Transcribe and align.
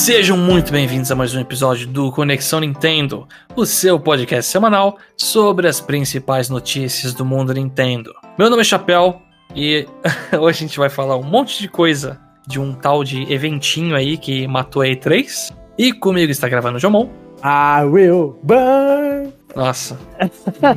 Sejam 0.00 0.34
muito 0.34 0.72
bem-vindos 0.72 1.12
a 1.12 1.14
mais 1.14 1.34
um 1.34 1.40
episódio 1.40 1.86
do 1.86 2.10
Conexão 2.10 2.60
Nintendo, 2.60 3.28
o 3.54 3.66
seu 3.66 4.00
podcast 4.00 4.50
semanal 4.50 4.96
sobre 5.14 5.68
as 5.68 5.78
principais 5.78 6.48
notícias 6.48 7.12
do 7.12 7.22
mundo 7.22 7.52
Nintendo. 7.52 8.10
Meu 8.38 8.48
nome 8.48 8.62
é 8.62 8.64
Chapéu 8.64 9.20
e 9.54 9.86
hoje 10.32 10.64
a 10.64 10.66
gente 10.66 10.78
vai 10.78 10.88
falar 10.88 11.18
um 11.18 11.22
monte 11.22 11.60
de 11.60 11.68
coisa 11.68 12.18
de 12.48 12.58
um 12.58 12.72
tal 12.72 13.04
de 13.04 13.30
eventinho 13.30 13.94
aí 13.94 14.16
que 14.16 14.48
matou 14.48 14.80
a 14.80 14.86
E3. 14.86 15.52
E 15.76 15.92
comigo 15.92 16.32
está 16.32 16.48
gravando 16.48 16.78
o 16.78 16.80
Jomon. 16.80 17.10
I 17.44 17.84
will 17.84 18.40
burn. 18.42 19.34
Nossa, 19.54 19.98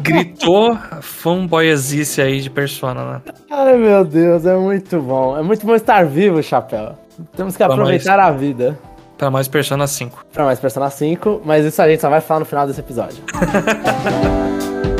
gritou 0.01 0.77
fanboyazice 1.01 2.21
aí 2.21 2.41
de 2.41 2.49
Persona, 2.49 3.05
né? 3.05 3.21
Ai 3.49 3.77
meu 3.77 4.03
Deus, 4.03 4.45
é 4.45 4.57
muito 4.57 4.99
bom. 4.99 5.37
É 5.37 5.41
muito 5.41 5.65
bom 5.65 5.76
estar 5.76 6.05
vivo, 6.05 6.43
Chapéu. 6.43 6.98
Temos 7.37 7.55
que 7.55 7.63
aproveitar 7.63 8.20
a 8.20 8.29
vida. 8.29 8.77
Pra 9.17 9.30
mais 9.31 9.48
Persona 9.48 9.88
5. 9.88 10.26
Pra 10.34 10.45
mais 10.45 10.59
Persona 10.59 10.90
5, 10.90 11.41
mas 11.45 11.66
isso 11.66 11.81
a 11.81 11.88
gente 11.88 12.02
só 12.02 12.09
vai 12.09 12.21
falar 12.21 12.41
no 12.41 12.45
final 12.45 12.67
desse 12.67 12.80
episódio. 12.80 13.23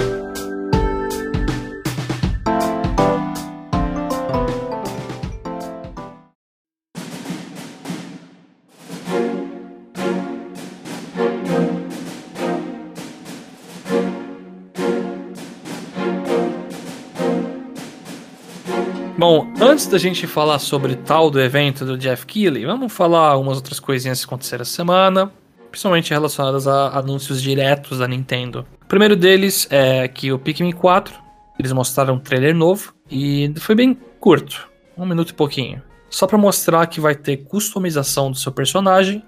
Bom, 19.26 19.48
antes 19.62 19.88
da 19.88 19.98
gente 19.98 20.27
falar 20.27 20.60
sobre 20.60 20.98
tal 20.98 21.32
do 21.32 21.40
evento 21.40 21.85
do 21.85 21.98
Jeff 21.98 22.26
Keighley, 22.26 22.66
vamos 22.66 22.91
falar 22.91 23.30
algumas 23.30 23.55
outras 23.55 23.80
coisinhas 23.80 24.20
que 24.20 24.26
aconteceram 24.26 24.63
essa 24.63 24.74
semana, 24.74 25.32
principalmente 25.71 26.12
relacionadas 26.12 26.68
a 26.68 26.90
anúncios 26.99 27.41
diretos 27.41 27.99
da 27.99 28.05
Nintendo. 28.05 28.68
O 28.82 28.85
primeiro 28.85 29.15
deles 29.15 29.65
é 29.71 30.10
que 30.10 30.30
o 30.34 30.38
Pikmin 30.38 30.74
4, 30.74 31.15
eles 31.57 31.71
mostraram 31.71 32.15
um 32.15 32.20
trailer 32.20 32.54
novo 32.54 32.93
e 33.10 33.54
foi 33.60 33.76
bem 33.76 33.98
curto, 34.20 34.68
um 34.98 35.05
minuto 35.05 35.30
e 35.30 35.34
pouquinho. 35.34 35.82
Só 36.10 36.27
pra 36.27 36.37
mostrar 36.37 36.85
que 36.87 36.99
vai 36.99 37.15
ter 37.15 37.46
customização 37.46 38.30
do 38.30 38.37
seu 38.37 38.52
personagem 38.52 39.24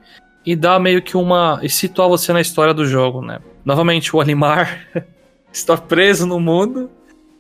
e 0.46 0.58
dar 0.58 0.78
meio 0.78 1.02
que 1.02 1.16
uma. 1.16 1.62
e 1.64 1.70
situar 1.70 2.10
você 2.10 2.34
na 2.34 2.42
história 2.42 2.74
do 2.74 2.86
jogo, 2.86 3.22
né? 3.22 3.40
Novamente, 3.64 4.14
o 4.14 4.20
Olimar 4.20 4.90
está 5.54 5.78
preso 5.78 6.28
no 6.28 6.38
mundo, 6.38 6.92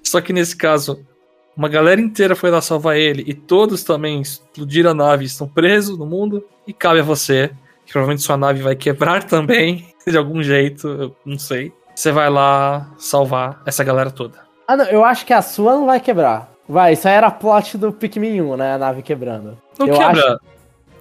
só 0.01 0.21
que 0.21 0.31
nesse 0.31 0.55
caso 0.55 1.05
uma 1.55 1.69
galera 1.69 2.01
inteira 2.01 2.35
foi 2.35 2.49
lá 2.49 2.61
salvar 2.61 2.97
ele 2.97 3.23
e 3.25 3.33
todos 3.33 3.83
também 3.83 4.21
explodiram 4.21 4.91
a 4.91 4.93
nave 4.93 5.23
e 5.23 5.27
estão 5.27 5.47
presos 5.47 5.97
no 5.97 6.05
mundo. 6.05 6.45
E 6.67 6.73
cabe 6.73 6.99
a 6.99 7.03
você, 7.03 7.51
que 7.85 7.91
provavelmente 7.91 8.23
sua 8.23 8.37
nave 8.37 8.61
vai 8.61 8.75
quebrar 8.75 9.23
também, 9.27 9.87
de 10.05 10.17
algum 10.17 10.43
jeito, 10.43 10.87
eu 10.87 11.15
não 11.25 11.39
sei. 11.39 11.71
Você 11.95 12.11
vai 12.11 12.29
lá 12.29 12.91
salvar 12.97 13.61
essa 13.65 13.83
galera 13.83 14.11
toda. 14.11 14.39
Ah, 14.67 14.75
não, 14.75 14.85
eu 14.85 15.05
acho 15.05 15.25
que 15.25 15.33
a 15.33 15.41
sua 15.41 15.73
não 15.75 15.85
vai 15.85 15.99
quebrar. 15.99 16.51
Vai, 16.67 16.93
isso 16.93 17.07
aí 17.07 17.13
era 17.13 17.29
plot 17.29 17.77
do 17.77 17.93
Pikmin 17.93 18.41
1, 18.41 18.57
né? 18.57 18.73
A 18.73 18.77
nave 18.77 19.01
quebrando. 19.01 19.57
Não 19.77 19.87
Eu 19.87 19.95
quebra 19.95 20.39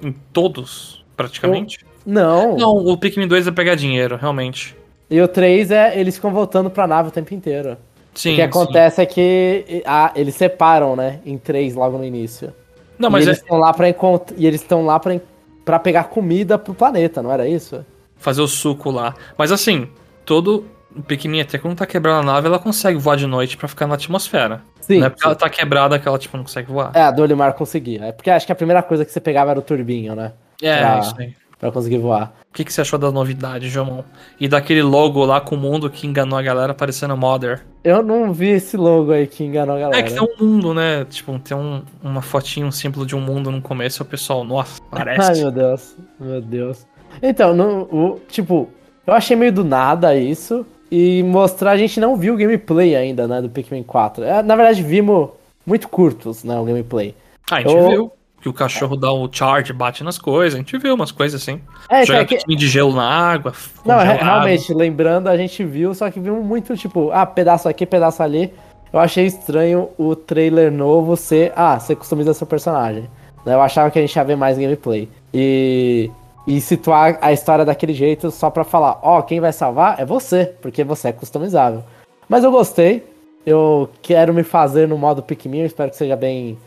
em 0.02 0.12
todos, 0.32 1.04
praticamente. 1.16 1.84
Não. 2.04 2.56
Não, 2.56 2.76
o 2.76 2.96
Pikmin 2.98 3.26
2 3.26 3.48
é 3.48 3.50
pegar 3.50 3.74
dinheiro, 3.74 4.16
realmente. 4.16 4.76
E 5.10 5.20
o 5.20 5.26
3 5.26 5.70
é 5.70 5.98
eles 5.98 6.16
ficam 6.16 6.30
voltando 6.30 6.70
pra 6.70 6.86
nave 6.86 7.08
o 7.08 7.12
tempo 7.12 7.32
inteiro. 7.34 7.76
Sim. 8.14 8.32
o 8.32 8.36
que 8.36 8.42
acontece 8.42 9.02
é 9.02 9.06
que 9.06 9.82
ah, 9.86 10.12
eles 10.14 10.34
separam, 10.34 10.94
né? 10.96 11.20
Em 11.26 11.36
três 11.38 11.74
logo 11.74 11.98
no 11.98 12.04
início. 12.04 12.48
sim. 12.48 12.54
Não, 12.98 13.10
mas 13.10 13.24
e 13.24 13.28
é 13.28 13.30
eles 13.30 13.40
estão 13.42 13.58
lá 13.58 13.72
para 13.72 13.88
encontrar 13.88 14.36
e 14.38 14.46
eles 14.46 14.60
estão 14.60 14.84
lá 14.86 15.00
pra, 15.00 15.14
en- 15.14 15.20
pra 15.64 15.78
pegar 15.78 16.04
comida 16.04 16.56
pro 16.58 16.72
planeta, 16.74 17.22
não 17.22 17.32
era 17.32 17.48
isso? 17.48 17.84
fazer 18.16 18.40
o 18.40 18.48
suco 18.48 18.90
lá. 18.90 19.14
Mas 19.36 19.52
assim, 19.52 19.86
todo 20.24 20.64
Pikmin, 21.06 21.40
até 21.42 21.58
quando 21.58 21.76
tá 21.76 21.84
quebrando 21.84 22.20
a 22.20 22.32
nave, 22.32 22.46
ela 22.46 22.58
consegue 22.58 22.96
voar 22.96 23.16
de 23.16 23.26
noite 23.26 23.56
pra 23.56 23.68
ficar 23.68 23.86
na 23.86 23.96
atmosfera. 23.96 24.62
Sim. 24.80 25.00
não 25.00 25.06
é 25.08 25.10
porque 25.10 25.26
ela 25.26 25.34
tá 25.34 25.50
quebrada 25.50 25.98
que 25.98 26.06
ela, 26.08 26.18
tipo, 26.18 26.36
não 26.36 26.44
consegue 26.44 26.70
voar. 26.72 26.90
É, 26.94 27.02
a 27.02 27.10
do 27.10 27.20
Olimar 27.20 27.52
conseguia. 27.54 28.04
É 28.06 28.12
porque 28.12 28.30
acho 28.30 28.46
que 28.46 28.52
a 28.52 28.54
primeira 28.54 28.82
coisa 28.82 29.04
que 29.04 29.10
você 29.10 29.20
pegava 29.20 29.50
era 29.50 29.58
o 29.58 29.62
turbinho, 29.62 30.14
né? 30.14 30.32
É, 30.62 30.78
Pra- 30.78 30.98
isso 31.00 31.14
aí. 31.18 31.34
Pra 31.64 31.72
conseguir 31.72 31.96
voar. 31.96 32.34
O 32.50 32.52
que, 32.52 32.62
que 32.62 32.70
você 32.70 32.82
achou 32.82 32.98
da 32.98 33.10
novidade, 33.10 33.70
Jomon? 33.70 34.02
E 34.38 34.46
daquele 34.46 34.82
logo 34.82 35.24
lá 35.24 35.40
com 35.40 35.54
o 35.54 35.58
mundo 35.58 35.88
que 35.88 36.06
enganou 36.06 36.38
a 36.38 36.42
galera 36.42 36.74
parecendo 36.74 37.16
Mother. 37.16 37.64
Eu 37.82 38.02
não 38.02 38.34
vi 38.34 38.48
esse 38.50 38.76
logo 38.76 39.10
aí 39.12 39.26
que 39.26 39.42
enganou 39.42 39.74
a 39.76 39.78
galera. 39.80 39.98
É 39.98 40.02
que 40.02 40.12
tem 40.12 40.20
um 40.22 40.44
mundo, 40.44 40.74
né? 40.74 41.06
Tipo, 41.06 41.38
tem 41.38 41.56
um, 41.56 41.80
uma 42.02 42.20
fotinha, 42.20 42.66
um 42.66 42.70
símbolo 42.70 43.06
de 43.06 43.16
um 43.16 43.20
mundo 43.20 43.50
no 43.50 43.62
começo, 43.62 44.02
e 44.02 44.04
o 44.04 44.06
pessoal, 44.06 44.44
nossa, 44.44 44.78
Ai, 44.92 44.98
parece. 45.16 45.40
meu 45.40 45.50
Deus. 45.50 45.96
Meu 46.20 46.42
Deus. 46.42 46.86
Então, 47.22 47.56
o, 47.90 48.20
tipo, 48.28 48.68
eu 49.06 49.14
achei 49.14 49.34
meio 49.34 49.50
do 49.52 49.64
nada 49.64 50.14
isso. 50.14 50.66
E 50.90 51.22
mostrar, 51.22 51.70
a 51.70 51.76
gente 51.78 51.98
não 51.98 52.14
viu 52.14 52.34
o 52.34 52.36
gameplay 52.36 52.94
ainda, 52.94 53.26
né, 53.26 53.40
do 53.40 53.48
Pikmin 53.48 53.82
4. 53.84 54.22
É, 54.22 54.42
na 54.42 54.54
verdade, 54.54 54.82
vimos 54.82 55.30
muito 55.64 55.88
curtos, 55.88 56.44
né, 56.44 56.58
o 56.60 56.64
gameplay. 56.66 57.14
ah, 57.50 57.54
a 57.56 57.60
gente 57.62 57.74
eu- 57.74 57.88
viu 57.88 58.12
que 58.44 58.48
o 58.50 58.52
cachorro 58.52 58.94
dá 58.94 59.10
o 59.10 59.26
charge, 59.32 59.72
bate 59.72 60.04
nas 60.04 60.18
coisas. 60.18 60.54
A 60.54 60.58
gente 60.58 60.76
viu 60.76 60.94
umas 60.94 61.10
coisas 61.10 61.40
assim. 61.40 61.62
É, 61.88 62.02
então, 62.02 62.14
Joga 62.14 62.20
é 62.20 62.24
que, 62.26 62.36
Pikmin 62.36 62.56
de 62.56 62.68
gelo 62.68 62.94
na 62.94 63.08
água. 63.08 63.54
Não, 63.86 63.96
congelado. 63.96 64.22
realmente, 64.22 64.74
lembrando, 64.74 65.28
a 65.28 65.36
gente 65.38 65.64
viu, 65.64 65.94
só 65.94 66.10
que 66.10 66.20
vimos 66.20 66.44
muito, 66.44 66.76
tipo, 66.76 67.10
ah, 67.10 67.24
pedaço 67.24 67.70
aqui, 67.70 67.86
pedaço 67.86 68.22
ali. 68.22 68.52
Eu 68.92 69.00
achei 69.00 69.24
estranho 69.24 69.88
o 69.96 70.14
trailer 70.14 70.70
novo 70.70 71.16
ser, 71.16 71.54
ah, 71.56 71.80
você 71.80 71.96
customiza 71.96 72.34
seu 72.34 72.46
personagem. 72.46 73.08
Eu 73.46 73.62
achava 73.62 73.90
que 73.90 73.98
a 73.98 74.02
gente 74.02 74.14
ia 74.14 74.22
ver 74.22 74.36
mais 74.36 74.58
gameplay. 74.58 75.08
E, 75.32 76.10
e 76.46 76.60
situar 76.60 77.18
a 77.22 77.32
história 77.32 77.64
daquele 77.64 77.94
jeito 77.94 78.30
só 78.30 78.50
pra 78.50 78.62
falar, 78.62 78.98
ó, 79.02 79.22
quem 79.22 79.40
vai 79.40 79.54
salvar 79.54 79.98
é 79.98 80.04
você, 80.04 80.52
porque 80.60 80.84
você 80.84 81.08
é 81.08 81.12
customizável. 81.12 81.82
Mas 82.28 82.44
eu 82.44 82.50
gostei, 82.50 83.06
eu 83.46 83.88
quero 84.02 84.34
me 84.34 84.42
fazer 84.42 84.86
no 84.86 84.98
modo 84.98 85.22
Pikmin, 85.22 85.62
espero 85.62 85.90
que 85.90 85.96
seja 85.96 86.14
bem 86.14 86.58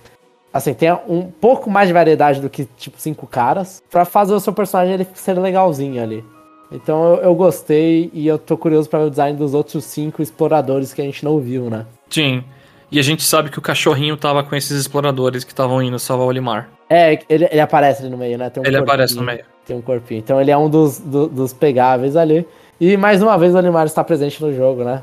assim, 0.57 0.73
tenha 0.73 0.99
um 1.07 1.23
pouco 1.23 1.69
mais 1.69 1.87
de 1.87 1.93
variedade 1.93 2.41
do 2.41 2.49
que, 2.49 2.65
tipo, 2.77 2.99
cinco 2.99 3.25
caras, 3.27 3.81
pra 3.89 4.03
fazer 4.05 4.33
o 4.33 4.39
seu 4.39 4.51
personagem 4.53 4.93
ele 4.95 5.07
ser 5.13 5.37
legalzinho 5.39 6.01
ali. 6.01 6.23
Então 6.71 7.15
eu, 7.15 7.21
eu 7.23 7.35
gostei 7.35 8.09
e 8.13 8.27
eu 8.27 8.37
tô 8.37 8.57
curioso 8.57 8.89
pra 8.89 8.99
ver 8.99 9.05
o 9.05 9.09
design 9.09 9.37
dos 9.37 9.53
outros 9.53 9.85
cinco 9.85 10.21
exploradores 10.21 10.93
que 10.93 11.01
a 11.01 11.05
gente 11.05 11.23
não 11.23 11.39
viu, 11.39 11.69
né? 11.69 11.85
Sim. 12.09 12.43
E 12.91 12.99
a 12.99 13.01
gente 13.01 13.23
sabe 13.23 13.49
que 13.49 13.59
o 13.59 13.61
cachorrinho 13.61 14.15
tava 14.17 14.43
com 14.43 14.55
esses 14.55 14.77
exploradores 14.79 15.43
que 15.43 15.51
estavam 15.51 15.81
indo 15.81 15.97
salvar 15.99 16.25
o 16.25 16.29
Olimar. 16.29 16.69
É, 16.89 17.19
ele, 17.29 17.47
ele 17.51 17.59
aparece 17.59 18.01
ali 18.01 18.09
no 18.09 18.17
meio, 18.17 18.37
né? 18.37 18.49
Tem 18.49 18.63
um 18.63 18.65
Ele 18.65 18.77
aparece 18.77 19.15
no 19.15 19.23
meio. 19.23 19.43
Tem 19.65 19.75
um 19.75 19.81
corpinho. 19.81 20.19
Então 20.19 20.39
ele 20.39 20.51
é 20.51 20.57
um 20.57 20.69
dos, 20.69 20.99
do- 20.99 21.27
dos 21.27 21.51
pegáveis 21.53 22.15
ali. 22.15 22.47
E 22.79 22.95
mais 22.95 23.21
uma 23.21 23.37
vez 23.37 23.53
o 23.53 23.57
Animar 23.57 23.85
está 23.85 24.03
presente 24.03 24.41
no 24.41 24.53
jogo, 24.53 24.83
né? 24.83 25.01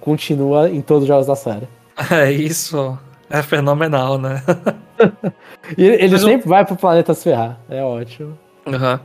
Continua 0.00 0.68
em 0.68 0.80
todos 0.82 1.02
os 1.04 1.08
jogos 1.08 1.26
da 1.26 1.36
série. 1.36 1.66
É 2.10 2.30
isso. 2.30 2.98
É 3.30 3.42
fenomenal, 3.42 4.18
né? 4.18 4.42
Ele, 5.76 6.08
Mas 6.08 6.20
sempre 6.20 6.48
vai 6.48 6.64
pro 6.64 6.76
planeta 6.76 7.14
se 7.14 7.24
ferrar. 7.24 7.60
É 7.68 7.82
ótimo. 7.82 8.38
Aham. 8.66 9.00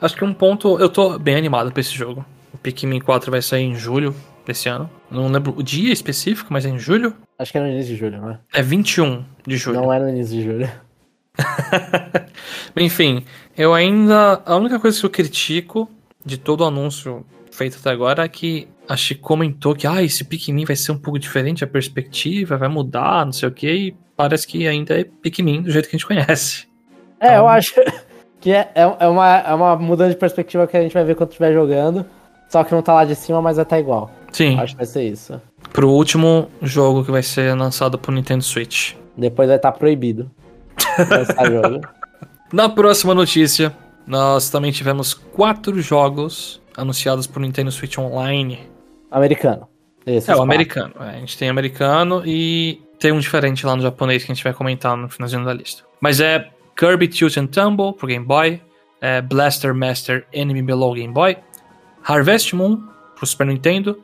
Acho 0.00 0.16
que 0.16 0.24
um 0.24 0.32
ponto. 0.32 0.78
Eu 0.78 0.88
tô 0.88 1.18
bem 1.18 1.36
animado 1.36 1.72
pra 1.72 1.80
esse 1.80 1.94
jogo. 1.94 2.24
O 2.52 2.58
Pikmin 2.58 3.00
4 3.00 3.30
vai 3.30 3.42
sair 3.42 3.64
em 3.64 3.74
julho 3.74 4.14
desse 4.44 4.68
ano. 4.68 4.90
Não 5.10 5.28
lembro 5.28 5.54
o 5.56 5.62
dia 5.62 5.92
específico, 5.92 6.52
mas 6.52 6.64
é 6.64 6.68
em 6.68 6.78
julho. 6.78 7.14
Acho 7.38 7.52
que 7.52 7.58
é 7.58 7.60
no 7.60 7.68
início 7.68 7.94
de 7.94 8.00
julho, 8.00 8.20
né? 8.20 8.38
É 8.52 8.62
21 8.62 9.24
de 9.46 9.56
julho. 9.56 9.80
Não 9.80 9.92
é 9.92 9.98
no 9.98 10.08
início 10.08 10.36
de 10.36 10.44
julho. 10.44 10.70
Enfim, 12.76 13.24
eu 13.56 13.74
ainda. 13.74 14.42
A 14.44 14.56
única 14.56 14.78
coisa 14.78 14.98
que 14.98 15.06
eu 15.06 15.10
critico 15.10 15.90
de 16.24 16.36
todo 16.38 16.62
o 16.62 16.64
anúncio 16.64 17.24
feito 17.50 17.78
até 17.78 17.90
agora 17.90 18.24
é 18.24 18.28
que 18.28 18.68
a 18.88 18.96
Chico 18.96 19.22
comentou 19.22 19.74
que 19.74 19.86
ah, 19.86 20.02
esse 20.02 20.24
Pikmin 20.24 20.64
vai 20.64 20.76
ser 20.76 20.92
um 20.92 20.98
pouco 20.98 21.18
diferente 21.18 21.64
a 21.64 21.66
perspectiva, 21.66 22.56
vai 22.56 22.68
mudar, 22.68 23.24
não 23.24 23.32
sei 23.32 23.48
o 23.48 23.52
que, 23.52 23.70
e 23.70 23.96
parece 24.16 24.46
que 24.46 24.66
ainda 24.66 24.98
é 24.98 25.04
Pikmin 25.04 25.62
do 25.62 25.70
jeito 25.70 25.88
que 25.88 25.96
a 25.96 25.98
gente 25.98 26.06
conhece. 26.06 26.66
É, 27.20 27.28
eu 27.28 27.32
Então- 27.34 27.48
acho 27.48 27.74
que 28.40 28.52
é, 28.52 28.70
é, 28.74 28.96
é 29.00 29.08
uma, 29.08 29.38
é 29.38 29.54
uma 29.54 29.76
mudança 29.76 30.10
de 30.10 30.16
perspectiva 30.16 30.66
que 30.66 30.76
a 30.76 30.82
gente 30.82 30.92
vai 30.94 31.04
ver 31.04 31.14
quando 31.14 31.30
estiver 31.30 31.52
jogando. 31.52 32.04
Só 32.48 32.62
que 32.62 32.72
não 32.72 32.80
tá 32.80 32.94
lá 32.94 33.04
de 33.04 33.14
cima, 33.16 33.42
mas 33.42 33.56
vai 33.56 33.64
estar 33.64 33.78
igual. 33.80 34.08
Sim, 34.30 34.56
Acho 34.60 34.74
que 34.74 34.76
vai 34.78 34.86
ser 34.86 35.02
isso. 35.02 35.40
pro 35.72 35.90
último 35.90 36.48
jogo 36.62 37.04
que 37.04 37.10
vai 37.10 37.22
ser 37.22 37.56
lançado 37.56 37.98
pro 37.98 38.12
Nintendo 38.12 38.44
Switch. 38.44 38.94
Depois 39.16 39.48
vai 39.48 39.56
estar 39.56 39.72
proibido. 39.72 40.30
lançar 41.10 41.46
jogo. 41.50 41.80
Na 42.52 42.68
próxima 42.68 43.14
notícia, 43.14 43.72
nós 44.06 44.48
também 44.50 44.70
tivemos 44.70 45.12
quatro 45.14 45.80
jogos 45.80 46.62
anunciados 46.76 47.26
pro 47.26 47.40
Nintendo 47.40 47.72
Switch 47.72 47.98
Online. 47.98 48.60
Americano. 49.10 49.66
Esses 50.06 50.28
É, 50.28 50.32
o 50.32 50.36
quatro. 50.36 50.42
americano. 50.52 50.94
É, 51.00 51.08
a 51.08 51.18
gente 51.18 51.36
tem 51.36 51.48
americano 51.48 52.22
e 52.24 52.80
tem 52.98 53.12
um 53.12 53.18
diferente 53.18 53.64
lá 53.66 53.76
no 53.76 53.82
japonês 53.82 54.24
que 54.24 54.32
a 54.32 54.34
gente 54.34 54.44
vai 54.44 54.52
comentar 54.52 54.96
no 54.96 55.08
finalzinho 55.08 55.44
da 55.44 55.52
lista. 55.52 55.84
Mas 56.00 56.20
é 56.20 56.50
Kirby 56.76 57.08
Tilt 57.08 57.36
and 57.36 57.46
Tumble 57.46 57.92
pro 57.92 58.06
Game 58.06 58.24
Boy, 58.24 58.60
é 59.00 59.20
Blaster 59.20 59.74
Master 59.74 60.26
Enemy 60.32 60.62
Below 60.62 60.94
Game 60.94 61.12
Boy, 61.12 61.36
Harvest 62.02 62.54
Moon 62.54 62.82
pro 63.16 63.26
Super 63.26 63.46
Nintendo, 63.46 63.98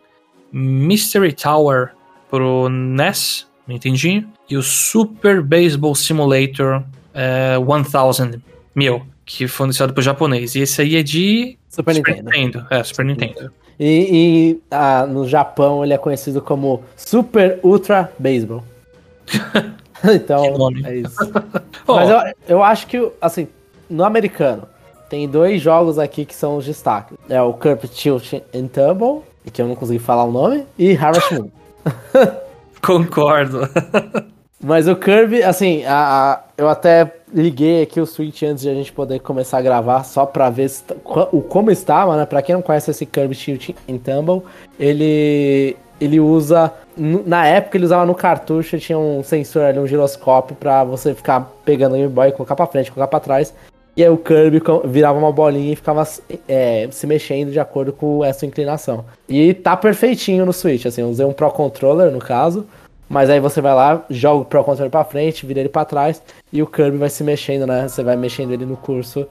Mystery 0.52 1.32
Tower 1.32 1.92
pro 2.30 2.68
NES, 2.68 3.46
Nintendinho, 3.66 4.28
e 4.48 4.56
o 4.56 4.62
Super 4.62 5.42
Baseball 5.42 5.94
Simulator 5.94 6.82
é, 7.14 7.56
1000 7.58 8.42
Mil, 8.74 9.02
que 9.24 9.46
foi 9.46 9.64
anunciado 9.64 9.92
por 9.92 10.02
japonês. 10.02 10.54
E 10.54 10.60
esse 10.60 10.80
aí 10.80 10.96
é 10.96 11.02
de 11.02 11.58
Super, 11.68 11.94
Nintendo. 11.94 12.30
Nintendo. 12.30 12.66
É, 12.70 12.82
Super 12.82 13.04
Nintendo. 13.04 13.52
E, 13.78 14.08
e, 14.10 14.62
ah, 14.70 15.06
no 15.06 15.28
Japão 15.28 15.84
ele 15.84 15.92
é 15.92 15.98
conhecido 15.98 16.40
como 16.40 16.82
Super 16.96 17.58
Ultra 17.62 18.10
Baseball. 18.18 18.64
então, 20.14 20.44
é 20.84 20.96
isso. 20.96 21.16
Mas 21.86 22.08
eu, 22.08 22.16
eu 22.48 22.62
acho 22.62 22.86
que, 22.86 23.10
assim, 23.20 23.48
no 23.88 24.04
americano, 24.04 24.64
tem 25.08 25.28
dois 25.28 25.60
jogos 25.60 25.98
aqui 25.98 26.24
que 26.24 26.34
são 26.34 26.56
os 26.56 26.64
destaques. 26.64 27.16
É 27.28 27.40
o 27.42 27.52
Curb 27.52 27.86
Tilt 27.88 28.32
and 28.54 28.66
Tumble, 28.68 29.22
que 29.52 29.60
eu 29.60 29.66
não 29.68 29.74
consegui 29.74 29.98
falar 29.98 30.24
o 30.24 30.32
nome, 30.32 30.64
e 30.78 30.96
Harvest 30.96 31.32
Moon. 31.34 31.48
Concordo. 32.82 33.68
Mas 34.60 34.86
o 34.88 34.94
Kirby, 34.96 35.42
assim, 35.42 35.84
a, 35.84 36.32
a- 36.32 36.40
eu 36.56 36.68
até 36.68 37.12
liguei 37.34 37.82
aqui 37.82 38.00
o 38.00 38.06
Switch 38.06 38.42
antes 38.42 38.62
de 38.62 38.68
a 38.68 38.74
gente 38.74 38.92
poder 38.92 39.18
começar 39.20 39.58
a 39.58 39.62
gravar, 39.62 40.04
só 40.04 40.24
pra 40.24 40.50
ver 40.50 40.68
se 40.68 40.84
tá- 40.84 40.94
o 41.32 41.40
como 41.42 41.70
estava, 41.70 42.16
né? 42.16 42.24
Pra 42.26 42.42
quem 42.42 42.54
não 42.54 42.62
conhece 42.62 42.90
esse 42.90 43.04
Kirby 43.04 43.34
Tilt 43.34 43.70
and 43.90 43.98
Tumble, 43.98 44.42
ele, 44.78 45.76
ele 46.02 46.18
usa, 46.20 46.72
na 46.96 47.46
época 47.46 47.76
ele 47.76 47.84
usava 47.84 48.04
no 48.04 48.14
cartucho, 48.14 48.78
tinha 48.78 48.98
um 48.98 49.22
sensor 49.22 49.62
ali, 49.62 49.78
um 49.78 49.86
giroscópio, 49.86 50.56
pra 50.56 50.84
você 50.84 51.14
ficar 51.14 51.50
pegando 51.64 51.94
o 51.94 51.98
Game 51.98 52.12
Boy, 52.12 52.32
colocar 52.32 52.56
pra 52.56 52.66
frente, 52.66 52.90
colocar 52.90 53.08
pra 53.08 53.20
trás, 53.20 53.54
e 53.96 54.02
aí 54.02 54.10
o 54.10 54.16
Kirby 54.16 54.62
virava 54.86 55.18
uma 55.18 55.30
bolinha 55.30 55.72
e 55.72 55.76
ficava 55.76 56.06
é, 56.48 56.88
se 56.90 57.06
mexendo 57.06 57.52
de 57.52 57.60
acordo 57.60 57.92
com 57.92 58.24
essa 58.24 58.46
inclinação. 58.46 59.04
E 59.28 59.52
tá 59.54 59.76
perfeitinho 59.76 60.46
no 60.46 60.52
Switch, 60.52 60.86
assim, 60.86 61.02
eu 61.02 61.08
usei 61.08 61.26
um 61.26 61.32
Pro 61.32 61.50
Controller 61.50 62.10
no 62.10 62.18
caso, 62.18 62.66
mas 63.08 63.28
aí 63.28 63.38
você 63.38 63.60
vai 63.60 63.74
lá, 63.74 64.04
joga 64.08 64.42
o 64.42 64.44
Pro 64.44 64.64
Controller 64.64 64.90
pra 64.90 65.04
frente, 65.04 65.44
vira 65.44 65.60
ele 65.60 65.68
pra 65.68 65.84
trás, 65.84 66.22
e 66.52 66.62
o 66.62 66.66
Kirby 66.66 66.96
vai 66.96 67.10
se 67.10 67.22
mexendo, 67.22 67.66
né? 67.66 67.86
Você 67.86 68.02
vai 68.02 68.16
mexendo 68.16 68.52
ele 68.52 68.64
no 68.64 68.76
curso. 68.76 69.26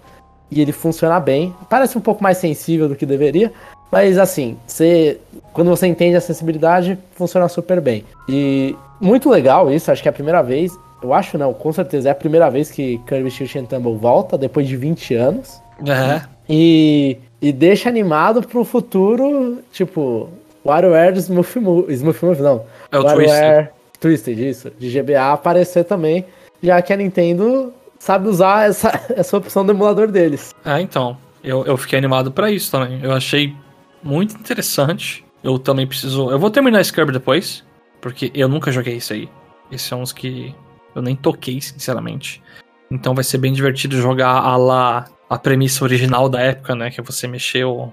E 0.53 0.59
ele 0.59 0.73
funciona 0.73 1.17
bem. 1.17 1.55
Parece 1.69 1.97
um 1.97 2.01
pouco 2.01 2.21
mais 2.21 2.37
sensível 2.37 2.89
do 2.89 2.95
que 2.95 3.05
deveria. 3.05 3.53
Mas 3.91 4.17
assim, 4.17 4.57
você, 4.65 5.19
quando 5.51 5.69
você 5.69 5.85
entende 5.85 6.15
a 6.15 6.21
sensibilidade, 6.21 6.97
funciona 7.13 7.47
super 7.49 7.81
bem. 7.81 8.05
E 8.29 8.75
muito 8.99 9.29
legal 9.29 9.71
isso, 9.71 9.91
acho 9.91 10.01
que 10.01 10.07
é 10.07 10.11
a 10.11 10.13
primeira 10.13 10.41
vez. 10.41 10.77
Eu 11.03 11.13
acho 11.13 11.37
não, 11.37 11.53
com 11.53 11.73
certeza 11.73 12.09
é 12.09 12.11
a 12.11 12.15
primeira 12.15 12.49
vez 12.49 12.71
que 12.71 12.99
Kirby 13.07 13.31
Tilt 13.31 13.55
and 13.55 13.65
Tumble 13.65 13.97
volta, 13.97 14.37
depois 14.37 14.67
de 14.67 14.77
20 14.77 15.15
anos. 15.15 15.61
É. 15.85 16.21
E, 16.47 17.17
e 17.41 17.51
deixa 17.51 17.89
animado 17.89 18.47
pro 18.47 18.63
futuro, 18.63 19.59
tipo, 19.71 20.29
WarioWare 20.65 21.17
Smooth 21.17 21.59
Move, 21.59 21.93
Smooth 21.93 22.25
Move 22.25 22.41
não. 22.41 22.63
É 22.91 22.99
o 22.99 23.03
WarioWare 23.03 23.69
Twisted, 23.99 24.39
isso, 24.39 24.71
de 24.79 24.89
GBA 24.89 25.33
aparecer 25.33 25.83
também, 25.83 26.25
já 26.61 26.81
que 26.81 26.93
a 26.93 26.97
Nintendo 26.97 27.73
sabe 27.99 28.27
usar 28.27 28.69
essa, 28.69 28.91
essa 29.15 29.35
opção 29.37 29.65
do 29.65 29.71
emulador 29.71 30.07
deles. 30.07 30.55
É, 30.63 30.79
então. 30.79 31.17
Eu, 31.43 31.65
eu 31.65 31.75
fiquei 31.75 31.97
animado 31.97 32.31
pra 32.31 32.51
isso 32.51 32.69
também. 32.71 32.99
Eu 33.01 33.11
achei 33.13 33.55
muito 34.03 34.35
interessante. 34.35 35.25
Eu 35.43 35.57
também 35.57 35.87
preciso. 35.87 36.29
Eu 36.29 36.39
vou 36.39 36.51
terminar 36.51 36.83
Kirby 36.83 37.11
depois, 37.11 37.63
porque 37.99 38.31
eu 38.33 38.47
nunca 38.47 38.71
joguei 38.71 38.97
isso 38.97 39.13
aí. 39.13 39.29
Esse 39.71 39.93
é 39.93 39.97
uns 39.97 40.11
que 40.11 40.53
eu 40.95 41.01
nem 41.01 41.15
toquei, 41.15 41.59
sinceramente. 41.61 42.41
Então 42.89 43.15
vai 43.15 43.23
ser 43.23 43.37
bem 43.37 43.53
divertido 43.53 43.95
jogar 43.99 44.31
a 44.31 44.57
lá 44.57 45.05
a 45.29 45.37
premissa 45.37 45.83
original 45.83 46.27
da 46.27 46.41
época, 46.41 46.75
né? 46.75 46.91
Que 46.91 47.01
você 47.01 47.27
mexer 47.27 47.63
o, 47.63 47.91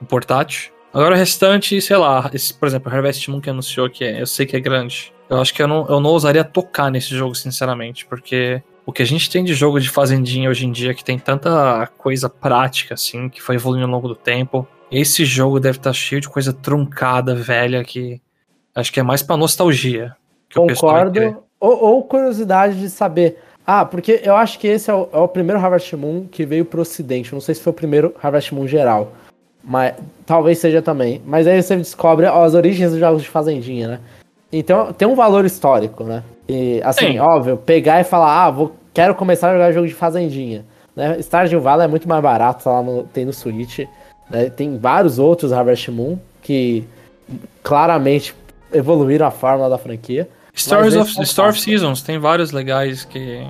o 0.00 0.06
portátil. 0.06 0.72
Agora 0.94 1.14
o 1.14 1.18
restante, 1.18 1.80
sei 1.82 1.96
lá, 1.96 2.30
esse, 2.32 2.54
por 2.54 2.66
exemplo, 2.66 2.90
Harvest 2.90 3.28
Moon 3.28 3.40
que 3.40 3.50
anunciou 3.50 3.90
que 3.90 4.04
é, 4.04 4.22
eu 4.22 4.26
sei 4.26 4.46
que 4.46 4.56
é 4.56 4.60
grande. 4.60 5.12
Eu 5.28 5.40
acho 5.40 5.52
que 5.52 5.60
eu 5.60 5.66
não, 5.66 5.86
eu 5.88 6.00
não 6.00 6.10
ousaria 6.10 6.44
tocar 6.44 6.90
nesse 6.90 7.14
jogo, 7.14 7.34
sinceramente, 7.34 8.06
porque 8.06 8.62
o 8.86 8.92
que 8.92 9.02
a 9.02 9.04
gente 9.04 9.28
tem 9.28 9.42
de 9.42 9.52
jogo 9.52 9.80
de 9.80 9.90
fazendinha 9.90 10.48
hoje 10.48 10.64
em 10.64 10.70
dia, 10.70 10.94
que 10.94 11.04
tem 11.04 11.18
tanta 11.18 11.86
coisa 11.98 12.30
prática, 12.30 12.94
assim, 12.94 13.28
que 13.28 13.42
foi 13.42 13.56
evoluindo 13.56 13.84
ao 13.84 13.90
longo 13.90 14.06
do 14.06 14.14
tempo, 14.14 14.66
esse 14.90 15.24
jogo 15.24 15.60
deve 15.60 15.78
estar 15.78 15.92
cheio 15.92 16.20
de 16.20 16.28
coisa 16.28 16.52
truncada, 16.52 17.34
velha, 17.34 17.82
que 17.84 18.20
acho 18.74 18.92
que 18.92 19.00
é 19.00 19.02
mais 19.02 19.22
pra 19.22 19.36
nostalgia. 19.36 20.14
Concordo. 20.54 21.44
Ou, 21.58 21.84
ou 21.84 22.02
curiosidade 22.04 22.78
de 22.78 22.88
saber. 22.90 23.38
Ah, 23.66 23.84
porque 23.84 24.20
eu 24.22 24.36
acho 24.36 24.58
que 24.58 24.68
esse 24.68 24.90
é 24.90 24.94
o, 24.94 25.08
é 25.12 25.18
o 25.18 25.26
primeiro 25.26 25.60
Harvest 25.60 25.94
Moon 25.96 26.26
que 26.30 26.46
veio 26.46 26.64
pro 26.64 26.82
ocidente. 26.82 27.32
Não 27.32 27.40
sei 27.40 27.54
se 27.54 27.62
foi 27.62 27.72
o 27.72 27.74
primeiro 27.74 28.14
Harvest 28.22 28.54
Moon 28.54 28.66
geral. 28.66 29.12
Mas 29.64 29.94
talvez 30.24 30.58
seja 30.58 30.80
também. 30.80 31.20
Mas 31.26 31.46
aí 31.46 31.60
você 31.60 31.76
descobre 31.76 32.26
ó, 32.26 32.44
as 32.44 32.54
origens 32.54 32.92
dos 32.92 33.00
jogos 33.00 33.22
de 33.22 33.28
Fazendinha, 33.28 33.88
né? 33.88 34.00
Então 34.52 34.92
tem 34.92 35.08
um 35.08 35.16
valor 35.16 35.44
histórico, 35.44 36.04
né? 36.04 36.22
E 36.48 36.80
assim, 36.84 37.12
Sim. 37.12 37.18
óbvio, 37.18 37.56
pegar 37.56 38.00
e 38.00 38.04
falar, 38.04 38.44
ah, 38.44 38.50
vou, 38.50 38.76
quero 38.94 39.14
começar 39.16 39.50
a 39.50 39.52
jogar 39.54 39.72
jogo 39.72 39.88
de 39.88 39.94
Fazendinha. 39.94 40.64
Né? 40.94 41.20
Stardew 41.20 41.60
Valley 41.60 41.86
é 41.86 41.88
muito 41.88 42.08
mais 42.08 42.22
barato, 42.22 42.62
tá 42.62 42.70
lá 42.70 42.82
no, 42.82 43.02
tem 43.02 43.24
no 43.24 43.32
Switch. 43.32 43.80
Né? 44.30 44.50
Tem 44.50 44.78
vários 44.78 45.18
outros 45.18 45.52
Harvest 45.52 45.90
Moon 45.90 46.18
que 46.42 46.84
claramente 47.62 48.34
evoluíram 48.72 49.26
a 49.26 49.30
fórmula 49.30 49.68
da 49.68 49.78
franquia. 49.78 50.28
Stories 50.54 50.96
of, 50.96 51.18
é 51.18 51.22
Story 51.22 51.50
of. 51.50 51.60
Seasons, 51.60 52.02
tem 52.02 52.18
vários 52.18 52.50
legais 52.52 53.04
que 53.04 53.46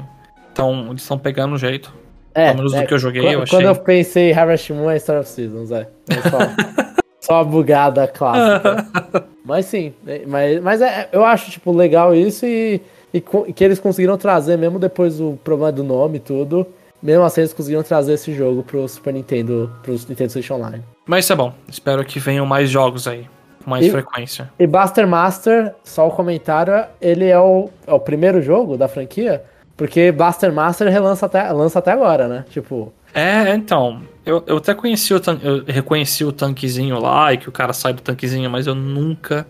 estão 0.48 0.88
eles 0.90 1.02
estão 1.02 1.18
pegando 1.18 1.54
um 1.54 1.58
jeito. 1.58 1.92
É, 2.34 2.48
Pelo 2.48 2.58
menos 2.58 2.72
do 2.74 2.86
que 2.86 2.94
eu 2.94 2.98
joguei, 2.98 3.22
quando, 3.22 3.32
eu 3.32 3.42
achei. 3.42 3.58
Quando 3.58 3.66
eu 3.66 3.74
pensei 3.76 4.30
em 4.30 4.34
Harvest 4.34 4.72
Moon 4.72 4.90
é 4.90 4.98
Star 4.98 5.20
of 5.20 5.28
Seasons, 5.28 5.70
é. 5.70 5.88
É 6.08 6.28
só, 6.28 6.38
só 7.20 7.40
a 7.40 7.44
bugada 7.44 8.06
clássica. 8.06 8.86
mas 9.44 9.66
sim, 9.66 9.94
é, 10.06 10.22
mas, 10.26 10.60
mas 10.60 10.82
é, 10.82 11.08
eu 11.12 11.24
acho, 11.24 11.50
tipo, 11.50 11.72
legal 11.72 12.14
isso 12.14 12.44
e, 12.44 12.82
e 13.14 13.20
que 13.20 13.64
eles 13.64 13.78
conseguiram 13.78 14.18
trazer, 14.18 14.58
mesmo 14.58 14.78
depois 14.78 15.16
do 15.16 15.38
problema 15.42 15.72
do 15.72 15.82
nome 15.82 16.18
e 16.18 16.20
tudo, 16.20 16.66
mesmo 17.02 17.24
assim 17.24 17.42
eles 17.42 17.52
conseguiram 17.52 17.82
trazer 17.82 18.14
esse 18.14 18.32
jogo 18.34 18.62
pro 18.62 18.86
Super 18.88 19.12
Nintendo, 19.14 19.70
pro 19.82 19.92
Nintendo 20.08 20.32
Switch 20.32 20.50
Online. 20.50 20.82
Mas 21.06 21.24
isso 21.24 21.32
é 21.32 21.36
bom. 21.36 21.52
Espero 21.68 22.04
que 22.04 22.18
venham 22.18 22.44
mais 22.46 22.68
jogos 22.70 23.06
aí, 23.06 23.26
com 23.62 23.70
mais 23.70 23.86
E- 23.86 23.90
frequência. 23.90 24.50
E 24.58 24.66
Buster 24.66 25.06
Master, 25.06 25.74
só 25.84 26.06
o 26.08 26.10
comentário, 26.10 26.84
ele 27.00 27.26
é 27.26 27.38
o, 27.38 27.68
é 27.86 27.92
o 27.92 28.00
primeiro 28.00 28.40
jogo 28.42 28.76
da 28.76 28.88
franquia, 28.88 29.44
porque 29.76 30.10
Buster 30.10 30.52
Master 30.52 30.88
relança 30.90 31.26
até, 31.26 31.50
lança 31.52 31.78
até 31.78 31.92
agora, 31.92 32.26
né? 32.28 32.44
Tipo, 32.50 32.92
É, 33.14 33.54
então, 33.54 34.02
eu, 34.24 34.42
eu 34.46 34.56
até 34.56 34.74
conheci 34.74 35.14
o 35.14 35.20
eu 35.42 35.64
reconheci 35.66 36.24
o 36.24 36.32
tanquezinho 36.32 36.98
lá 36.98 37.32
e 37.32 37.38
que 37.38 37.48
o 37.48 37.52
cara 37.52 37.72
sai 37.72 37.92
do 37.92 38.02
tanquezinho, 38.02 38.50
mas 38.50 38.66
eu 38.66 38.74
nunca 38.74 39.46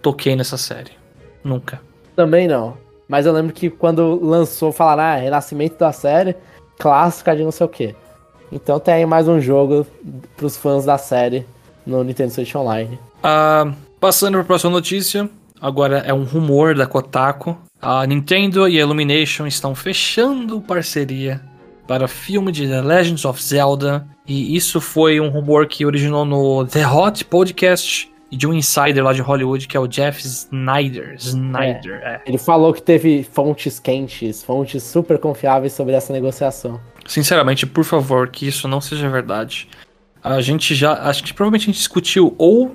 toquei 0.00 0.34
nessa 0.36 0.56
série. 0.56 0.92
Nunca. 1.42 1.80
Também 2.16 2.46
não. 2.48 2.76
Mas 3.08 3.26
eu 3.26 3.32
lembro 3.32 3.52
que 3.52 3.68
quando 3.68 4.18
lançou, 4.24 4.72
falaram, 4.72 5.02
ah, 5.02 5.16
renascimento 5.16 5.76
da 5.78 5.92
série, 5.92 6.34
clássica 6.78 7.34
de 7.34 7.42
não 7.42 7.52
sei 7.52 7.66
o 7.66 7.68
quê. 7.68 7.94
Então 8.50 8.78
tem 8.78 8.94
aí 8.94 9.06
mais 9.06 9.26
um 9.26 9.40
jogo 9.40 9.86
pros 10.36 10.56
fãs 10.56 10.84
da 10.84 10.98
série 10.98 11.46
no 11.86 12.04
Nintendo 12.04 12.30
Switch 12.30 12.54
Online. 12.54 12.98
Ah, 13.22 13.72
passando 13.98 14.34
para 14.34 14.42
a 14.42 14.44
próxima 14.44 14.70
notícia, 14.70 15.28
agora 15.60 15.98
é 15.98 16.12
um 16.12 16.24
rumor 16.24 16.74
da 16.74 16.86
Kotaku. 16.86 17.56
A 17.80 18.06
Nintendo 18.06 18.68
e 18.68 18.78
a 18.78 18.82
Illumination 18.82 19.46
estão 19.46 19.74
fechando 19.74 20.60
parceria 20.60 21.40
para 21.86 22.08
filme 22.08 22.50
de 22.50 22.66
The 22.66 22.80
Legends 22.80 23.24
of 23.24 23.42
Zelda. 23.42 24.06
E 24.26 24.56
isso 24.56 24.80
foi 24.80 25.20
um 25.20 25.28
rumor 25.28 25.66
que 25.66 25.84
originou 25.84 26.24
no 26.24 26.64
The 26.66 26.86
Hot 26.86 27.24
Podcast 27.26 28.10
e 28.34 28.36
de 28.36 28.48
um 28.48 28.52
insider 28.52 29.04
lá 29.04 29.12
de 29.12 29.22
Hollywood 29.22 29.68
que 29.68 29.76
é 29.76 29.80
o 29.80 29.86
Jeff 29.86 30.20
Snyder. 30.26 31.14
Snyder, 31.16 32.00
é. 32.02 32.20
Ele 32.26 32.36
falou 32.36 32.74
que 32.74 32.82
teve 32.82 33.22
fontes 33.22 33.78
quentes, 33.78 34.42
fontes 34.42 34.82
super 34.82 35.20
confiáveis 35.20 35.72
sobre 35.72 35.94
essa 35.94 36.12
negociação. 36.12 36.80
Sinceramente, 37.06 37.64
por 37.64 37.84
favor, 37.84 38.28
que 38.28 38.48
isso 38.48 38.66
não 38.66 38.80
seja 38.80 39.08
verdade. 39.08 39.68
A 40.20 40.40
gente 40.40 40.74
já. 40.74 40.94
Acho 41.08 41.22
que 41.22 41.32
provavelmente 41.32 41.62
a 41.62 41.66
gente 41.66 41.76
discutiu 41.76 42.34
ou 42.36 42.74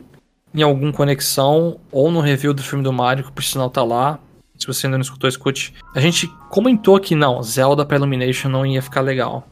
em 0.55 0.61
algum 0.61 0.93
conexão, 0.93 1.77
ou 1.91 2.09
no 2.09 2.21
review 2.21 2.53
do 2.53 2.63
filme 2.63 2.83
do 2.83 2.93
Mario, 2.93 3.25
que 3.25 3.31
por 3.31 3.43
sinal 3.43 3.69
tá 3.69 3.83
lá. 3.83 4.17
Se 4.57 4.65
você 4.65 4.87
ainda 4.87 4.97
não 4.97 5.01
escutou, 5.01 5.27
escute. 5.27 5.73
A 5.93 5.99
gente 5.99 6.27
comentou 6.49 6.97
que 7.01 7.15
não, 7.15 7.43
Zelda 7.43 7.85
pra 7.85 7.97
Illumination 7.97 8.47
não 8.47 8.65
ia 8.65 8.81
ficar 8.81 9.01
legal. 9.01 9.45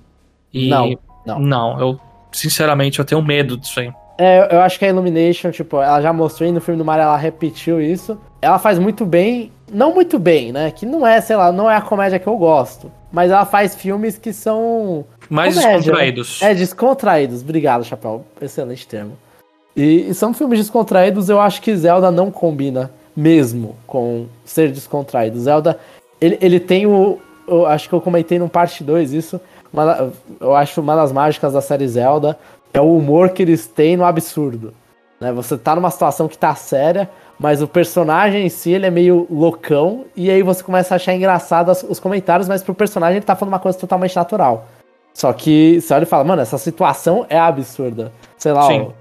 E 0.54 0.70
Não, 0.70 0.98
não. 1.26 1.40
Não, 1.40 1.80
eu. 1.82 2.00
Sinceramente, 2.32 3.00
eu 3.00 3.06
tenho 3.06 3.22
medo 3.22 3.58
disso 3.58 3.80
aí. 3.82 3.92
É, 4.18 4.56
eu 4.56 4.62
acho 4.62 4.80
que 4.80 4.86
a 4.86 4.90
Illumination, 4.90 5.52
tipo, 5.52 5.78
ela 5.78 6.02
já 6.02 6.12
mostrou 6.12 6.50
e 6.50 6.52
no 6.52 6.60
filme 6.60 6.78
do 6.78 6.86
Mario 6.86 7.04
ela 7.04 7.18
repetiu 7.18 7.80
isso. 7.80 8.18
Ela 8.42 8.58
faz 8.58 8.80
muito 8.80 9.06
bem, 9.06 9.52
não 9.72 9.94
muito 9.94 10.18
bem, 10.18 10.52
né? 10.52 10.72
Que 10.72 10.86
não 10.86 11.06
é, 11.06 11.22
sei 11.22 11.36
lá, 11.36 11.52
não 11.52 11.70
é 11.70 11.76
a 11.76 11.82
comédia 11.82 12.18
que 12.18 12.28
eu 12.28 12.36
gosto. 12.36 12.92
Mas 13.12 13.30
ela 13.32 13.46
faz 13.46 13.76
filmes 13.76 14.18
que 14.18 14.34
são 14.34 15.06
Mais 15.30 15.56
Comédia, 15.56 15.78
descontraídos. 15.78 16.42
É, 16.42 16.54
descontraídos. 16.54 17.42
Obrigado, 17.42 17.84
Chapéu. 17.84 18.26
Excelente 18.42 18.88
termo. 18.88 19.18
E, 19.76 20.10
e 20.10 20.14
são 20.14 20.34
filmes 20.34 20.58
descontraídos, 20.60 21.30
eu 21.30 21.40
acho 21.40 21.62
que 21.62 21.76
Zelda 21.76 22.10
não 22.10 22.32
combina 22.32 22.92
mesmo 23.16 23.76
com 23.86 24.26
ser 24.44 24.72
descontraído. 24.72 25.40
Zelda, 25.40 25.80
ele, 26.20 26.38
ele 26.42 26.60
tem 26.60 26.88
o. 26.88 27.20
Eu 27.48 27.66
acho 27.66 27.88
que 27.88 27.94
eu 27.94 28.02
comentei 28.02 28.40
no 28.40 28.50
parte 28.50 28.84
2 28.84 29.14
isso. 29.14 29.40
uma 29.72 30.12
eu 30.42 30.56
acho 30.56 30.82
uma 30.82 30.96
das 30.96 31.12
mágicas 31.12 31.54
da 31.54 31.62
série 31.62 31.88
Zelda 31.88 32.38
é 32.74 32.82
o 32.82 32.96
humor 32.96 33.30
que 33.30 33.42
eles 33.42 33.68
têm 33.68 33.98
no 33.98 34.06
absurdo. 34.06 34.74
Né? 35.20 35.32
Você 35.32 35.58
tá 35.58 35.76
numa 35.76 35.92
situação 35.92 36.28
que 36.28 36.38
tá 36.38 36.54
séria, 36.56 37.10
mas 37.40 37.62
o 37.62 37.68
personagem 37.68 38.46
em 38.46 38.50
si 38.50 38.72
ele 38.72 38.86
é 38.86 38.92
meio 38.92 39.28
loucão, 39.30 40.06
e 40.16 40.30
aí 40.30 40.42
você 40.42 40.64
começa 40.64 40.94
a 40.94 40.98
achar 40.98 41.14
engraçado 41.14 41.72
os 41.88 42.00
comentários, 42.00 42.48
mas 42.48 42.64
pro 42.64 42.74
personagem 42.74 43.18
ele 43.18 43.26
tá 43.26 43.36
falando 43.36 43.54
uma 43.54 43.60
coisa 43.60 43.78
totalmente 43.78 44.16
natural. 44.16 44.68
Só 45.14 45.34
que 45.34 45.82
você 45.82 45.94
olha 45.94 46.04
e 46.04 46.06
fala, 46.06 46.24
mano, 46.24 46.42
essa 46.42 46.58
situação 46.58 47.26
é 47.30 47.40
absurda. 47.40 48.12
Sei 48.38 48.52
lá, 48.52 48.68
ó, 48.68 48.92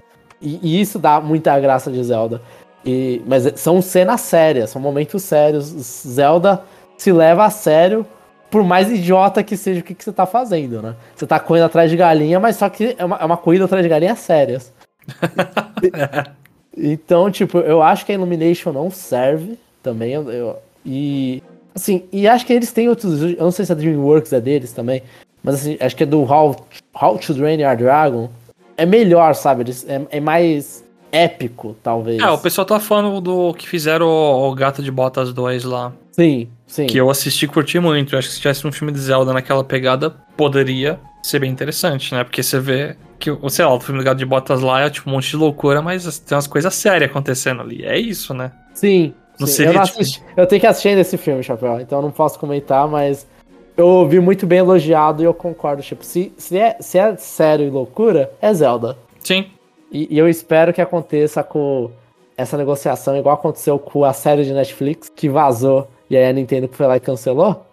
e, 0.41 0.59
e 0.61 0.81
isso 0.81 0.97
dá 0.97 1.19
muita 1.19 1.59
graça 1.59 1.91
de 1.91 2.03
Zelda. 2.03 2.41
E, 2.85 3.21
mas 3.27 3.59
são 3.59 3.81
cenas 3.81 4.21
sérias, 4.21 4.69
são 4.69 4.81
momentos 4.81 5.21
sérios. 5.23 5.65
Zelda 5.65 6.61
se 6.97 7.11
leva 7.11 7.45
a 7.45 7.49
sério, 7.49 8.05
por 8.49 8.63
mais 8.63 8.89
idiota 8.91 9.43
que 9.43 9.57
seja 9.57 9.81
o 9.81 9.83
que, 9.83 9.93
que 9.93 10.03
você 10.03 10.11
tá 10.11 10.25
fazendo, 10.25 10.81
né? 10.81 10.95
Você 11.15 11.25
tá 11.27 11.39
correndo 11.39 11.65
atrás 11.65 11.89
de 11.89 11.97
galinha, 11.97 12.39
mas 12.39 12.55
só 12.55 12.69
que 12.69 12.95
é 12.97 13.03
uma, 13.05 13.17
é 13.17 13.25
uma 13.25 13.37
corrida 13.37 13.65
atrás 13.65 13.83
de 13.83 13.89
galinha 13.89 14.15
sérias. 14.15 14.71
Então, 16.79 17.31
tipo, 17.31 17.57
eu 17.57 17.81
acho 17.81 18.05
que 18.05 18.11
a 18.11 18.15
Illumination 18.15 18.71
não 18.71 18.91
serve 18.91 19.57
também. 19.81 20.11
Eu, 20.11 20.29
eu- 20.31 20.55
e. 20.85 21.41
Assim, 21.73 22.03
e 22.11 22.27
acho 22.27 22.45
que 22.45 22.53
eles 22.53 22.71
têm 22.71 22.87
outros. 22.87 23.19
Eu 23.21 23.37
não 23.39 23.51
sei 23.51 23.65
se 23.65 23.71
a 23.71 23.75
Dreamworks 23.75 24.31
é 24.31 24.39
deles 24.39 24.71
também. 24.73 25.01
Mas 25.43 25.55
assim, 25.55 25.77
acho 25.79 25.95
que 25.95 26.03
é 26.03 26.05
do 26.05 26.21
How, 26.21 26.55
How 27.01 27.17
to 27.17 27.33
Drain 27.33 27.59
Your 27.61 27.75
Dragon. 27.75 28.29
É 28.75 28.85
melhor, 28.85 29.33
sabe? 29.33 29.63
Eles, 29.63 29.85
é, 29.89 30.01
é 30.11 30.19
mais 30.19 30.83
épico, 31.11 31.75
talvez. 31.81 32.19
É, 32.21 32.29
o 32.29 32.37
pessoal 32.37 32.65
tá 32.65 32.79
falando 32.79 33.19
do 33.21 33.53
que 33.55 33.67
fizeram 33.67 34.05
o, 34.07 34.49
o 34.51 34.53
Gato 34.55 34.83
de 34.83 34.91
Botas 34.91 35.33
2 35.33 35.63
lá. 35.63 35.91
Sim, 36.19 36.49
sim. 36.65 36.87
Que 36.87 36.97
eu 36.97 37.09
assisti 37.09 37.45
e 37.45 37.47
curti 37.47 37.79
muito. 37.79 38.15
Eu 38.15 38.19
acho 38.19 38.27
que 38.27 38.33
se 38.33 38.41
tivesse 38.41 38.65
um 38.65 38.71
filme 38.71 38.91
de 38.91 38.99
Zelda 38.99 39.31
naquela 39.33 39.63
pegada, 39.63 40.09
poderia 40.35 40.99
ser 41.21 41.39
bem 41.39 41.51
interessante, 41.51 42.13
né? 42.13 42.23
Porque 42.23 42.41
você 42.41 42.59
vê 42.59 42.95
que, 43.19 43.29
sei 43.49 43.65
lá, 43.65 43.73
o 43.73 43.79
filme 43.79 43.99
do 43.99 44.05
Gato 44.05 44.17
de 44.17 44.25
Botas 44.25 44.61
lá 44.61 44.81
é 44.81 44.89
tipo 44.89 45.09
um 45.09 45.13
monte 45.13 45.29
de 45.29 45.35
loucura, 45.35 45.81
mas 45.81 46.17
tem 46.19 46.35
umas 46.35 46.47
coisas 46.47 46.73
sérias 46.73 47.11
acontecendo 47.11 47.61
ali. 47.61 47.85
É 47.85 47.97
isso, 47.97 48.33
né? 48.33 48.51
Sim. 48.73 49.13
Não 49.39 49.45
sim. 49.45 49.53
seria, 49.53 49.71
eu, 49.71 49.75
não 49.75 49.83
tipo- 49.83 49.99
assisti, 49.99 50.23
eu 50.35 50.47
tenho 50.47 50.59
que 50.59 50.67
assistir 50.67 50.87
ainda 50.89 51.01
esse 51.01 51.17
filme, 51.17 51.43
Chapéu, 51.43 51.79
então 51.79 51.99
eu 51.99 52.01
não 52.01 52.11
posso 52.11 52.39
comentar, 52.39 52.87
mas 52.87 53.27
eu 53.75 53.85
ouvi 53.85 54.19
muito 54.19 54.47
bem 54.47 54.57
elogiado 54.57 55.21
e 55.21 55.25
eu 55.25 55.33
concordo. 55.33 55.83
Tipo, 55.83 56.03
se, 56.03 56.33
se, 56.35 56.57
é, 56.57 56.77
se 56.79 56.97
é 56.97 57.15
sério 57.17 57.67
e 57.67 57.69
loucura, 57.69 58.31
é 58.41 58.51
Zelda. 58.51 58.97
Sim. 59.19 59.51
E, 59.91 60.15
e 60.15 60.17
eu 60.17 60.27
espero 60.27 60.73
que 60.73 60.81
aconteça 60.81 61.43
com 61.43 61.91
essa 62.35 62.57
negociação, 62.57 63.15
igual 63.15 63.35
aconteceu 63.35 63.77
com 63.77 64.03
a 64.03 64.13
série 64.13 64.43
de 64.43 64.53
Netflix, 64.53 65.09
que 65.15 65.29
vazou, 65.29 65.87
e 66.09 66.17
aí 66.17 66.25
a 66.25 66.33
Nintendo 66.33 66.69
foi 66.71 66.87
lá 66.87 66.97
e 66.97 66.99
cancelou 66.99 67.65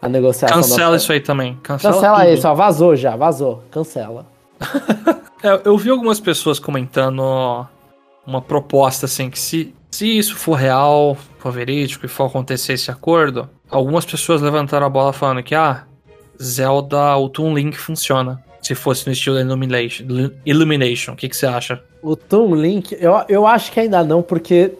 a 0.00 0.08
negociação. 0.08 0.56
Cancela 0.56 0.90
da... 0.92 0.96
isso 0.96 1.12
aí 1.12 1.20
também. 1.20 1.58
Cancela, 1.62 1.94
Cancela 1.94 2.20
tudo. 2.20 2.32
isso, 2.32 2.48
ó, 2.48 2.54
vazou 2.54 2.96
já, 2.96 3.16
vazou, 3.16 3.62
cancela. 3.70 4.26
É, 5.42 5.58
eu 5.64 5.74
vi 5.78 5.88
algumas 5.88 6.20
pessoas 6.20 6.58
comentando 6.58 7.22
uma 8.26 8.42
proposta 8.42 9.06
assim 9.06 9.30
que 9.30 9.38
se, 9.38 9.74
se 9.90 10.06
isso 10.18 10.36
for 10.36 10.52
real, 10.54 11.16
for 11.38 11.50
verídico 11.50 12.04
e 12.04 12.10
for 12.10 12.26
acontecer 12.26 12.74
esse 12.74 12.90
acordo, 12.90 13.48
algumas 13.70 14.04
pessoas 14.04 14.42
levantaram 14.42 14.86
a 14.86 14.90
bola 14.90 15.14
falando 15.14 15.42
que 15.42 15.54
ah, 15.54 15.84
Zelda 16.40 17.16
o 17.16 17.28
Toon 17.28 17.54
Link 17.54 17.76
funciona. 17.76 18.42
Se 18.60 18.74
fosse 18.74 19.06
no 19.06 19.12
estilo 19.12 19.38
Illumination. 19.40 20.04
Illumination. 20.44 21.12
O 21.12 21.16
que, 21.16 21.28
que 21.28 21.36
você 21.36 21.46
acha? 21.46 21.82
O 22.02 22.14
Toon 22.14 22.54
Link, 22.54 22.94
eu, 23.00 23.12
eu 23.26 23.46
acho 23.46 23.72
que 23.72 23.80
ainda 23.80 24.04
não, 24.04 24.20
porque 24.20 24.72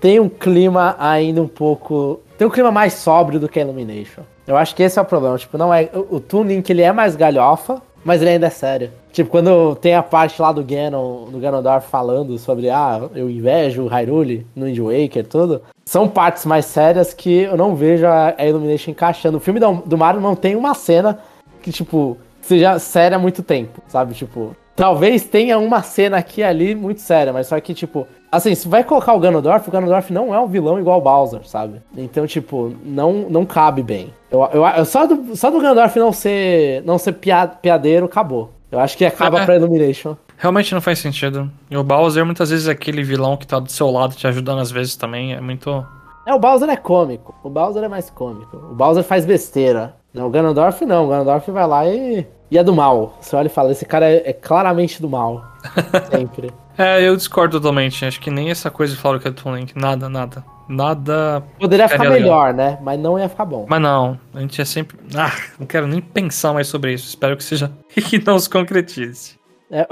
tem 0.00 0.20
um 0.20 0.28
clima 0.28 0.94
ainda 0.98 1.42
um 1.42 1.48
pouco. 1.48 2.20
Tem 2.36 2.46
um 2.46 2.50
clima 2.50 2.70
mais 2.70 2.92
sóbrio 2.94 3.40
do 3.40 3.48
que 3.48 3.58
a 3.58 3.62
Illumination. 3.62 4.22
Eu 4.46 4.56
acho 4.56 4.74
que 4.74 4.82
esse 4.82 4.98
é 4.98 5.02
o 5.02 5.04
problema. 5.04 5.38
Tipo, 5.38 5.56
não 5.56 5.72
é. 5.72 5.88
O, 5.92 6.20
Toon 6.20 6.44
Link 6.44 6.68
ele 6.68 6.82
é 6.82 6.92
mais 6.92 7.16
galhofa, 7.16 7.80
mas 8.04 8.20
ele 8.20 8.30
ainda 8.30 8.46
é 8.46 8.50
sério. 8.50 8.90
Tipo, 9.10 9.30
quando 9.30 9.74
tem 9.76 9.94
a 9.94 10.02
parte 10.02 10.40
lá 10.40 10.52
do 10.52 10.62
Ganon, 10.62 11.30
do 11.30 11.38
Ganondorf 11.38 11.88
falando 11.88 12.36
sobre, 12.38 12.68
ah, 12.68 13.08
eu 13.14 13.30
invejo 13.30 13.84
o 13.84 13.88
Hyrule 13.88 14.46
no 14.54 14.66
Wind 14.66 14.78
Waker, 14.78 15.26
tudo. 15.26 15.62
São 15.84 16.06
partes 16.06 16.44
mais 16.44 16.66
sérias 16.66 17.14
que 17.14 17.42
eu 17.42 17.56
não 17.56 17.74
vejo 17.74 18.06
a, 18.06 18.34
a 18.36 18.46
Illumination 18.46 18.90
encaixando. 18.90 19.38
O 19.38 19.40
filme 19.40 19.58
do, 19.58 19.72
do 19.86 19.96
Mario 19.96 20.20
não 20.20 20.36
tem 20.36 20.54
uma 20.54 20.74
cena 20.74 21.18
que, 21.62 21.72
tipo, 21.72 22.18
seja 22.42 22.78
séria 22.78 23.16
há 23.16 23.18
muito 23.18 23.42
tempo, 23.42 23.80
sabe? 23.88 24.14
Tipo, 24.14 24.54
talvez 24.76 25.24
tenha 25.24 25.58
uma 25.58 25.82
cena 25.82 26.18
aqui 26.18 26.42
e 26.42 26.44
ali 26.44 26.74
muito 26.74 27.00
séria, 27.00 27.32
mas 27.32 27.46
só 27.46 27.58
que, 27.58 27.72
tipo, 27.72 28.06
assim, 28.30 28.54
se 28.54 28.68
vai 28.68 28.82
colocar 28.84 29.12
o 29.14 29.20
Ganondorf, 29.20 29.68
o 29.68 29.72
Ganondorf 29.72 30.12
não 30.12 30.34
é 30.34 30.40
um 30.40 30.46
vilão 30.46 30.78
igual 30.78 30.98
o 30.98 31.02
Bowser, 31.02 31.46
sabe? 31.46 31.80
Então, 31.96 32.26
tipo, 32.26 32.72
não, 32.84 33.12
não 33.30 33.44
cabe 33.44 33.82
bem. 33.82 34.12
Eu, 34.30 34.48
eu, 34.52 34.64
eu- 34.66 34.84
só, 34.84 35.06
do, 35.06 35.34
só 35.36 35.50
do 35.50 35.60
Ganondorf 35.60 35.98
não 35.98 36.12
ser, 36.12 36.82
não 36.84 36.98
ser 36.98 37.12
pia- 37.12 37.46
piadeiro, 37.48 38.06
acabou. 38.06 38.50
Eu 38.70 38.80
acho 38.80 38.96
que 38.96 39.04
acaba 39.04 39.40
É. 39.40 39.44
pra 39.44 39.56
Illumination. 39.56 40.16
Realmente 40.38 40.74
não 40.74 40.80
faz 40.82 40.98
sentido. 40.98 41.50
E 41.70 41.76
o 41.76 41.82
Bowser 41.84 42.24
muitas 42.26 42.50
vezes 42.50 42.68
é 42.68 42.72
aquele 42.72 43.02
vilão 43.02 43.36
que 43.36 43.46
tá 43.46 43.58
do 43.58 43.70
seu 43.70 43.90
lado 43.90 44.14
te 44.14 44.26
ajudando 44.26 44.58
às 44.58 44.70
vezes 44.70 44.96
também. 44.96 45.32
É 45.34 45.40
muito. 45.40 45.86
É, 46.26 46.34
o 46.34 46.38
Bowser 46.38 46.68
é 46.68 46.76
cômico. 46.76 47.34
O 47.42 47.48
Bowser 47.48 47.84
é 47.84 47.88
mais 47.88 48.10
cômico. 48.10 48.56
O 48.56 48.74
Bowser 48.74 49.02
faz 49.04 49.24
besteira. 49.24 49.94
Não, 50.12 50.26
o 50.26 50.30
Ganondorf 50.30 50.84
não. 50.84 51.06
O 51.06 51.08
Ganondorf 51.08 51.50
vai 51.50 51.66
lá 51.66 51.86
e, 51.86 52.26
e 52.50 52.58
é 52.58 52.62
do 52.64 52.74
mal. 52.74 53.16
Você 53.20 53.34
olha 53.36 53.46
e 53.46 53.50
fala, 53.50 53.70
esse 53.70 53.86
cara 53.86 54.10
é, 54.10 54.28
é 54.28 54.32
claramente 54.32 55.00
do 55.00 55.08
mal. 55.08 55.42
Sempre. 56.10 56.50
É, 56.78 57.06
eu 57.06 57.16
discordo 57.16 57.58
totalmente. 57.58 58.04
Acho 58.04 58.20
que 58.20 58.30
nem 58.30 58.50
essa 58.50 58.70
coisa 58.70 58.94
de 58.94 59.02
do 59.02 59.32
Toon 59.32 59.56
Link. 59.56 59.78
Nada, 59.78 60.08
nada. 60.08 60.44
Nada. 60.68 61.42
Poderia 61.58 61.88
ficar 61.88 62.02
Ficaria 62.02 62.22
legal. 62.24 62.44
melhor, 62.46 62.54
né? 62.54 62.78
Mas 62.82 62.98
não 62.98 63.18
ia 63.18 63.28
ficar 63.28 63.44
bom. 63.44 63.66
Mas 63.68 63.80
não, 63.80 64.18
a 64.34 64.40
gente 64.40 64.60
é 64.60 64.64
sempre. 64.64 64.98
Ah, 65.14 65.32
não 65.58 65.66
quero 65.66 65.86
nem 65.86 66.00
pensar 66.00 66.52
mais 66.52 66.66
sobre 66.66 66.92
isso. 66.92 67.08
Espero 67.08 67.36
que 67.36 67.44
seja. 67.44 67.70
e 67.96 68.02
que 68.02 68.18
não 68.24 68.38
se 68.38 68.50
concretize. 68.50 69.36
É, 69.70 69.86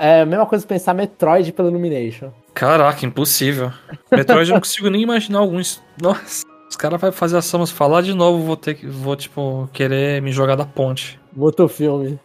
é 0.00 0.20
a 0.22 0.26
mesma 0.26 0.46
coisa 0.46 0.66
pensar 0.66 0.94
Metroid 0.94 1.52
pelo 1.52 1.68
Illumination. 1.68 2.30
Caraca, 2.54 3.04
impossível. 3.04 3.70
Metroid 4.10 4.48
eu 4.48 4.54
não 4.54 4.60
consigo 4.60 4.88
nem 4.88 5.02
imaginar 5.02 5.40
alguns. 5.40 5.82
Nossa, 6.00 6.44
os 6.70 6.76
caras 6.76 7.00
vão 7.00 7.12
fazer 7.12 7.36
a 7.36 7.42
Samus 7.42 7.70
falar 7.70 8.02
de 8.02 8.14
novo, 8.14 8.42
vou 8.44 8.56
ter 8.56 8.74
que. 8.74 8.86
Vou, 8.86 9.14
tipo, 9.16 9.68
querer 9.72 10.22
me 10.22 10.32
jogar 10.32 10.56
da 10.56 10.64
ponte. 10.64 11.20
Muito 11.34 11.66
filme. 11.68 12.18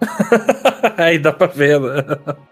Aí 0.96 1.18
dá 1.18 1.32
pra 1.32 1.46
ver, 1.46 1.80
né? 1.80 2.02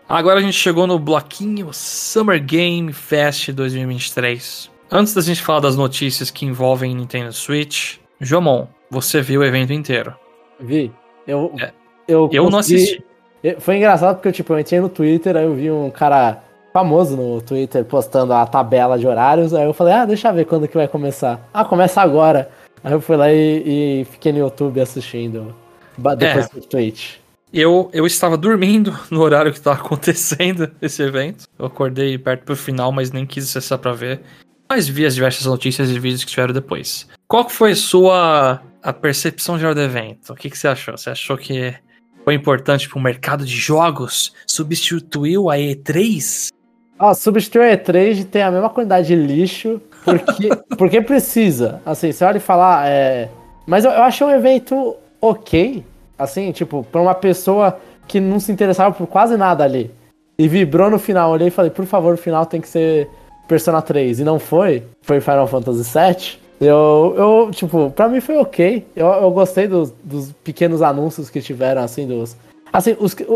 Agora 0.09 0.39
a 0.39 0.43
gente 0.43 0.57
chegou 0.57 0.87
no 0.87 0.99
bloquinho 0.99 1.71
Summer 1.73 2.43
Game 2.43 2.93
Fest 2.93 3.51
2023. 3.53 4.71
Antes 4.91 5.15
da 5.15 5.21
gente 5.23 5.43
falar 5.43 5.61
das 5.61 5.77
notícias 5.77 6.31
que 6.31 6.45
envolvem 6.47 6.95
Nintendo 6.95 7.33
Switch, 7.33 7.97
Jomon, 8.21 8.67
você 8.91 9.21
viu 9.21 9.41
o 9.41 9.45
evento 9.45 9.73
inteiro. 9.73 10.15
Vi. 10.61 10.93
Eu, 11.27 11.53
É. 11.61 11.73
eu, 12.07 12.29
Eu 12.33 12.51
não 12.51 12.59
assisti. 12.59 13.05
Foi 13.59 13.77
engraçado 13.77 14.17
porque, 14.17 14.33
tipo, 14.33 14.53
eu 14.53 14.59
entrei 14.59 14.81
no 14.81 14.89
Twitter, 14.89 15.37
aí 15.37 15.45
eu 15.45 15.55
vi 15.55 15.71
um 15.71 15.91
cara 15.91 16.43
famoso 16.73 17.17
no 17.17 17.41
Twitter 17.43 17.85
postando 17.85 18.33
a 18.33 18.47
tabela 18.47 18.99
de 18.99 19.07
horários, 19.07 19.53
aí 19.55 19.65
eu 19.65 19.73
falei, 19.75 19.93
ah, 19.95 20.05
deixa 20.07 20.29
eu 20.29 20.35
ver 20.35 20.45
quando 20.47 20.67
que 20.67 20.77
vai 20.77 20.89
começar. 20.89 21.47
Ah, 21.53 21.65
começa 21.65 22.01
agora. 22.01 22.49
Aí 22.83 22.93
eu 22.93 23.01
fui 23.01 23.17
lá 23.17 23.33
e, 23.33 24.01
e 24.03 24.05
fiquei 24.11 24.33
no 24.33 24.39
YouTube 24.39 24.81
assistindo. 24.81 25.55
ba- 25.97 26.15
Depois 26.15 26.47
É. 26.47 26.55
do 26.61 26.67
Twitch. 26.67 27.17
Eu, 27.55 27.89
eu 27.93 28.05
estava 28.05 28.37
dormindo 28.37 28.99
no 29.09 29.21
horário 29.21 29.53
que 29.53 29.59
estava 29.59 29.81
acontecendo 29.81 30.69
esse 30.83 31.01
evento. 31.01 31.45
Eu 31.57 31.67
acordei 31.67 32.19
perto 32.19 32.43
pro 32.43 32.57
final, 32.57 32.91
mas 32.91 33.13
nem 33.13 33.25
quis 33.25 33.45
acessar 33.45 33.79
pra 33.79 33.93
ver. 33.93 34.23
Mas 34.69 34.89
vi 34.89 35.07
as 35.07 35.15
diversas 35.15 35.47
notícias 35.47 35.89
e 35.89 35.99
vídeos 36.01 36.25
que 36.25 36.31
tiveram 36.31 36.53
depois. 36.53 37.07
Qual 37.29 37.49
foi 37.49 37.73
a 37.73 37.77
sua 37.77 38.61
a 38.83 38.93
percepção 38.93 39.57
geral 39.57 39.73
do 39.73 39.81
evento? 39.81 40.33
O 40.33 40.35
que, 40.35 40.51
que 40.51 40.59
você 40.59 40.67
achou? 40.67 40.99
Você 40.99 41.11
achou 41.11 41.37
que 41.39 41.73
foi 42.25 42.35
importante 42.35 42.89
para 42.89 42.99
o 42.99 43.03
mercado 43.03 43.47
de 43.47 43.57
jogos? 43.57 44.35
Substituiu 44.49 45.49
a 45.49 45.57
E3? 45.57 46.49
Ó, 46.99 47.15
substituir 47.15 47.71
a 47.71 47.77
E3 47.77 48.15
de 48.15 48.25
ter 48.25 48.43
a 48.43 48.51
mesma 48.51 48.71
quantidade 48.71 49.07
de 49.07 49.15
lixo, 49.15 49.81
porque, 50.05 50.49
porque 50.77 51.01
precisa. 51.01 51.81
Assim, 51.87 52.11
você 52.11 52.25
olha 52.25 52.39
e 52.39 52.41
fala, 52.41 52.81
ah, 52.81 52.89
é... 52.89 53.31
Mas 53.65 53.85
eu, 53.85 53.93
eu 53.93 54.03
achei 54.03 54.27
um 54.27 54.31
evento 54.31 54.97
ok, 55.21 55.85
assim, 56.19 56.53
tipo, 56.53 56.85
pra 56.91 57.01
uma 57.01 57.15
pessoa 57.15 57.79
que 58.07 58.21
não 58.21 58.39
se 58.39 58.53
interessava 58.53 58.95
por 58.95 59.07
quase 59.07 59.37
nada 59.37 59.65
ali. 59.65 59.91
E 60.39 60.49
vibrou 60.49 60.91
no 60.91 60.99
final, 60.99 61.31
olhei 61.31 61.49
e 61.49 61.51
falei, 61.51 61.71
por 61.71 61.87
favor, 61.87 62.15
o 62.15 62.19
final 62.19 62.45
tem 62.45 62.61
que 62.61 62.69
ser 62.69 63.09
Persona 63.47 63.81
3. 63.81 64.21
E 64.21 64.25
não 64.25 64.39
foi, 64.39 64.83
foi 65.03 65.21
Final 65.21 65.47
Fantasy 65.47 65.83
VII. 65.83 66.39
Eu, 66.61 67.15
eu 67.17 67.51
tipo, 67.53 67.91
pra 67.91 68.09
mim 68.09 68.21
foi 68.21 68.37
ok. 68.37 68.87
Eu, 68.97 69.07
eu 69.07 69.31
gostei 69.31 69.67
dos, 69.69 69.93
dos 70.03 70.33
pequenos 70.45 70.83
anúncios 70.83 71.31
que 71.31 71.41
tiveram, 71.41 71.83
assim, 71.83 72.07
dos... 72.07 72.37
Assim, 72.73 72.97
os, 72.99 73.15
que- 73.15 73.27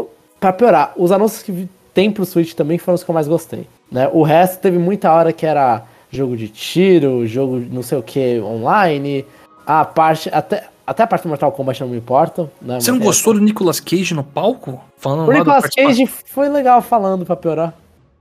pra 0.41 0.53
piorar, 0.53 0.93
os 0.97 1.13
anúncios 1.13 1.43
que 1.43 1.69
tem 1.95 2.11
pro 2.11 2.25
Switch 2.25 2.55
também 2.55 2.79
foram 2.79 2.95
os 2.95 3.05
que 3.05 3.11
eu 3.11 3.15
mais 3.15 3.29
gostei. 3.29 3.67
Né? 3.91 4.09
O 4.13 4.23
resto 4.23 4.61
teve 4.61 4.79
muita 4.79 5.13
hora 5.13 5.33
que 5.33 5.47
era 5.47 5.83
jogo 6.11 6.37
de 6.37 6.49
tiro, 6.49 7.27
jogo 7.27 7.63
não 7.71 7.83
sei 7.83 7.99
o 7.99 8.03
que 8.03 8.41
online, 8.41 9.25
a 9.67 9.85
parte. 9.85 10.31
Até, 10.33 10.65
até 10.89 11.03
a 11.03 11.07
parte 11.07 11.23
do 11.23 11.29
Mortal 11.29 11.53
Kombat 11.53 11.81
não 11.83 11.89
me 11.89 11.97
importa. 11.99 12.51
Né? 12.61 12.81
Você 12.81 12.91
não 12.91 12.99
Mas- 12.99 13.07
gostou 13.09 13.35
do 13.35 13.41
Nicolas 13.41 13.81
Cage 13.81 14.15
no 14.15 14.25
palco? 14.25 14.81
Falando 14.97 15.29
O 15.29 15.33
Nicolas 15.33 15.65
Cage 15.67 16.07
foi 16.07 16.49
legal 16.49 16.81
falando 16.83 17.25
pra 17.27 17.37
piorar. 17.37 17.75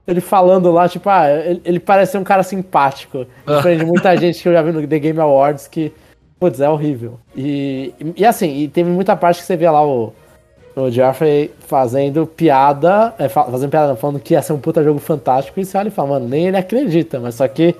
Ele 0.06 0.20
falando 0.22 0.70
lá, 0.72 0.88
tipo, 0.88 1.08
ah, 1.10 1.28
ele, 1.30 1.60
ele 1.64 1.80
parece 1.80 2.12
ser 2.12 2.18
um 2.18 2.24
cara 2.24 2.42
simpático. 2.42 3.26
Diferente 3.46 3.80
de 3.80 3.84
muita 3.90 4.16
gente 4.16 4.42
que 4.42 4.48
eu 4.48 4.52
já 4.52 4.62
vi 4.62 4.72
no 4.72 4.86
The 4.86 4.98
Game 4.98 5.20
Awards 5.20 5.68
que, 5.68 5.92
putz, 6.40 6.60
é 6.60 6.68
horrível. 6.70 7.18
E, 7.36 7.92
e 8.16 8.24
assim, 8.24 8.48
e 8.56 8.68
teve 8.68 8.88
muita 8.88 9.14
parte 9.16 9.40
que 9.40 9.46
você 9.46 9.54
via 9.56 9.70
lá 9.70 9.86
o, 9.86 10.14
o 10.74 10.90
Jeffrey 10.90 11.50
fazendo 11.60 12.26
piada, 12.26 13.12
é, 13.18 13.28
fa- 13.28 13.44
fazendo 13.44 13.70
piada, 13.70 13.96
falando 13.96 14.18
que 14.18 14.32
ia 14.32 14.40
ser 14.40 14.54
um 14.54 14.58
puta 14.58 14.82
jogo 14.82 14.98
fantástico, 14.98 15.60
e 15.60 15.64
você 15.64 15.76
olha 15.76 15.88
e 15.88 15.90
fala, 15.90 16.08
mano, 16.10 16.26
nem 16.28 16.46
ele 16.46 16.56
acredita, 16.56 17.20
mas 17.20 17.34
só 17.34 17.46
que 17.46 17.74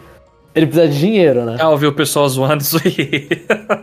Ele 0.59 0.67
precisa 0.67 0.89
de 0.89 0.99
dinheiro, 0.99 1.45
né? 1.45 1.57
Ah, 1.59 1.71
eu 1.71 1.77
vi 1.77 1.87
o 1.87 1.93
pessoal 1.93 2.29
zoando 2.29 2.63
isso 2.63 2.77
aí. 2.85 3.29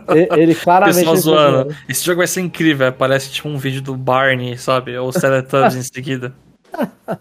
Ele, 0.08 0.28
ele 0.42 0.52
O 0.54 0.56
claramente. 0.60 0.96
pessoal 0.96 1.16
zoando. 1.16 1.74
Esse 1.88 2.04
jogo 2.04 2.18
vai 2.18 2.26
ser 2.26 2.40
incrível. 2.40 2.92
Parece 2.92 3.30
tipo 3.30 3.48
um 3.48 3.56
vídeo 3.58 3.82
do 3.82 3.96
Barney, 3.96 4.56
sabe? 4.56 4.96
Ou 4.96 5.08
os 5.08 5.16
Teletubbies 5.16 5.74
em 5.76 5.82
seguida. 5.82 6.32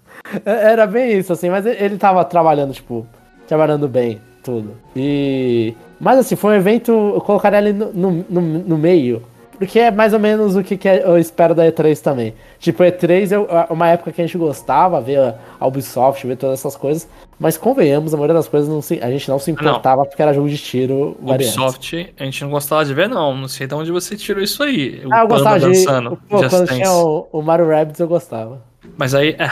É, 0.46 0.72
Era 0.72 0.86
bem 0.88 1.18
isso, 1.20 1.32
assim, 1.32 1.50
mas 1.50 1.66
ele- 1.66 1.78
ele 1.84 1.98
tava 1.98 2.24
trabalhando, 2.26 2.74
tipo, 2.74 3.08
trabalhando 3.48 3.88
bem, 3.88 4.20
tudo. 4.44 4.72
E. 4.96 5.74
Mas 6.00 6.18
assim, 6.20 6.36
foi 6.36 6.54
um 6.56 6.58
evento, 6.58 6.92
eu 6.92 7.22
colocaria 7.22 7.60
ele 7.60 7.72
no, 7.72 7.94
no, 7.94 8.26
no- 8.30 8.42
no 8.42 8.78
meio. 8.78 9.22
Porque 9.58 9.80
é 9.80 9.90
mais 9.92 10.14
ou 10.14 10.20
menos 10.20 10.56
o 10.56 10.64
que, 10.64 10.78
que 10.78 10.88
eu 10.88 11.18
espero 11.18 11.56
da 11.56 11.66
E3 11.66 12.00
também. 12.02 12.34
Tipo, 12.60 12.84
E3 12.84 13.32
é 13.32 13.74
uma 13.74 13.88
época 13.90 14.12
que 14.12 14.22
a 14.22 14.26
gente 14.26 14.38
gostava, 14.38 15.00
ver 15.02 15.36
a 15.60 15.66
Ubisoft, 15.68 16.26
ver 16.28 16.36
todas 16.38 16.60
essas 16.60 16.76
coisas. 16.76 17.08
Mas 17.40 17.58
convenhamos, 17.58 18.14
a 18.14 18.18
maioria 18.18 18.34
das 18.36 18.48
coisas 18.48 18.70
não 18.70 18.82
se- 18.82 19.00
a 19.02 19.10
gente 19.10 19.28
não 19.30 19.40
se 19.40 19.52
importava 19.52 20.06
porque 20.06 20.22
era 20.22 20.34
jogo 20.34 20.48
de 20.50 20.58
tiro 20.58 21.18
variante. 21.22 21.58
Ubisoft, 21.58 22.14
a 22.20 22.24
gente 22.24 22.44
não 22.44 22.52
gostava 22.52 22.86
de 22.86 22.94
ver, 22.94 23.10
não. 23.10 23.36
Não 23.36 23.48
sei 23.48 23.66
de 23.68 23.74
onde 23.76 23.92
você 23.92 24.16
tirou 24.16 24.42
isso 24.44 24.62
aí. 24.64 25.02
O 25.06 25.14
Ah, 25.14 25.22
eu 25.22 25.28
gostava 25.28 25.60
de. 25.60 25.66
dançando. 25.66 26.18
Pô, 26.30 26.38
Just 26.38 26.50
quando 26.50 26.66
Dance. 26.68 26.76
tinha 26.76 26.92
o, 26.92 27.28
o 27.32 27.42
Mario 27.42 27.68
Rabbids 27.68 28.00
eu 28.00 28.08
gostava. 28.08 28.62
Mas 28.98 29.14
aí, 29.16 29.36
é, 29.40 29.50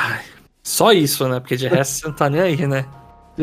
só 0.61 0.91
isso, 0.91 1.27
né? 1.27 1.39
Porque 1.39 1.55
de 1.57 1.67
resto 1.67 1.93
você 2.01 2.07
não 2.07 2.13
tá 2.15 2.29
nem 2.29 2.41
aí, 2.41 2.67
né? 2.67 2.85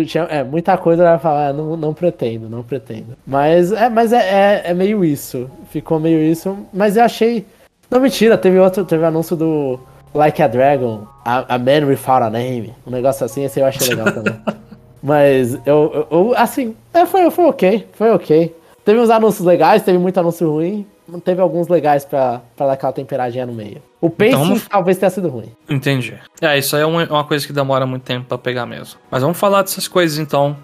Tinha, 0.07 0.25
é, 0.25 0.45
muita 0.45 0.77
coisa 0.79 1.03
ela 1.05 1.19
falar, 1.19 1.49
ah, 1.49 1.53
não, 1.53 1.77
não 1.77 1.93
pretendo, 1.93 2.49
não 2.49 2.63
pretendo. 2.63 3.17
Mas, 3.27 3.73
é, 3.73 3.89
mas 3.89 4.13
é, 4.13 4.19
é, 4.19 4.63
é 4.71 4.75
meio 4.75 5.05
isso. 5.05 5.51
Ficou 5.71 5.99
meio 5.99 6.21
isso. 6.21 6.57
Mas 6.73 6.97
eu 6.97 7.03
achei. 7.05 7.45
Não, 7.91 7.99
mentira, 8.01 8.39
teve 8.39 8.59
outro, 8.59 8.85
teve 8.85 9.05
anúncio 9.05 9.35
do 9.35 9.81
Like 10.15 10.41
a 10.41 10.47
Dragon, 10.47 11.07
a, 11.25 11.55
a 11.57 11.59
Man 11.59 11.87
Without 11.89 12.23
a 12.23 12.31
Name. 12.31 12.73
Um 12.87 12.91
negócio 12.91 13.27
assim, 13.27 13.45
esse 13.45 13.59
eu 13.59 13.67
achei 13.67 13.89
legal 13.89 14.13
também. 14.13 14.35
mas 15.03 15.55
eu, 15.67 15.91
eu- 15.93 16.07
eu, 16.11 16.35
assim, 16.37 16.77
é, 16.95 17.05
foi, 17.05 17.29
foi 17.31 17.45
ok, 17.47 17.89
foi 17.93 18.11
ok. 18.13 18.55
Teve 18.85 18.99
uns 19.01 19.11
anúncios 19.11 19.47
legais, 19.47 19.83
teve 19.83 19.99
muito 19.99 20.19
anúncio 20.19 20.51
ruim. 20.51 20.87
Teve 21.25 21.41
alguns 21.41 21.67
legais 21.67 22.05
pra, 22.05 22.41
pra 22.57 22.67
dar 22.69 22.73
aquela 22.75 22.93
temperadinha 22.93 23.45
no 23.45 23.53
meio. 23.53 23.83
O 24.01 24.09
pacing 24.09 24.31
vamos- 24.37 24.69
talvez 24.69 24.97
tenha 24.97 25.11
sido 25.11 25.29
ruim. 25.29 25.53
Entendi. 25.69 26.15
É, 26.41 26.57
isso 26.57 26.77
aí 26.77 26.83
é 26.83 26.87
uma, 26.87 27.05
uma 27.05 27.25
coisa 27.25 27.45
que 27.47 27.53
demora 27.53 27.85
muito 27.85 28.05
tempo 28.05 28.27
pra 28.27 28.39
pegar 28.39 28.65
mesmo. 28.65 29.01
Mas 29.11 29.21
vamos 29.23 29.37
falar 29.39 29.63
dessas 29.63 29.89
coisas 29.89 30.19
então. 30.19 30.57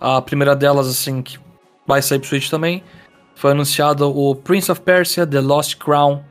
A 0.00 0.20
primeira 0.22 0.56
delas, 0.56 0.88
assim, 0.88 1.20
que 1.22 1.38
vai 1.86 2.00
sair 2.00 2.18
pro 2.18 2.26
Switch 2.28 2.48
também, 2.48 2.82
foi 3.34 3.50
anunciado 3.52 4.08
o 4.10 4.34
Prince 4.34 4.72
of 4.72 4.80
Persia 4.80 5.26
The 5.26 5.40
Lost 5.40 5.76
Crown. 5.76 6.22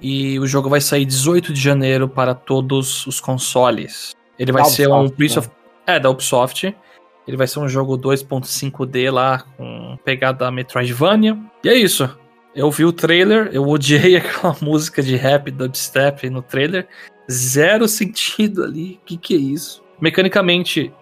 E 0.00 0.38
o 0.40 0.46
jogo 0.46 0.68
vai 0.68 0.80
sair 0.80 1.04
18 1.04 1.52
de 1.52 1.60
janeiro 1.60 2.08
para 2.08 2.34
todos 2.34 3.06
os 3.06 3.20
consoles. 3.20 4.14
Ele 4.38 4.52
vai 4.52 4.62
Da 4.62 4.68
ser 4.68 4.88
um 4.88 5.00
Ubisoft, 5.06 5.16
Prince 5.16 5.36
né? 5.36 5.40
of. 5.40 5.50
É, 5.86 6.00
da 6.00 6.10
Ubisoft. 6.10 6.74
Ele 7.26 7.36
vai 7.36 7.46
ser 7.46 7.58
um 7.58 7.68
jogo 7.68 7.98
2.5D 7.98 9.10
lá, 9.10 9.44
com 9.56 9.98
pegada 10.04 10.50
Metroidvania. 10.50 11.36
E 11.64 11.68
é 11.68 11.74
isso. 11.74 12.08
Eu 12.54 12.70
vi 12.70 12.84
o 12.84 12.92
trailer, 12.92 13.50
eu 13.52 13.66
odiei 13.68 14.16
aquela 14.16 14.56
música 14.62 15.02
de 15.02 15.16
rap 15.16 15.50
dubstep 15.50 16.30
no 16.30 16.40
trailer. 16.40 16.86
Zero 17.30 17.88
sentido 17.88 18.62
ali. 18.64 19.00
O 19.02 19.06
que, 19.06 19.16
que 19.16 19.34
é 19.34 19.38
isso? 19.38 19.82
Mecanicamente, 20.00 20.92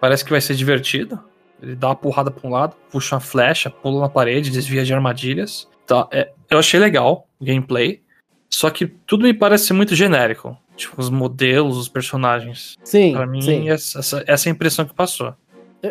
parece 0.00 0.24
que 0.24 0.30
vai 0.30 0.40
ser 0.40 0.54
divertido. 0.54 1.18
Ele 1.62 1.74
dá 1.74 1.88
uma 1.88 1.96
porrada 1.96 2.30
pra 2.30 2.48
um 2.48 2.52
lado, 2.52 2.76
puxa 2.90 3.14
uma 3.16 3.20
flecha, 3.20 3.70
pula 3.70 4.00
na 4.00 4.08
parede, 4.08 4.50
desvia 4.50 4.84
de 4.84 4.94
armadilhas. 4.94 5.68
Tá, 5.86 6.06
é, 6.10 6.30
eu 6.48 6.58
achei 6.58 6.78
legal 6.78 7.26
o 7.40 7.44
gameplay. 7.44 8.00
Só 8.48 8.68
que 8.70 8.86
tudo 8.86 9.22
me 9.24 9.32
parece 9.34 9.72
muito 9.72 9.94
genérico. 9.94 10.56
Tipo, 10.76 11.00
os 11.00 11.10
modelos, 11.10 11.76
os 11.76 11.88
personagens. 11.88 12.76
Sim, 12.82 13.12
Pra 13.12 13.26
mim, 13.26 13.42
sim. 13.42 13.68
essa, 13.68 13.98
essa, 13.98 14.24
essa 14.26 14.48
é 14.48 14.50
a 14.50 14.54
impressão 14.54 14.84
que 14.84 14.94
passou. 14.94 15.34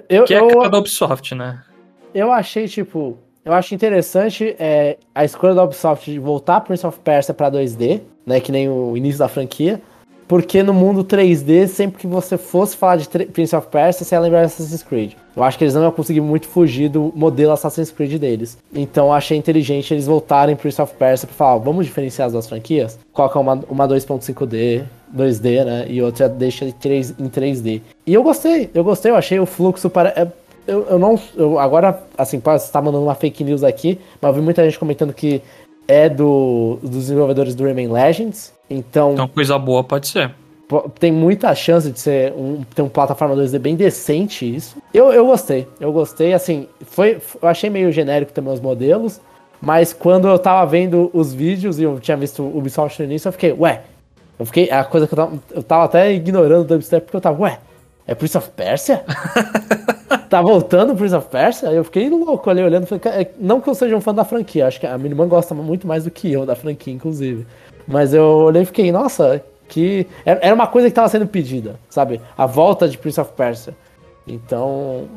Eu, 0.10 0.26
Que 0.26 0.34
é 0.34 0.38
a 0.38 0.42
eu, 0.42 0.48
cara 0.50 0.70
da 0.70 0.78
Ubisoft, 0.80 1.34
né? 1.34 1.62
eu 2.14 2.32
achei, 2.32 2.68
tipo, 2.68 3.18
eu 3.44 3.54
acho 3.54 3.74
interessante 3.74 4.56
é, 4.60 4.98
a 5.14 5.24
escolha 5.24 5.54
da 5.54 5.64
Ubisoft 5.64 6.12
de 6.12 6.20
voltar 6.20 6.62
Prince 6.62 6.86
of 6.86 7.00
Persia 7.00 7.34
pra 7.34 7.50
2D, 7.50 8.02
né, 8.26 8.40
que 8.40 8.52
nem 8.52 8.70
o 8.70 8.96
início 8.96 9.20
da 9.20 9.28
franquia, 9.28 9.82
porque 10.30 10.62
no 10.62 10.76
mundo 10.76 11.04
3D, 11.04 11.66
sempre 11.66 12.00
que 12.00 12.06
você 12.06 12.38
fosse 12.38 12.78
falar 12.78 12.98
de 12.98 13.10
Prince 13.10 13.56
of 13.56 13.66
Persia, 13.68 14.06
você 14.06 14.14
ia 14.14 14.20
lembrar 14.20 14.42
de 14.42 14.46
Assassin's 14.46 14.84
Creed. 14.84 15.14
Eu 15.36 15.44
acho 15.44 15.58
que 15.58 15.64
eles 15.64 15.74
não 15.74 15.82
iam 15.82 15.92
conseguir 15.92 16.22
muito 16.22 16.48
fugir 16.48 16.88
do 16.88 17.12
modelo 17.16 17.52
Assassin's 17.52 17.90
Creed 17.90 18.20
deles. 18.20 18.56
Então 18.72 19.12
achei 19.12 19.36
inteligente 19.36 19.92
eles 19.92 20.06
voltarem 20.06 20.56
Prince 20.56 20.80
of 20.80 20.94
Persia 20.94 21.26
pra 21.26 21.36
falar, 21.36 21.58
vamos 21.58 21.88
diferenciar 21.88 22.28
as 22.28 22.34
duas 22.34 22.48
franquias? 22.48 23.00
Coloca 23.12 23.40
uma, 23.40 23.60
uma 23.68 23.88
2.5D, 23.88 24.84
2D, 25.12 25.66
né, 25.66 25.86
e 25.90 26.00
outra 26.00 26.30
deixa 26.30 26.64
em 26.64 26.72
3, 26.74 27.16
em 27.20 27.28
3D. 27.28 27.82
E 28.06 28.14
eu 28.14 28.22
gostei, 28.22 28.70
eu 28.72 28.84
gostei, 28.84 29.12
eu 29.12 29.16
achei 29.16 29.40
o 29.40 29.48
fluxo 29.48 29.90
para... 29.90 30.10
é, 30.10 30.28
eu, 30.68 30.86
eu 30.92 31.00
não. 31.00 31.20
Eu 31.36 31.58
agora, 31.58 32.04
assim, 32.16 32.40
posso 32.40 32.68
estar 32.68 32.80
mandando 32.84 33.04
uma 33.04 33.16
fake 33.16 33.44
news 33.44 33.64
aqui, 33.64 33.98
mas 34.22 34.30
eu 34.30 34.36
vi 34.36 34.42
muita 34.42 34.64
gente 34.64 34.78
comentando 34.78 35.12
que 35.12 35.42
é 35.90 36.08
do, 36.08 36.78
dos 36.84 36.92
desenvolvedores 36.92 37.56
do 37.56 37.64
Rayman 37.64 37.92
Legends. 37.92 38.54
Então, 38.70 39.14
Então, 39.14 39.28
coisa 39.28 39.58
boa 39.58 39.84
pode 39.84 40.08
ser. 40.08 40.32
tem 41.00 41.12
muita 41.12 41.54
chance 41.56 41.92
de 41.92 42.00
ser 42.00 42.32
um, 42.34 42.62
ter 42.76 42.84
uma 42.84 42.92
plataforma 42.92 43.36
2D 43.36 43.58
bem 43.58 43.76
decente 43.76 44.56
isso. 44.56 44.78
Eu, 44.94 45.12
eu 45.12 45.26
gostei, 45.26 45.68
eu 45.80 45.92
gostei, 45.92 46.32
assim, 46.34 46.68
foi, 46.82 47.20
eu 47.42 47.50
achei 47.50 47.72
meio 47.72 47.92
genérico 47.92 48.32
também 48.32 48.54
os 48.54 48.60
modelos, 48.62 49.20
mas 49.60 49.92
quando 49.92 50.28
eu 50.28 50.38
tava 50.38 50.64
vendo 50.70 51.10
os 51.12 51.34
vídeos 51.34 51.80
e 51.80 51.84
eu 51.84 52.00
tinha 52.00 52.16
visto 52.16 52.44
o 52.44 52.58
Ubisoft 52.60 53.00
no 53.00 53.06
início, 53.06 53.28
eu 53.28 53.32
fiquei, 53.34 53.52
ué, 53.54 53.82
eu 54.38 54.46
fiquei, 54.46 54.70
a 54.70 54.84
coisa 54.84 55.08
que 55.08 55.14
eu 55.14 55.18
tava, 55.18 55.34
eu 55.52 55.64
tava 55.64 55.84
até 55.86 56.14
ignorando 56.14 56.62
o 56.62 56.66
dubstep 56.66 57.04
porque 57.04 57.18
eu 57.18 57.22
tava, 57.22 57.42
ué, 57.42 57.58
é 58.10 58.16
Prince 58.16 58.38
of 58.38 58.50
Persia? 58.56 59.04
tá 60.30 60.42
voltando 60.42 60.94
o 60.94 60.96
Prince 60.96 61.16
of 61.16 61.28
Persia? 61.28 61.70
Eu 61.70 61.84
fiquei 61.84 62.10
louco 62.10 62.50
ali 62.50 62.64
olhando, 62.64 62.88
falei, 62.88 63.00
"Cara, 63.00 63.22
é- 63.22 63.32
não 63.40 63.62
que 63.62 63.70
eu 63.70 63.76
seja 63.76 63.96
um 63.96 64.02
fã 64.02 64.14
da 64.14 64.26
franquia, 64.26 64.68
acho 64.68 64.80
que 64.80 64.88
a 64.88 64.98
minha 64.98 65.12
irmã 65.12 65.28
gosta 65.28 65.54
muito 65.54 65.86
mais 65.86 66.04
do 66.06 66.12
que 66.12 66.32
eu 66.32 66.46
da 66.46 66.56
franquia, 66.56 66.94
inclusive. 66.94 67.46
Mas 67.88 68.14
eu 68.14 68.24
olhei 68.26 68.64
e 68.64 68.66
fiquei, 68.66 68.92
nossa, 68.92 69.44
que. 69.68 70.08
Era 70.26 70.54
uma 70.56 70.68
coisa 70.68 70.90
que 70.90 70.96
tava 70.96 71.08
sendo 71.08 71.28
pedida, 71.28 71.80
sabe? 71.90 72.20
A 72.38 72.46
volta 72.46 72.88
de 72.88 72.98
Prince 72.98 73.22
of 73.22 73.32
Persia. 73.34 73.76
Então, 74.28 75.08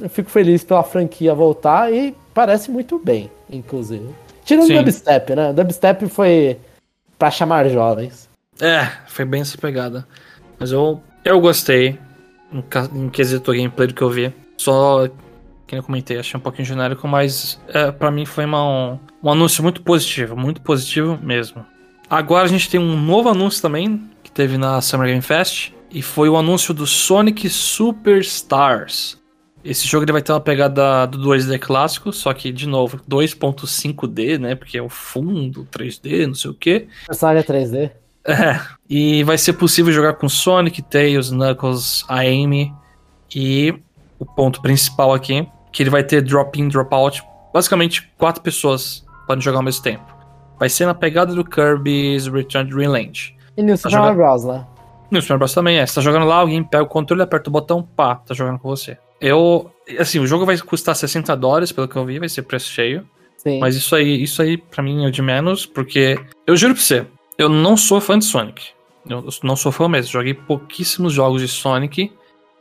eu 0.00 0.08
fico 0.08 0.30
feliz 0.30 0.64
pela 0.64 0.82
franquia 0.82 1.34
voltar 1.34 1.92
e 1.92 2.14
parece 2.34 2.70
muito 2.70 2.98
bem, 2.98 3.30
inclusive. 3.50 4.08
Tirando 4.44 4.66
Sim. 4.66 4.76
o 4.78 4.78
dubstep, 4.78 5.34
né? 5.34 5.50
O 5.50 5.52
dubstep 5.54 6.06
foi 6.08 6.58
pra 7.18 7.30
chamar 7.30 7.68
jovens. 7.68 8.28
É, 8.60 8.88
foi 9.06 9.24
bem 9.24 9.42
essa 9.42 9.58
pegada. 9.58 10.06
Mas 10.58 10.72
eu, 10.72 11.00
eu 11.24 11.40
gostei. 11.40 11.98
Em, 12.52 12.64
em 12.98 13.08
quesito 13.08 13.52
gameplay 13.52 13.88
do 13.88 13.94
que 13.94 14.02
eu 14.02 14.10
vi. 14.10 14.32
Só, 14.56 15.08
que 15.66 15.76
eu 15.76 15.82
comentei, 15.82 16.18
achei 16.18 16.38
um 16.38 16.42
pouquinho 16.42 16.66
genérico, 16.66 17.06
mas 17.06 17.60
é, 17.68 17.90
para 17.92 18.10
mim 18.10 18.24
foi 18.24 18.44
uma- 18.44 18.66
um, 18.92 18.98
um 19.22 19.30
anúncio 19.30 19.62
muito 19.62 19.82
positivo. 19.82 20.36
Muito 20.36 20.60
positivo 20.62 21.18
mesmo. 21.22 21.64
Agora 22.08 22.44
a 22.44 22.48
gente 22.48 22.70
tem 22.70 22.80
um 22.80 22.98
novo 23.00 23.28
anúncio 23.28 23.60
também, 23.60 24.02
que 24.22 24.30
teve 24.32 24.56
na 24.56 24.80
Summer 24.80 25.08
Game 25.08 25.20
Fest. 25.22 25.72
E 25.90 26.02
foi 26.02 26.28
o 26.28 26.36
anúncio 26.36 26.72
do 26.74 26.86
Sonic 26.86 27.48
Superstars. 27.48 29.18
Esse 29.64 29.86
jogo 29.86 30.04
ele 30.04 30.12
vai 30.12 30.22
ter 30.22 30.32
uma 30.32 30.40
pegada 30.40 31.06
do 31.06 31.18
2D 31.18 31.58
clássico, 31.58 32.12
só 32.12 32.32
que, 32.32 32.52
de 32.52 32.66
novo, 32.66 33.00
2.5D, 33.08 34.38
né? 34.38 34.54
Porque 34.54 34.78
é 34.78 34.82
o 34.82 34.88
fundo, 34.88 35.66
3D, 35.70 36.26
não 36.26 36.34
sei 36.34 36.50
o 36.50 36.54
quê. 36.54 36.88
O 37.04 37.06
personagem 37.08 37.40
é 37.40 37.42
3D. 37.42 37.90
É, 38.28 38.60
e 38.88 39.24
vai 39.24 39.38
ser 39.38 39.54
possível 39.54 39.90
jogar 39.90 40.12
com 40.12 40.28
Sonic, 40.28 40.82
Tails, 40.82 41.30
Knuckles, 41.30 42.04
Amy 42.08 42.74
e 43.34 43.74
o 44.18 44.26
ponto 44.26 44.60
principal 44.60 45.14
aqui, 45.14 45.48
que 45.72 45.82
ele 45.82 45.88
vai 45.88 46.04
ter 46.04 46.20
drop-in, 46.20 46.68
drop-out, 46.68 47.22
basicamente 47.54 48.10
quatro 48.18 48.42
pessoas 48.42 49.02
podem 49.26 49.42
jogar 49.42 49.58
ao 49.58 49.64
mesmo 49.64 49.82
tempo. 49.82 50.04
Vai 50.58 50.68
ser 50.68 50.84
na 50.84 50.94
pegada 50.94 51.34
do 51.34 51.42
Kirby's 51.42 52.26
Return 52.26 52.68
to 52.68 52.76
Dreamland. 52.76 53.34
E 53.56 53.62
no 53.62 53.76
Super 53.76 53.98
Mario 53.98 54.16
Bros, 54.16 54.44
né? 54.44 54.66
No 55.10 55.22
Super 55.22 55.38
Bros 55.38 55.54
também 55.54 55.78
é, 55.78 55.86
você 55.86 55.94
tá 55.94 56.00
jogando 56.02 56.26
lá, 56.26 56.36
alguém 56.36 56.62
pega 56.62 56.82
o 56.82 56.86
controle, 56.86 57.22
aperta 57.22 57.48
o 57.48 57.52
botão, 57.52 57.82
pá, 57.82 58.16
tá 58.16 58.34
jogando 58.34 58.58
com 58.58 58.68
você. 58.68 58.98
Eu, 59.20 59.70
assim, 59.98 60.18
o 60.18 60.26
jogo 60.26 60.44
vai 60.44 60.58
custar 60.58 60.94
60 60.94 61.34
dólares, 61.34 61.72
pelo 61.72 61.88
que 61.88 61.96
eu 61.96 62.04
vi, 62.04 62.18
vai 62.18 62.28
ser 62.28 62.42
preço 62.42 62.70
cheio. 62.70 63.06
Sim. 63.38 63.58
Mas 63.60 63.76
isso 63.76 63.94
aí, 63.94 64.22
isso 64.22 64.42
aí 64.42 64.56
pra 64.58 64.82
mim 64.82 65.04
é 65.04 65.08
o 65.08 65.12
de 65.12 65.22
menos, 65.22 65.64
porque 65.64 66.18
eu 66.46 66.56
juro 66.56 66.74
pra 66.74 66.82
você, 66.82 67.06
eu 67.38 67.48
não 67.48 67.76
sou 67.76 68.00
fã 68.00 68.18
de 68.18 68.24
Sonic. 68.24 68.70
Eu 69.08 69.24
não 69.44 69.54
sou 69.54 69.70
fã 69.70 69.88
mesmo. 69.88 70.10
Joguei 70.10 70.34
pouquíssimos 70.34 71.12
jogos 71.12 71.40
de 71.40 71.48
Sonic. 71.48 72.12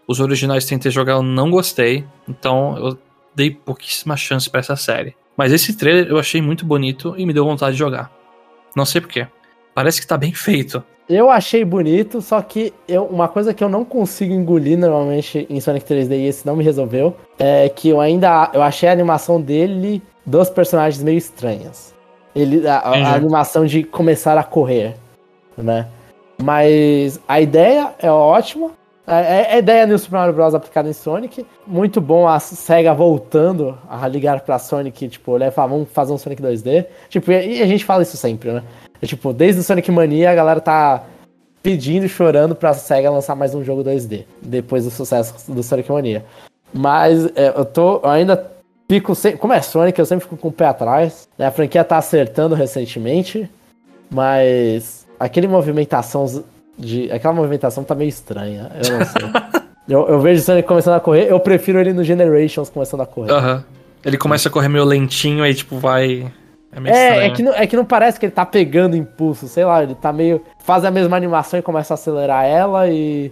Os 0.08 0.20
originais 0.20 0.66
tentei 0.66 0.92
jogar, 0.92 1.14
eu 1.14 1.24
não 1.24 1.50
gostei. 1.50 2.06
Então 2.30 2.78
eu 2.78 2.98
dei 3.36 3.50
pouquíssima 3.52 4.16
chance 4.16 4.50
pra 4.50 4.60
essa 4.60 4.76
série. 4.76 5.16
Mas 5.36 5.52
esse 5.52 5.76
trailer 5.76 6.08
eu 6.08 6.20
achei 6.20 6.42
muito 6.42 6.66
bonito 6.66 7.16
e 7.18 7.26
me 7.26 7.34
deu 7.34 7.44
vontade 7.44 7.74
de 7.74 7.80
jogar. 7.80 8.12
Não 8.76 8.86
sei 8.86 9.02
porquê. 9.02 9.28
Parece 9.74 10.00
que 10.00 10.08
tá 10.08 10.16
bem 10.16 10.34
feito. 10.34 10.84
Eu 11.10 11.30
achei 11.30 11.64
bonito, 11.64 12.22
só 12.22 12.42
que 12.42 12.74
eu, 12.88 13.06
uma 13.06 13.30
coisa 13.30 13.54
que 13.54 13.64
eu 13.64 13.70
não 13.70 13.86
consigo 13.86 14.34
engolir 14.34 14.78
normalmente 14.78 15.48
em 15.50 15.60
Sonic 15.62 15.86
3D 15.86 16.12
e 16.12 16.28
esse 16.28 16.46
não 16.46 16.56
me 16.56 16.66
resolveu, 16.66 17.16
é 17.40 17.70
que 17.70 17.88
eu 17.88 18.02
ainda 18.02 18.52
eu 18.54 18.62
achei 18.62 18.90
a 18.90 18.92
animação 18.92 19.42
dele 19.42 20.02
dos 20.26 20.50
personagens 20.50 21.02
meio 21.02 21.18
estranhas. 21.18 21.97
Ele, 22.40 22.68
a, 22.68 22.88
a- 22.90 22.98
Entendi. 23.00 23.16
animação 23.16 23.66
de 23.66 23.84
começar 23.84 24.38
a 24.38 24.44
correr, 24.44 24.96
né? 25.58 25.88
Mas 26.42 27.20
a 27.28 27.42
ideia 27.42 27.94
é 28.00 28.12
ótima, 28.12 28.72
É, 29.10 29.52
é 29.52 29.56
a 29.56 29.58
ideia 29.58 29.88
do 29.88 29.98
Super 29.98 30.18
Mario 30.18 30.34
Bros. 30.34 30.54
aplicada 30.54 30.90
em 30.90 30.94
Sonic. 30.94 31.46
Muito 31.66 32.02
bom 32.02 32.28
a 32.28 32.40
SEGA 32.42 32.94
voltando 32.94 33.78
a 33.90 34.06
ligar 34.06 34.42
pra 34.42 34.60
Sonic, 34.60 35.08
tipo, 35.08 35.40
falar, 35.52 35.68
vamos 35.68 35.88
fazer 35.94 36.12
um 36.12 36.18
Sonic 36.18 36.42
2D. 36.42 36.86
Tipo, 37.10 37.32
e 37.32 37.62
a 37.62 37.66
gente 37.66 37.86
fala 37.86 38.04
isso 38.04 38.18
sempre, 38.18 38.52
né? 38.52 38.64
É, 39.02 39.06
tipo, 39.06 39.32
desde 39.32 39.62
o 39.62 39.64
Sonic 39.64 39.90
Mania 39.92 40.30
a 40.30 40.36
galera 40.36 40.60
tá 40.60 41.04
pedindo 41.64 42.06
e 42.06 42.10
chorando 42.10 42.54
pra 42.54 42.74
SEGA 42.74 43.10
lançar 43.10 43.34
mais 43.34 43.56
um 43.56 43.64
jogo 43.64 43.82
2D, 43.82 44.26
depois 44.42 44.84
do 44.84 44.92
sucesso 44.92 45.50
do 45.52 45.64
Sonic 45.64 45.90
Mania. 45.90 46.26
Mas 46.74 47.28
é, 47.36 47.54
eu 47.56 47.64
tô 47.64 48.02
eu 48.04 48.10
ainda 48.10 48.52
fico 48.88 49.14
sempre, 49.14 49.38
como 49.40 49.54
é 49.54 49.62
Sonic, 49.62 49.98
eu 50.00 50.06
sempre 50.06 50.24
fico 50.26 50.38
com 50.38 50.48
o 50.48 50.52
pé 50.52 50.68
atrás. 50.68 51.28
Né? 51.38 51.46
A 51.46 51.52
franquia 51.52 51.84
tá 51.84 51.98
acertando 51.98 52.56
recentemente, 52.56 53.50
mas 54.10 55.06
aquele 55.20 55.48
movimentação 55.48 56.26
de. 56.78 57.12
Aquela 57.12 57.34
movimentação 57.34 57.84
tá 57.84 57.96
meio 57.96 58.10
estranha. 58.10 58.72
Eu 58.76 59.00
não 59.00 59.06
sei. 59.06 59.22
eu, 59.90 60.08
eu 60.08 60.20
vejo 60.20 60.42
o 60.42 60.46
Sonic 60.46 60.68
começando 60.68 60.96
a 60.96 61.00
correr, 61.00 61.30
eu 61.30 61.40
prefiro 61.40 61.80
ele 61.80 61.94
no 61.94 62.04
Generations 62.04 62.70
começando 62.70 63.02
a 63.02 63.06
correr. 63.06 63.32
Aham. 63.32 63.56
Uhum. 63.56 63.78
Ele 64.06 64.18
começa 64.18 64.48
a 64.48 64.52
correr 64.52 64.70
meio 64.70 64.86
lentinho, 64.86 65.44
aí 65.44 65.54
tipo, 65.54 65.78
vai. 65.78 66.32
É, 66.72 66.80
meio 66.80 66.96
é, 66.96 67.26
é, 67.26 67.30
que 67.30 67.44
não, 67.44 67.54
é 67.54 67.68
que 67.68 67.76
não 67.76 67.84
parece 67.84 68.20
que 68.20 68.26
ele 68.26 68.32
tá 68.32 68.46
pegando 68.46 68.96
impulso, 68.96 69.48
sei 69.48 69.66
lá, 69.66 69.84
ele 69.84 69.96
tá 69.96 70.14
meio. 70.14 70.42
Faz 70.60 70.86
a 70.86 70.92
mesma 70.92 71.18
animação 71.18 71.60
e 71.60 71.64
começa 71.64 71.94
a 71.94 71.96
acelerar 71.96 72.46
ela 72.46 72.88
e. 72.88 73.32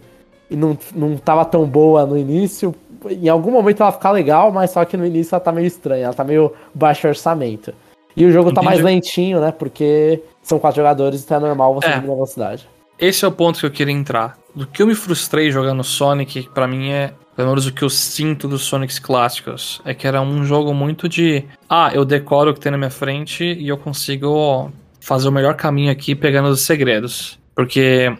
E 0.49 0.55
não, 0.55 0.77
não 0.95 1.17
tava 1.17 1.43
tão 1.43 1.65
boa 1.65 2.05
no 2.05 2.15
início. 2.15 2.75
Em 3.09 3.29
algum 3.29 3.51
momento 3.51 3.81
ela 3.81 3.91
fica 3.91 4.11
legal, 4.11 4.51
mas 4.51 4.71
só 4.71 4.83
que 4.85 4.97
no 4.97 5.05
início 5.05 5.35
ela 5.35 5.39
tá 5.39 5.51
meio 5.51 5.67
estranha, 5.67 6.05
ela 6.05 6.13
tá 6.13 6.23
meio 6.23 6.53
baixo 6.73 7.07
orçamento. 7.07 7.73
E 8.15 8.25
o 8.25 8.31
jogo 8.31 8.49
Entendi. 8.49 8.55
tá 8.55 8.71
mais 8.71 8.81
lentinho, 8.81 9.41
né? 9.41 9.51
Porque 9.51 10.21
são 10.41 10.57
quatro 10.57 10.77
jogadores 10.77 11.23
então 11.23 11.37
é 11.37 11.39
normal 11.41 11.73
você 11.73 11.87
é. 11.87 11.99
velocidade. 11.99 12.67
Esse 12.97 13.25
é 13.25 13.27
o 13.27 13.31
ponto 13.31 13.59
que 13.59 13.65
eu 13.65 13.71
queria 13.71 13.93
entrar. 13.93 14.37
Do 14.55 14.65
que 14.65 14.81
eu 14.81 14.87
me 14.87 14.95
frustrei 14.95 15.51
jogando 15.51 15.83
Sonic, 15.83 16.49
para 16.53 16.65
mim 16.65 16.89
é 16.89 17.13
pelo 17.35 17.49
menos 17.49 17.67
o 17.67 17.73
que 17.73 17.83
eu 17.83 17.89
sinto 17.89 18.47
dos 18.47 18.63
Sonics 18.63 18.97
clássicos, 18.97 19.81
é 19.83 19.93
que 19.93 20.07
era 20.07 20.21
um 20.21 20.45
jogo 20.45 20.73
muito 20.73 21.09
de. 21.09 21.43
Ah, 21.69 21.91
eu 21.93 22.05
decoro 22.05 22.51
o 22.51 22.53
que 22.53 22.59
tem 22.59 22.71
na 22.71 22.77
minha 22.77 22.89
frente 22.89 23.43
e 23.43 23.67
eu 23.67 23.77
consigo 23.77 24.71
fazer 25.01 25.27
o 25.27 25.31
melhor 25.31 25.55
caminho 25.55 25.91
aqui 25.91 26.15
pegando 26.15 26.47
os 26.47 26.61
segredos. 26.61 27.37
Porque 27.53 28.15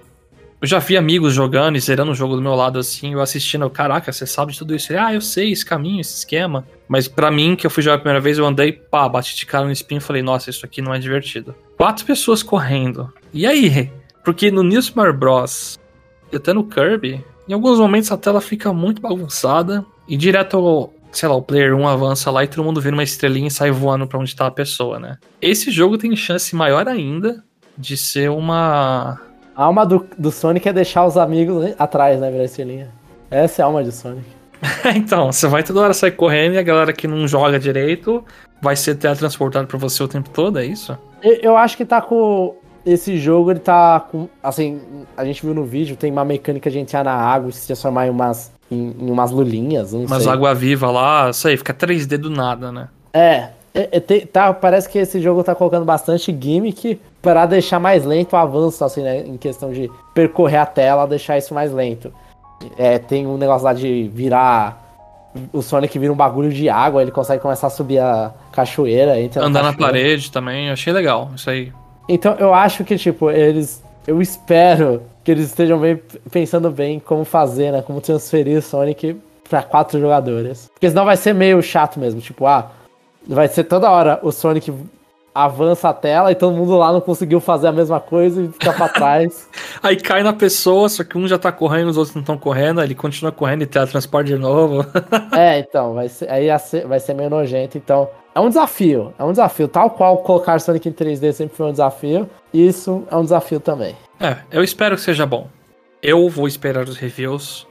eu 0.61 0.67
já 0.67 0.79
vi 0.79 0.97
amigos 0.97 1.33
jogando 1.33 1.75
e 1.75 1.79
zerando 1.79 2.11
o 2.11 2.15
jogo 2.15 2.35
do 2.35 2.41
meu 2.41 2.55
lado 2.55 2.79
assim, 2.79 3.13
eu 3.13 3.21
assistindo, 3.21 3.69
caraca, 3.69 4.11
você 4.11 4.25
sabe 4.25 4.53
de 4.53 4.59
tudo 4.59 4.75
isso? 4.75 4.93
ah, 4.97 5.13
eu 5.13 5.21
sei 5.21 5.51
esse 5.51 5.65
caminho, 5.65 6.01
esse 6.01 6.17
esquema. 6.17 6.65
Mas 6.87 7.07
para 7.07 7.29
mim, 7.29 7.55
que 7.55 7.65
eu 7.65 7.71
fui 7.71 7.83
jogar 7.83 7.95
a 7.95 7.99
primeira 7.99 8.21
vez, 8.21 8.37
eu 8.37 8.45
andei, 8.45 8.71
pá, 8.71 9.07
bati 9.09 9.35
de 9.35 9.45
cara 9.45 9.65
no 9.65 9.71
espinho 9.71 9.99
e 9.99 10.01
falei, 10.01 10.21
nossa, 10.21 10.49
isso 10.49 10.65
aqui 10.65 10.81
não 10.81 10.93
é 10.93 10.99
divertido. 10.99 11.55
Quatro 11.77 12.05
pessoas 12.05 12.41
correndo. 12.41 13.11
E 13.33 13.45
aí? 13.45 13.91
Porque 14.23 14.49
no 14.49 14.63
New 14.63 14.81
Super 14.81 15.13
Bros. 15.13 15.77
e 16.31 16.35
até 16.35 16.53
no 16.53 16.63
Kirby, 16.63 17.23
em 17.47 17.53
alguns 17.53 17.79
momentos 17.79 18.11
a 18.11 18.17
tela 18.17 18.41
fica 18.41 18.73
muito 18.73 19.01
bagunçada 19.01 19.85
e 20.07 20.17
direto, 20.17 20.89
sei 21.11 21.29
lá, 21.29 21.35
o 21.35 21.41
player 21.41 21.75
1 21.75 21.87
avança 21.87 22.31
lá 22.31 22.43
e 22.43 22.47
todo 22.47 22.63
mundo 22.63 22.81
vira 22.81 22.95
uma 22.95 23.03
estrelinha 23.03 23.47
e 23.47 23.51
sai 23.51 23.71
voando 23.71 24.07
para 24.07 24.19
onde 24.19 24.35
tá 24.35 24.47
a 24.47 24.51
pessoa, 24.51 24.99
né? 24.99 25.17
Esse 25.41 25.69
jogo 25.69 25.97
tem 25.97 26.15
chance 26.15 26.55
maior 26.55 26.87
ainda 26.87 27.43
de 27.77 27.97
ser 27.97 28.29
uma. 28.29 29.19
A 29.55 29.63
alma 29.63 29.85
do, 29.85 30.05
do 30.17 30.31
Sonic 30.31 30.67
é 30.67 30.73
deixar 30.73 31.05
os 31.05 31.17
amigos 31.17 31.73
atrás, 31.79 32.19
né, 32.19 32.29
virar 32.29 32.43
estrelinha. 32.43 32.89
Essa 33.31 33.61
é 33.61 33.63
a 33.63 33.65
alma 33.67 33.83
de 33.83 33.91
Sonic. 33.91 34.25
então, 34.95 35.31
você 35.31 35.47
vai 35.47 35.63
toda 35.63 35.81
hora 35.81 35.93
sair 35.93 36.11
correndo 36.11 36.55
e 36.55 36.57
a 36.57 36.63
galera 36.63 36.91
que 36.91 37.07
não 37.07 37.27
joga 37.27 37.59
direito 37.59 38.23
vai 38.61 38.75
ser 38.75 38.95
teletransportado 38.95 39.67
pra 39.67 39.77
você 39.77 40.03
o 40.03 40.07
tempo 40.07 40.29
todo, 40.29 40.59
é 40.59 40.65
isso? 40.65 40.97
Eu, 41.23 41.33
eu 41.35 41.57
acho 41.57 41.77
que 41.77 41.85
tá 41.85 42.01
com 42.01 42.55
esse 42.85 43.17
jogo 43.17 43.51
ele 43.51 43.59
tá 43.59 43.99
com. 43.99 44.29
Assim, 44.43 44.81
a 45.17 45.25
gente 45.25 45.43
viu 45.43 45.55
no 45.55 45.65
vídeo, 45.65 45.95
tem 45.95 46.11
uma 46.11 46.23
mecânica 46.23 46.69
de 46.69 46.77
entrar 46.77 47.03
na 47.03 47.13
água 47.13 47.49
e 47.49 47.53
se 47.53 47.65
transformar 47.65 48.07
em 48.07 48.09
umas, 48.09 48.51
em, 48.69 48.95
em 48.99 49.09
umas 49.09 49.31
lulinhas. 49.31 49.93
umas 49.93 50.27
água-viva 50.27 50.91
lá, 50.91 51.29
isso 51.31 51.47
aí, 51.47 51.57
fica 51.57 51.73
3D 51.73 52.17
do 52.17 52.29
nada, 52.29 52.71
né? 52.71 52.89
É. 53.13 53.49
é, 53.75 53.89
é 53.97 54.25
tá, 54.25 54.53
parece 54.53 54.87
que 54.87 54.97
esse 54.97 55.21
jogo 55.21 55.43
tá 55.43 55.53
colocando 55.53 55.83
bastante 55.83 56.35
gimmick 56.39 56.99
para 57.21 57.45
deixar 57.45 57.79
mais 57.79 58.05
lento 58.05 58.33
o 58.33 58.37
avanço, 58.37 58.83
assim, 58.85 59.03
né? 59.03 59.19
Em 59.19 59.35
questão 59.35 59.71
de 59.71 59.91
percorrer 60.13 60.57
a 60.57 60.65
tela, 60.65 61.05
deixar 61.05 61.37
isso 61.37 61.53
mais 61.53 61.71
lento. 61.73 62.13
É, 62.77 62.97
tem 62.97 63.27
um 63.27 63.37
negócio 63.37 63.65
lá 63.65 63.73
de 63.73 64.09
virar. 64.13 64.81
O 65.51 65.61
Sonic 65.61 65.99
vira 65.99 66.13
um 66.13 66.15
bagulho 66.15 66.49
de 66.49 66.69
água, 66.69 67.01
ele 67.01 67.11
consegue 67.11 67.41
começar 67.41 67.67
a 67.67 67.69
subir 67.69 67.99
a 67.99 68.31
cachoeira. 68.53 69.15
Andar 69.37 69.61
na, 69.61 69.71
na 69.71 69.77
parede 69.77 70.31
também, 70.31 70.69
achei 70.69 70.93
legal 70.93 71.29
isso 71.35 71.49
aí. 71.49 71.73
Então 72.07 72.35
eu 72.35 72.53
acho 72.53 72.85
que, 72.85 72.97
tipo, 72.97 73.29
eles. 73.29 73.83
Eu 74.07 74.21
espero 74.21 75.01
que 75.23 75.31
eles 75.31 75.47
estejam 75.47 75.79
bem, 75.79 75.99
pensando 76.31 76.69
bem 76.69 76.99
como 76.99 77.25
fazer, 77.25 77.71
né? 77.71 77.81
Como 77.81 77.99
transferir 77.99 78.59
o 78.59 78.61
Sonic 78.61 79.17
para 79.49 79.63
quatro 79.63 79.99
jogadores. 79.99 80.69
Porque 80.71 80.87
senão 80.87 81.03
vai 81.03 81.17
ser 81.17 81.33
meio 81.33 81.61
chato 81.61 81.99
mesmo. 81.99 82.21
Tipo, 82.21 82.45
ah, 82.45 82.71
vai 83.27 83.47
ser 83.47 83.63
toda 83.65 83.89
hora 83.89 84.19
o 84.21 84.31
Sonic 84.31 84.71
avança 85.35 85.89
a 85.89 85.93
tela 85.93 86.31
e 86.31 86.35
todo 86.35 86.55
mundo 86.55 86.77
lá 86.77 86.93
não 86.93 87.01
conseguiu 87.01 87.41
fazer 87.41 87.67
a 87.67 87.71
mesma 87.73 87.99
coisa 87.99 88.41
e 88.41 88.47
fica 88.47 88.71
pra 88.71 88.87
trás. 88.87 89.49
aí 89.83 89.97
cai 89.97 90.23
na 90.23 90.31
pessoa, 90.31 90.87
só 90.87 91.03
que 91.03 91.17
um 91.17 91.27
já 91.27 91.37
tá 91.37 91.51
correndo, 91.51 91.89
os 91.89 91.97
outros 91.97 92.15
não 92.15 92.21
estão 92.21 92.37
correndo, 92.37 92.79
aí 92.79 92.87
ele 92.87 92.95
continua 92.95 93.33
correndo 93.33 93.63
e 93.63 93.65
teletransporte 93.65 94.31
de 94.31 94.37
novo. 94.37 94.85
é, 95.37 95.59
então, 95.59 95.93
vai 95.93 96.07
ser, 96.07 96.31
aí 96.31 96.47
vai 96.87 97.01
ser 97.01 97.13
meio 97.13 97.29
nojento. 97.29 97.77
Então, 97.77 98.07
é 98.33 98.39
um 98.39 98.47
desafio, 98.47 99.13
é 99.19 99.23
um 99.25 99.31
desafio. 99.31 99.67
Tal 99.67 99.89
qual 99.89 100.19
colocar 100.19 100.57
Sonic 100.61 100.87
em 100.87 100.93
3D 100.93 101.33
sempre 101.33 101.57
foi 101.57 101.65
um 101.65 101.71
desafio, 101.71 102.29
isso 102.53 103.03
é 103.11 103.15
um 103.17 103.23
desafio 103.23 103.59
também. 103.59 103.93
É, 104.21 104.37
eu 104.49 104.63
espero 104.63 104.95
que 104.95 105.01
seja 105.01 105.25
bom. 105.25 105.49
Eu 106.01 106.29
vou 106.29 106.47
esperar 106.47 106.87
os 106.87 106.95
reviews, 106.95 107.67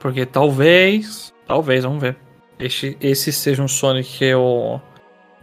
porque 0.00 0.26
talvez, 0.26 1.32
talvez, 1.46 1.84
vamos 1.84 2.00
ver. 2.00 2.16
Este, 2.58 2.96
esse 3.00 3.32
seja 3.32 3.62
um 3.62 3.68
Sonic 3.68 4.18
que 4.18 4.24
eu 4.24 4.80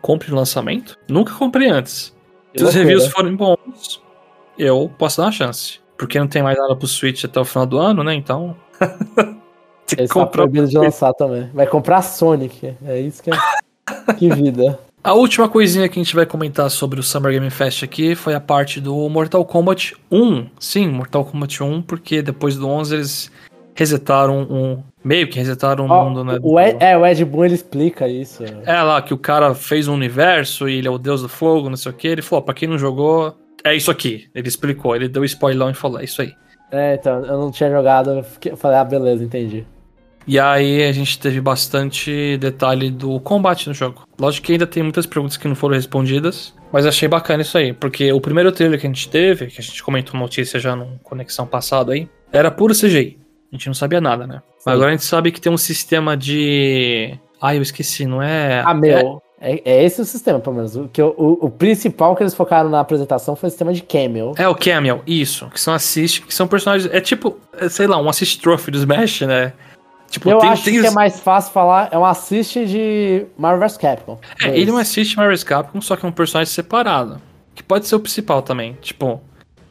compre 0.02 0.30
no 0.30 0.38
lançamento. 0.38 0.98
Nunca 1.08 1.34
comprei 1.34 1.70
antes. 1.70 2.16
Se 2.56 2.64
os 2.64 2.74
reviews 2.74 3.08
forem 3.08 3.36
bons, 3.36 4.02
eu 4.58 4.92
posso 4.98 5.18
dar 5.18 5.26
uma 5.26 5.32
chance. 5.32 5.80
Porque 5.98 6.20
não 6.20 6.28
tem 6.28 6.42
mais 6.42 6.58
nada 6.58 6.76
pro 6.76 6.88
Switch 6.88 7.24
até 7.24 7.40
o 7.40 7.46
final 7.46 7.66
do 7.66 7.78
ano, 7.78 8.04
né? 8.04 8.14
Então. 8.14 8.56
tem 9.86 9.98
que 9.98 10.08
comprar. 10.08 10.48
Tá 10.48 10.66
de 10.66 10.78
lançar 10.78 11.14
também. 11.14 11.50
Vai 11.54 11.68
comprar 11.68 12.02
Sonic. 12.02 12.76
É 12.86 13.00
isso 13.00 13.22
que 13.22 13.30
é. 13.30 13.34
que 14.18 14.30
vida. 14.30 14.80
A 15.04 15.14
última 15.14 15.50
coisinha 15.50 15.90
que 15.90 16.00
a 16.00 16.04
gente 16.04 16.16
vai 16.16 16.28
comentar 16.28 16.70
sobre 16.70 17.00
o 17.00 17.04
Summer 17.04 17.32
Game 17.32 17.50
Fest 17.50 17.84
aqui 17.84 18.14
foi 18.14 18.36
a 18.36 18.40
parte 18.40 18.80
do 18.80 19.10
Mortal 19.10 19.44
Kombat 19.44 19.96
1. 20.12 20.48
Sim, 20.60 20.90
Mortal 20.90 21.26
Kombat 21.26 21.64
1, 21.64 21.82
porque 21.82 22.22
depois 22.22 22.56
do 22.56 22.68
11 22.68 22.96
eles 22.96 23.32
resetaram 23.76 24.42
um. 24.42 24.84
Meio 25.04 25.28
que 25.28 25.40
resetaram 25.40 25.88
o 25.88 25.92
oh, 25.92 26.06
mundo, 26.06 26.24
né? 26.24 26.38
O 26.44 26.60
Ed, 26.60 26.78
é, 26.80 26.96
o 26.96 27.06
Ed 27.06 27.26
Boon 27.26 27.46
ele 27.46 27.56
explica 27.56 28.08
isso. 28.08 28.44
É 28.66 28.82
lá, 28.82 29.02
que 29.02 29.14
o 29.14 29.18
cara 29.18 29.56
fez 29.56 29.88
um 29.88 29.96
universo 29.96 30.70
e 30.70 30.78
ele 30.78 30.88
é 30.88 30.92
o 30.92 31.00
deus 31.00 31.24
do 31.24 31.30
fogo, 31.30 31.70
não 31.70 31.78
sei 31.78 31.92
o 31.92 31.96
que. 31.96 32.08
Ele 32.08 32.22
falou, 32.22 32.44
pra 32.44 32.54
quem 32.54 32.68
não 32.68 32.78
jogou, 32.78 33.36
é 33.64 33.76
isso 33.76 33.90
aqui. 33.90 34.30
Ele 34.36 34.48
explicou, 34.48 34.96
ele 34.96 35.08
deu 35.08 35.26
spoiler 35.26 35.70
e 35.70 35.74
falou, 35.74 36.00
é 36.00 36.04
isso 36.04 36.22
aí. 36.22 36.34
É, 36.72 36.96
então, 36.96 37.26
eu 37.26 37.38
não 37.38 37.52
tinha 37.52 37.70
jogado, 37.70 38.24
eu 38.46 38.58
falei, 38.58 38.78
ah, 38.78 38.84
beleza, 38.84 39.24
entendi. 39.24 39.66
E 40.28 40.40
aí 40.40 40.84
a 40.84 40.92
gente 40.92 41.20
teve 41.20 41.42
bastante 41.42 42.38
detalhe 42.38 42.92
do 42.92 43.20
combate 43.20 43.68
no 43.68 43.74
jogo. 43.74 44.04
Lógico 44.20 44.46
que 44.46 44.52
ainda 44.54 44.68
tem 44.68 44.84
muitas 44.84 45.06
perguntas 45.06 45.36
que 45.36 45.48
não 45.48 45.56
foram 45.56 45.76
respondidas, 45.76 46.54
mas 46.72 46.86
achei 46.86 47.08
bacana 47.08 47.42
isso 47.42 47.58
aí, 47.58 47.74
porque 47.74 48.12
o 48.14 48.22
primeiro 48.22 48.52
trailer 48.52 48.80
que 48.80 48.86
a 48.86 48.90
gente 48.90 49.10
teve, 49.10 49.48
que 49.48 49.60
a 49.60 49.64
gente 49.64 49.84
comentou 49.84 50.20
notícia 50.20 50.60
já 50.60 50.76
no 50.76 51.00
conexão 51.04 51.48
passado 51.48 51.92
aí, 51.92 52.08
era 52.32 52.52
puro 52.52 52.74
CGI. 52.74 53.21
A 53.52 53.56
gente 53.56 53.68
não 53.68 53.74
sabia 53.74 54.00
nada, 54.00 54.26
né? 54.26 54.42
Mas 54.66 54.74
agora 54.74 54.90
a 54.90 54.92
gente 54.92 55.04
sabe 55.04 55.32
que 55.32 55.42
tem 55.42 55.52
um 55.52 55.58
sistema 55.58 56.16
de. 56.16 57.18
Ah, 57.42 57.56
eu 57.56 57.62
esqueci, 57.62 58.06
não 58.06 58.22
é. 58.22 58.64
Ah, 58.66 58.74
meu. 58.74 59.22
É, 59.42 59.60
é 59.66 59.84
esse 59.84 60.00
o 60.00 60.06
sistema, 60.06 60.40
pelo 60.40 60.56
menos. 60.56 60.76
O, 60.76 60.88
que, 60.88 61.02
o, 61.02 61.14
o, 61.18 61.50
principal 61.50 62.16
que 62.16 62.22
eles 62.22 62.36
focaram 62.36 62.70
na 62.70 62.80
apresentação 62.80 63.36
foi 63.36 63.48
o 63.48 63.50
sistema 63.50 63.74
de 63.74 63.82
Camel. 63.82 64.34
É, 64.38 64.48
o 64.48 64.54
Camel, 64.54 65.02
isso. 65.06 65.50
Que 65.50 65.60
são 65.60 65.74
assist, 65.74 66.22
que 66.22 66.34
são 66.34 66.48
personagens. 66.48 66.94
É 66.94 67.02
tipo, 67.02 67.38
é, 67.58 67.68
sei 67.68 67.88
lá, 67.88 68.00
um 68.00 68.08
assist 68.08 68.40
trophy 68.40 68.70
do 68.70 68.78
Smash, 68.78 69.22
né? 69.22 69.52
Tipo, 70.12 70.30
eu 70.30 70.38
tem, 70.40 70.50
acho 70.50 70.64
tem 70.64 70.80
que 70.80 70.86
é 70.86 70.92
mais 70.92 71.20
fácil 71.20 71.54
falar, 71.54 71.90
é 71.92 71.98
um 71.98 72.06
assist 72.06 72.66
de 72.66 73.26
Marvel 73.38 73.68
vs 73.68 73.78
Capcom. 73.78 74.20
É, 74.44 74.58
ele 74.58 74.70
é 74.70 74.74
um 74.74 74.78
assist 74.78 75.12
de 75.12 75.18
Marvel 75.18 75.36
vs 75.36 75.44
Capcom, 75.44 75.82
só 75.82 75.96
que 75.96 76.06
é 76.06 76.10
um 76.10 76.12
personagem 76.12 76.54
separado. 76.54 77.20
Que 77.56 77.64
pode 77.64 77.88
ser 77.88 77.96
o 77.96 78.00
principal 78.00 78.42
também, 78.42 78.78
tipo... 78.82 79.22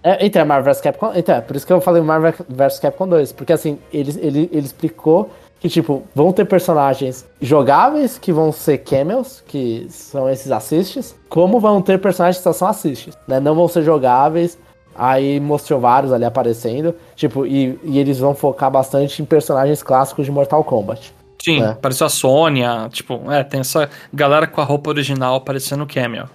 É, 0.03 0.25
então, 0.25 0.43
é 0.43 0.45
Marvel 0.45 0.73
vs 0.73 0.81
Capcom... 0.81 1.13
Então, 1.15 1.37
é 1.37 1.41
por 1.41 1.57
isso 1.57 1.67
que 1.67 1.73
eu 1.73 1.81
falei 1.81 2.03
Marvel 2.03 2.35
vs 2.49 2.79
Capcom 2.79 3.09
2. 3.09 3.33
Porque, 3.33 3.53
assim, 3.53 3.79
ele, 3.93 4.19
ele, 4.21 4.51
ele 4.53 4.67
explicou 4.67 5.31
que, 5.59 5.69
tipo, 5.69 6.03
vão 6.15 6.33
ter 6.33 6.47
personagens 6.47 7.27
jogáveis 7.41 8.19
que 8.19 8.33
vão 8.33 8.51
ser 8.51 8.79
camels, 8.79 9.43
que 9.47 9.87
são 9.91 10.29
esses 10.29 10.51
assists, 10.51 11.15
como 11.29 11.61
vão 11.61 11.83
ter 11.83 11.99
personagens 11.99 12.39
que 12.39 12.45
só 12.45 12.53
são 12.53 12.69
assists, 12.69 13.17
né? 13.29 13.39
Não 13.39 13.55
vão 13.55 13.69
ser 13.69 13.83
jogáveis 13.83 14.59
Aí 14.95 15.41
mostrou 15.41 15.81
vários 15.81 16.13
ali 16.13 16.25
aparecendo. 16.25 16.95
Tipo, 17.15 17.47
e, 17.47 17.79
e 17.85 17.99
eles 17.99 18.19
vão 18.19 18.35
focar 18.35 18.71
bastante 18.71 19.23
em 19.23 19.25
personagens 19.25 19.83
clássicos 19.83 20.27
de 20.27 20.31
Mortal 20.31 20.63
Kombat. 20.65 21.15
Sim, 21.43 21.61
né? 21.61 21.71
apareceu 21.71 22.07
a 22.07 22.11
Sônia, 22.11 22.89
tipo, 22.93 23.19
é, 23.33 23.43
tem 23.43 23.61
essa 23.61 23.89
galera 24.13 24.47
com 24.47 24.61
a 24.61 24.65
roupa 24.65 24.91
original 24.91 25.37
aparecendo 25.37 25.79
no 25.81 25.87
cameo. 25.87 26.29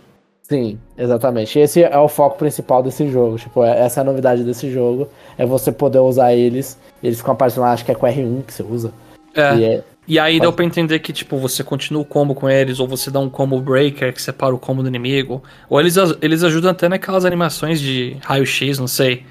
Sim, 0.47 0.77
exatamente. 0.95 1.57
Esse 1.57 1.81
é 1.83 1.97
o 1.97 2.07
foco 2.07 2.37
principal 2.37 2.83
desse 2.83 3.09
jogo. 3.09 3.37
Tipo, 3.37 3.63
é- 3.63 3.79
essa 3.81 3.99
é 3.99 4.01
a 4.01 4.03
novidade 4.03 4.43
desse 4.43 4.71
jogo. 4.71 5.07
É 5.37 5.45
você 5.45 5.71
poder 5.71 5.97
usar 5.99 6.33
eles. 6.35 6.77
Eles 7.01 7.17
ficam 7.17 7.33
aparecendo 7.33 7.61
lá, 7.63 7.71
acho 7.73 7.83
que 7.83 7.91
é 7.91 7.95
com 7.95 8.05
R1 8.05 8.43
que 8.45 8.53
você 8.53 8.61
usa. 8.63 8.91
É. 9.33 9.55
E 9.55 9.63
é, 9.65 9.83
E 10.07 10.19
aí 10.19 10.39
deu 10.39 10.51
Pode- 10.51 10.57
pra 10.57 10.65
entender 10.65 10.99
que, 10.99 11.11
tipo, 11.11 11.35
você 11.37 11.63
continua 11.63 12.03
o 12.03 12.05
combo 12.05 12.35
com 12.35 12.47
eles, 12.47 12.79
ou 12.79 12.87
você 12.87 13.09
dá 13.09 13.19
um 13.19 13.27
combo 13.27 13.59
breaker 13.59 14.13
que 14.13 14.21
separa 14.21 14.53
o 14.53 14.59
combo 14.59 14.83
do 14.83 14.87
inimigo. 14.87 15.41
Ou 15.67 15.79
eles, 15.79 15.95
eles 16.21 16.43
ajudam 16.43 16.69
até 16.69 16.87
naquelas 16.87 17.25
animações 17.25 17.79
de 17.79 18.15
raio-x, 18.23 18.77
não 18.77 18.85
sei. 18.87 19.25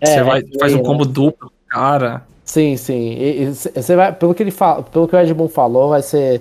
é, 0.00 0.06
você 0.06 0.22
vai, 0.22 0.40
é, 0.42 0.58
faz 0.60 0.74
um 0.74 0.78
né? 0.78 0.82
combo 0.84 1.04
duplo, 1.04 1.50
cara. 1.68 2.22
Sim, 2.44 2.76
sim. 2.76 3.14
E- 3.14 3.42
e 3.42 3.46
Você 3.52 3.96
vai, 3.96 4.12
pelo 4.12 4.32
que 4.34 4.42
ele 4.44 4.50
fala, 4.52 4.82
pelo 4.84 5.08
que 5.08 5.14
o 5.16 5.18
Edmund 5.18 5.52
falou, 5.52 5.88
vai 5.88 6.02
ser 6.02 6.40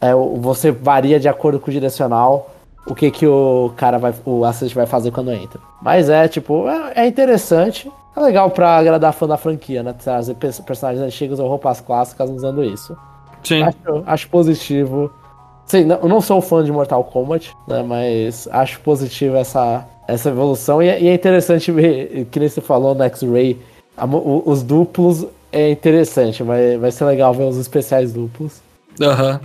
é, 0.00 0.14
você 0.14 0.70
varia 0.70 1.20
de 1.20 1.28
acordo 1.28 1.60
com 1.60 1.70
o 1.70 1.72
direcional 1.74 2.50
o 2.86 2.94
que 2.94 3.10
que 3.10 3.26
o 3.26 3.72
cara 3.76 3.98
vai, 3.98 4.12
o 4.24 4.44
assist 4.44 4.74
vai 4.74 4.86
fazer 4.86 5.10
quando 5.10 5.32
entra. 5.32 5.60
Mas 5.82 6.08
é 6.08 6.26
tipo, 6.28 6.68
é, 6.68 6.92
é 6.96 7.06
interessante, 7.06 7.90
é 8.16 8.20
legal 8.20 8.50
pra 8.50 8.76
agradar 8.76 9.12
fã 9.12 9.26
da 9.26 9.36
franquia, 9.36 9.82
né? 9.82 9.92
Trazer 9.92 10.34
pe- 10.34 10.50
personagens 10.64 11.04
antigos 11.04 11.38
ou 11.38 11.48
roupas 11.48 11.80
clássicas 11.80 12.28
usando 12.30 12.64
isso. 12.64 12.96
Sim. 13.44 13.62
Acho, 13.62 14.02
acho 14.06 14.28
positivo. 14.28 15.10
Sim, 15.66 15.84
não, 15.84 15.96
eu 15.96 16.08
não 16.08 16.20
sou 16.20 16.40
fã 16.40 16.64
de 16.64 16.72
Mortal 16.72 17.04
Kombat, 17.04 17.52
né? 17.68 17.82
Mas 17.82 18.48
acho 18.50 18.80
positivo 18.80 19.36
essa, 19.36 19.84
essa 20.08 20.28
evolução. 20.30 20.82
E, 20.82 20.88
é- 20.88 21.00
e 21.00 21.08
é 21.08 21.14
interessante 21.14 21.70
ver, 21.70 22.26
que 22.30 22.40
nem 22.40 22.48
você 22.48 22.60
falou 22.60 22.94
no 22.94 23.04
X-Ray, 23.04 23.56
os 24.46 24.62
duplos 24.62 25.26
é 25.52 25.70
interessante. 25.70 26.42
Vai, 26.42 26.76
vai 26.76 26.90
ser 26.90 27.04
legal 27.04 27.32
ver 27.32 27.44
os 27.44 27.56
especiais 27.56 28.12
duplos. 28.12 28.60
Aham. 29.00 29.40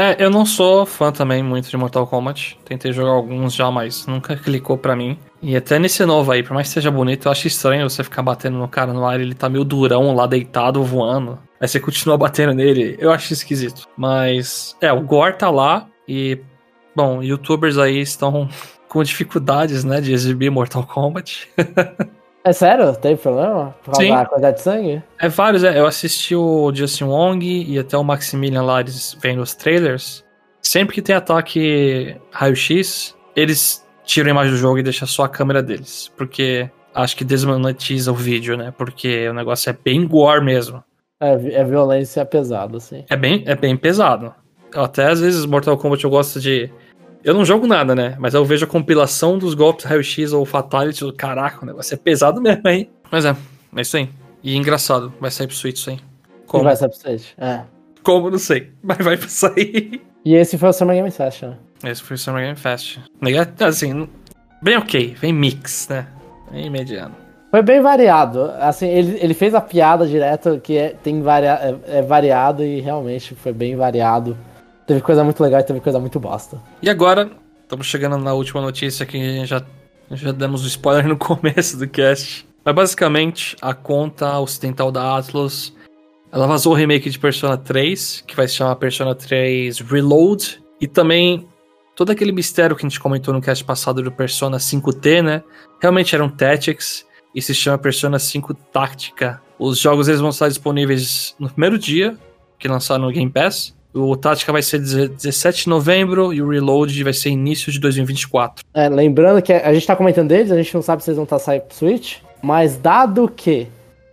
É, 0.00 0.16
eu 0.18 0.30
não 0.30 0.46
sou 0.46 0.86
fã 0.86 1.12
também 1.12 1.42
muito 1.42 1.68
de 1.68 1.76
Mortal 1.76 2.06
Kombat. 2.06 2.58
Tentei 2.64 2.90
jogar 2.90 3.10
alguns 3.10 3.52
já, 3.52 3.70
mas 3.70 4.06
nunca 4.06 4.34
clicou 4.42 4.78
pra 4.78 4.96
mim. 4.96 5.18
E 5.42 5.54
até 5.54 5.78
nesse 5.78 6.06
novo 6.06 6.32
aí, 6.32 6.42
por 6.42 6.54
mais 6.54 6.68
que 6.68 6.72
seja 6.72 6.90
bonito, 6.90 7.28
eu 7.28 7.32
acho 7.32 7.46
estranho 7.46 7.88
você 7.88 8.02
ficar 8.02 8.22
batendo 8.22 8.56
no 8.56 8.66
cara 8.66 8.94
no 8.94 9.04
ar, 9.04 9.20
ele 9.20 9.34
tá 9.34 9.46
meio 9.46 9.62
durão 9.62 10.14
lá 10.14 10.26
deitado, 10.26 10.82
voando. 10.82 11.38
Aí 11.60 11.68
você 11.68 11.78
continua 11.78 12.16
batendo 12.18 12.54
nele, 12.54 12.96
eu 12.98 13.12
acho 13.12 13.34
esquisito. 13.34 13.86
Mas, 13.94 14.74
é, 14.80 14.90
o 14.90 15.02
Gore 15.02 15.36
tá 15.36 15.50
lá 15.50 15.86
e, 16.08 16.40
bom, 16.96 17.22
youtubers 17.22 17.76
aí 17.76 18.00
estão 18.00 18.48
com 18.88 19.02
dificuldades, 19.02 19.84
né, 19.84 20.00
de 20.00 20.14
exibir 20.14 20.50
Mortal 20.50 20.86
Kombat. 20.86 21.46
É 22.42 22.52
sério? 22.52 22.96
Tem 22.96 23.16
problema? 23.16 23.74
Por 23.84 23.92
causa 23.92 24.02
Sim. 24.02 24.14
da 24.14 24.26
quantidade 24.26 24.56
de 24.56 24.62
sangue? 24.62 25.02
É 25.20 25.28
vários, 25.28 25.62
é. 25.62 25.78
Eu 25.78 25.86
assisti 25.86 26.34
o 26.34 26.72
Justin 26.74 27.04
Wong 27.04 27.44
e 27.46 27.78
até 27.78 27.96
o 27.96 28.04
Maximilian 28.04 28.62
lá, 28.62 28.80
eles 28.80 29.16
vendo 29.20 29.42
os 29.42 29.54
trailers. 29.54 30.24
Sempre 30.62 30.94
que 30.94 31.02
tem 31.02 31.14
ataque 31.14 32.16
raio-x, 32.30 33.16
eles 33.36 33.86
tiram 34.04 34.28
a 34.28 34.30
imagem 34.30 34.52
do 34.52 34.58
jogo 34.58 34.78
e 34.78 34.82
deixam 34.82 35.06
só 35.06 35.24
a 35.24 35.28
câmera 35.28 35.62
deles. 35.62 36.10
Porque 36.16 36.70
acho 36.94 37.16
que 37.16 37.24
desmonetiza 37.24 38.10
o 38.10 38.14
vídeo, 38.14 38.56
né? 38.56 38.72
Porque 38.76 39.28
o 39.28 39.34
negócio 39.34 39.70
é 39.70 39.72
bem 39.72 40.06
gore 40.06 40.44
mesmo. 40.44 40.82
É, 41.20 41.32
é 41.32 41.64
violência 41.64 42.24
pesada, 42.24 42.78
assim. 42.78 43.04
É 43.08 43.16
bem, 43.16 43.44
é 43.46 43.54
bem 43.54 43.76
pesado. 43.76 44.34
Até 44.74 45.06
às 45.06 45.20
vezes 45.20 45.44
Mortal 45.44 45.76
Kombat 45.76 46.02
eu 46.04 46.10
gosto 46.10 46.40
de. 46.40 46.70
Eu 47.22 47.34
não 47.34 47.44
jogo 47.44 47.66
nada, 47.66 47.94
né? 47.94 48.16
Mas 48.18 48.34
eu 48.34 48.44
vejo 48.44 48.64
a 48.64 48.68
compilação 48.68 49.36
dos 49.38 49.54
golpes 49.54 49.84
raio-x 49.84 50.32
ou 50.32 50.44
fatality. 50.46 51.10
Caraca, 51.12 51.62
o 51.62 51.66
negócio 51.66 51.94
é 51.94 51.96
pesado 51.96 52.40
mesmo, 52.42 52.66
hein? 52.68 52.90
Mas 53.10 53.24
é, 53.24 53.36
é 53.76 53.80
isso 53.80 53.96
aí. 53.96 54.08
E 54.42 54.56
engraçado, 54.56 55.12
vai 55.20 55.30
sair 55.30 55.46
pro 55.46 55.56
Switch 55.56 55.76
isso 55.76 55.90
aí. 55.90 55.98
Como 56.46 56.64
vai 56.64 56.74
ser 56.76 56.88
pra 56.88 56.96
vocês? 56.96 57.26
É. 57.38 57.60
Como, 58.02 58.30
não 58.30 58.38
sei. 58.38 58.70
Mas 58.82 58.98
vai 58.98 59.16
sair. 59.18 60.00
E 60.24 60.34
esse 60.34 60.56
foi 60.56 60.68
o 60.70 60.72
Summer 60.72 60.96
Game 60.96 61.10
Fest, 61.10 61.42
né? 61.42 61.56
Esse 61.84 62.02
foi 62.02 62.14
o 62.14 62.18
Summer 62.18 62.42
Game 62.42 62.56
Fest. 62.56 62.98
Nega- 63.20 63.52
Assim, 63.60 64.08
bem 64.62 64.76
ok. 64.78 65.16
Bem 65.20 65.32
mix, 65.32 65.88
né? 65.88 66.06
Bem 66.50 66.68
mediano. 66.70 67.14
Foi 67.50 67.62
bem 67.62 67.80
variado. 67.80 68.50
Assim, 68.60 68.86
ele, 68.88 69.18
ele 69.20 69.34
fez 69.34 69.54
a 69.54 69.60
piada 69.60 70.06
direto 70.06 70.60
que 70.62 70.76
é, 70.76 70.88
tem 71.02 71.20
varia, 71.20 71.78
é, 71.86 71.98
é 71.98 72.02
variado 72.02 72.64
e 72.64 72.80
realmente 72.80 73.34
foi 73.34 73.52
bem 73.52 73.76
variado. 73.76 74.36
Teve 74.90 75.02
coisa 75.02 75.22
muito 75.22 75.40
legal 75.40 75.60
e 75.60 75.62
teve 75.62 75.78
coisa 75.78 76.00
muito 76.00 76.18
bosta. 76.18 76.60
E 76.82 76.90
agora, 76.90 77.30
estamos 77.62 77.86
chegando 77.86 78.18
na 78.18 78.34
última 78.34 78.60
notícia 78.60 79.06
que 79.06 79.46
já, 79.46 79.62
já 80.10 80.32
demos 80.32 80.64
o 80.64 80.66
spoiler 80.66 81.06
no 81.06 81.14
começo 81.16 81.78
do 81.78 81.86
cast. 81.86 82.44
Mas 82.64 82.74
basicamente, 82.74 83.56
a 83.62 83.72
conta 83.72 84.40
ocidental 84.40 84.90
da 84.90 85.16
Atlas, 85.16 85.72
ela 86.32 86.44
vazou 86.48 86.72
o 86.72 86.74
remake 86.74 87.08
de 87.08 87.20
Persona 87.20 87.56
3, 87.56 88.24
que 88.26 88.34
vai 88.34 88.48
se 88.48 88.54
chamar 88.54 88.74
Persona 88.74 89.14
3 89.14 89.78
Reload, 89.78 90.60
e 90.80 90.88
também 90.88 91.46
todo 91.94 92.10
aquele 92.10 92.32
mistério 92.32 92.74
que 92.74 92.84
a 92.84 92.88
gente 92.88 92.98
comentou 92.98 93.32
no 93.32 93.40
cast 93.40 93.62
passado 93.62 94.02
do 94.02 94.10
Persona 94.10 94.56
5T, 94.56 95.22
né? 95.22 95.44
Realmente 95.80 96.16
era 96.16 96.24
um 96.24 96.28
Tactics 96.28 97.06
e 97.32 97.40
se 97.40 97.54
chama 97.54 97.78
Persona 97.78 98.18
5 98.18 98.54
Táctica. 98.72 99.40
Os 99.56 99.78
jogos 99.78 100.08
eles 100.08 100.20
vão 100.20 100.30
estar 100.30 100.48
disponíveis 100.48 101.36
no 101.38 101.48
primeiro 101.48 101.78
dia 101.78 102.18
que 102.58 102.66
lançaram 102.66 103.04
no 103.04 103.12
Game 103.12 103.30
Pass. 103.30 103.78
O 103.92 104.16
Tática 104.16 104.52
vai 104.52 104.62
ser 104.62 104.78
17 104.78 105.64
de 105.64 105.68
novembro 105.68 106.32
e 106.32 106.40
o 106.40 106.48
Reload 106.48 107.02
vai 107.02 107.12
ser 107.12 107.30
início 107.30 107.72
de 107.72 107.80
2024. 107.80 108.64
É, 108.72 108.88
lembrando 108.88 109.42
que 109.42 109.52
a 109.52 109.72
gente 109.74 109.86
tá 109.86 109.96
comentando 109.96 110.28
deles, 110.28 110.52
a 110.52 110.56
gente 110.56 110.72
não 110.74 110.82
sabe 110.82 111.02
se 111.02 111.10
eles 111.10 111.16
vão 111.16 111.24
estar 111.24 111.40
saindo 111.40 111.62
pro 111.62 111.76
Switch, 111.76 112.18
mas 112.40 112.76
dado 112.76 113.28
que 113.28 113.66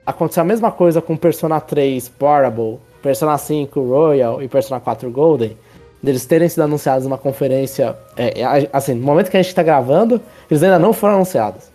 aconteceu 0.06 0.42
a 0.42 0.46
mesma 0.46 0.72
coisa 0.72 1.02
com 1.02 1.16
Persona 1.16 1.60
3 1.60 2.10
Portable, 2.10 2.80
Persona 3.04 3.38
5 3.38 3.80
Royal 3.80 4.42
e 4.42 4.48
Persona 4.48 4.80
4 4.80 5.12
Golden, 5.12 5.56
deles 6.02 6.26
terem 6.26 6.50
sido 6.50 6.64
anunciados 6.64 7.04
numa 7.04 7.18
conferência, 7.18 7.96
é, 8.16 8.42
é, 8.42 8.70
assim, 8.74 8.96
no 8.96 9.06
momento 9.06 9.30
que 9.30 9.38
a 9.38 9.42
gente 9.42 9.54
tá 9.54 9.62
gravando, 9.62 10.20
eles 10.50 10.64
ainda 10.64 10.80
não 10.80 10.92
foram 10.92 11.16
anunciados. 11.16 11.66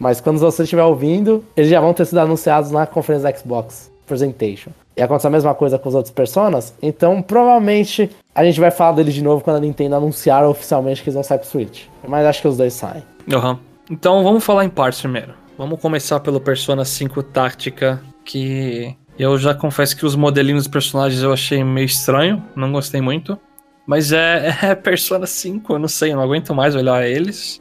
Mas 0.00 0.20
quando 0.20 0.38
você 0.38 0.64
estiver 0.64 0.82
ouvindo, 0.82 1.44
eles 1.56 1.70
já 1.70 1.80
vão 1.80 1.94
ter 1.94 2.06
sido 2.06 2.18
anunciados 2.18 2.72
na 2.72 2.86
conferência 2.86 3.30
da 3.30 3.38
Xbox 3.38 3.90
Presentation. 4.04 4.70
E 4.96 5.02
aconteceu 5.02 5.28
a 5.28 5.30
mesma 5.30 5.54
coisa 5.54 5.78
com 5.78 5.88
os 5.88 5.94
outros 5.94 6.12
personas, 6.12 6.74
então 6.82 7.22
provavelmente 7.22 8.10
a 8.34 8.44
gente 8.44 8.60
vai 8.60 8.70
falar 8.70 8.92
deles 8.92 9.14
de 9.14 9.22
novo 9.22 9.42
quando 9.42 9.56
a 9.56 9.60
Nintendo 9.60 9.96
anunciar 9.96 10.44
oficialmente 10.44 11.02
que 11.02 11.08
eles 11.08 11.14
vão 11.14 11.22
sair 11.22 11.38
pro 11.38 11.48
Switch. 11.48 11.84
Mas 12.06 12.26
acho 12.26 12.42
que 12.42 12.48
os 12.48 12.56
dois 12.56 12.74
saem. 12.74 13.02
Aham. 13.32 13.58
Então 13.90 14.22
vamos 14.22 14.44
falar 14.44 14.64
em 14.64 14.68
partes 14.68 15.00
primeiro. 15.00 15.34
Vamos 15.56 15.80
começar 15.80 16.20
pelo 16.20 16.40
Persona 16.40 16.84
5 16.84 17.22
Táctica, 17.22 18.02
que 18.24 18.96
eu 19.18 19.38
já 19.38 19.54
confesso 19.54 19.96
que 19.96 20.06
os 20.06 20.16
modelinhos 20.16 20.64
dos 20.64 20.72
personagens 20.72 21.22
eu 21.22 21.32
achei 21.32 21.62
meio 21.62 21.86
estranho, 21.86 22.42
não 22.56 22.72
gostei 22.72 23.00
muito. 23.00 23.38
Mas 23.86 24.12
é, 24.12 24.56
é 24.62 24.74
Persona 24.74 25.26
5, 25.26 25.72
eu 25.74 25.78
não 25.78 25.88
sei, 25.88 26.12
eu 26.12 26.16
não 26.16 26.22
aguento 26.22 26.54
mais 26.54 26.74
olhar 26.74 27.06
eles. 27.06 27.60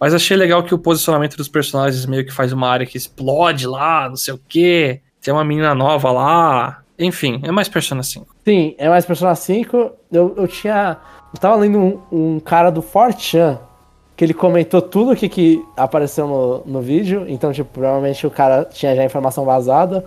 Mas 0.00 0.14
achei 0.14 0.36
legal 0.36 0.62
que 0.62 0.74
o 0.74 0.78
posicionamento 0.78 1.36
dos 1.36 1.48
personagens 1.48 2.06
meio 2.06 2.24
que 2.24 2.32
faz 2.32 2.52
uma 2.52 2.68
área 2.68 2.86
que 2.86 2.96
explode 2.96 3.66
lá, 3.66 4.08
não 4.08 4.16
sei 4.16 4.34
o 4.34 4.40
quê. 4.48 5.00
Tem 5.28 5.34
uma 5.34 5.44
menina 5.44 5.74
nova 5.74 6.10
lá. 6.10 6.78
Enfim, 6.98 7.38
é 7.44 7.52
mais 7.52 7.68
Persona 7.68 8.02
5. 8.02 8.34
Sim, 8.46 8.74
é 8.78 8.88
mais 8.88 9.04
Persona 9.04 9.34
5. 9.34 9.90
Eu, 10.10 10.34
eu 10.38 10.48
tinha. 10.48 10.96
Eu 11.34 11.38
tava 11.38 11.54
lendo 11.56 11.78
um, 11.78 12.00
um 12.10 12.40
cara 12.40 12.70
do 12.70 12.82
4chan 12.82 13.58
que 14.16 14.24
ele 14.24 14.32
comentou 14.32 14.80
tudo 14.80 15.12
o 15.12 15.14
que, 15.16 15.28
que 15.28 15.62
apareceu 15.76 16.26
no, 16.26 16.62
no 16.64 16.80
vídeo. 16.80 17.26
Então, 17.28 17.52
tipo, 17.52 17.68
provavelmente 17.70 18.26
o 18.26 18.30
cara 18.30 18.64
tinha 18.64 18.96
já 18.96 19.04
informação 19.04 19.44
vazada. 19.44 20.02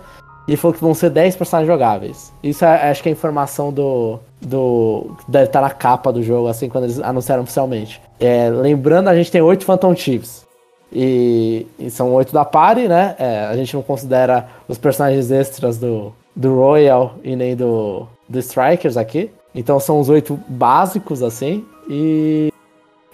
E 0.48 0.56
falou 0.56 0.74
que 0.74 0.80
vão 0.80 0.92
ser 0.92 1.10
10 1.10 1.36
personagens 1.36 1.72
jogáveis. 1.72 2.32
Isso 2.42 2.64
é, 2.64 2.90
acho 2.90 3.00
que 3.00 3.08
é 3.08 3.12
a 3.12 3.14
informação 3.14 3.72
do. 3.72 4.18
do 4.40 5.16
deve 5.28 5.44
estar 5.44 5.60
na 5.60 5.70
capa 5.70 6.12
do 6.12 6.20
jogo, 6.20 6.48
assim, 6.48 6.68
quando 6.68 6.82
eles 6.82 6.98
anunciaram 6.98 7.44
oficialmente. 7.44 8.02
É, 8.18 8.50
lembrando, 8.50 9.06
a 9.06 9.14
gente 9.14 9.30
tem 9.30 9.40
8 9.40 9.64
Phantom 9.64 9.94
Chiefs. 9.94 10.44
E, 10.92 11.66
e 11.78 11.90
são 11.90 12.12
oito 12.14 12.32
da 12.32 12.44
party, 12.44 12.86
né? 12.86 13.16
É, 13.18 13.46
a 13.46 13.56
gente 13.56 13.74
não 13.74 13.82
considera 13.82 14.46
os 14.68 14.76
personagens 14.76 15.30
extras 15.30 15.78
do, 15.78 16.12
do 16.36 16.56
Royal 16.56 17.14
e 17.24 17.34
nem 17.34 17.56
do, 17.56 18.06
do 18.28 18.38
Strikers 18.38 18.96
aqui. 18.96 19.30
Então 19.54 19.80
são 19.80 19.98
os 20.00 20.08
oito 20.08 20.38
básicos, 20.48 21.22
assim. 21.22 21.64
E 21.88 22.52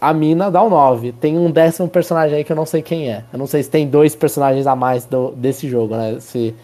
a 0.01 0.13
mina 0.13 0.51
dá 0.51 0.63
o 0.63 0.69
9. 0.71 1.13
Tem 1.13 1.39
um 1.39 1.51
décimo 1.51 1.89
personagem 1.89 2.39
aí 2.39 2.45
que 2.45 2.53
eu 2.53 2.57
não 2.57 2.67
sei 2.67 2.83
quem 2.83 3.11
é. 3.11 3.25
Eu 3.33 3.39
não 3.39 3.47
sei 3.47 3.63
se 3.63 3.71
tem 3.71 3.87
dois 3.87 4.15
personagens 4.15 4.67
a 4.67 4.75
mais 4.75 5.05
do, 5.05 5.31
desse 5.33 5.69
jogo, 5.69 5.97
né? 5.97 6.19
Se, 6.21 6.55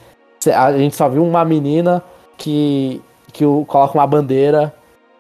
se- 0.41 0.53
a 0.53 0.77
gente 0.77 0.97
só 0.97 1.09
viu 1.09 1.25
uma 1.25 1.45
menina 1.45 2.03
que, 2.37 3.01
que 3.33 3.45
o, 3.45 3.65
coloca 3.65 3.97
uma 3.97 4.07
bandeira. 4.07 4.75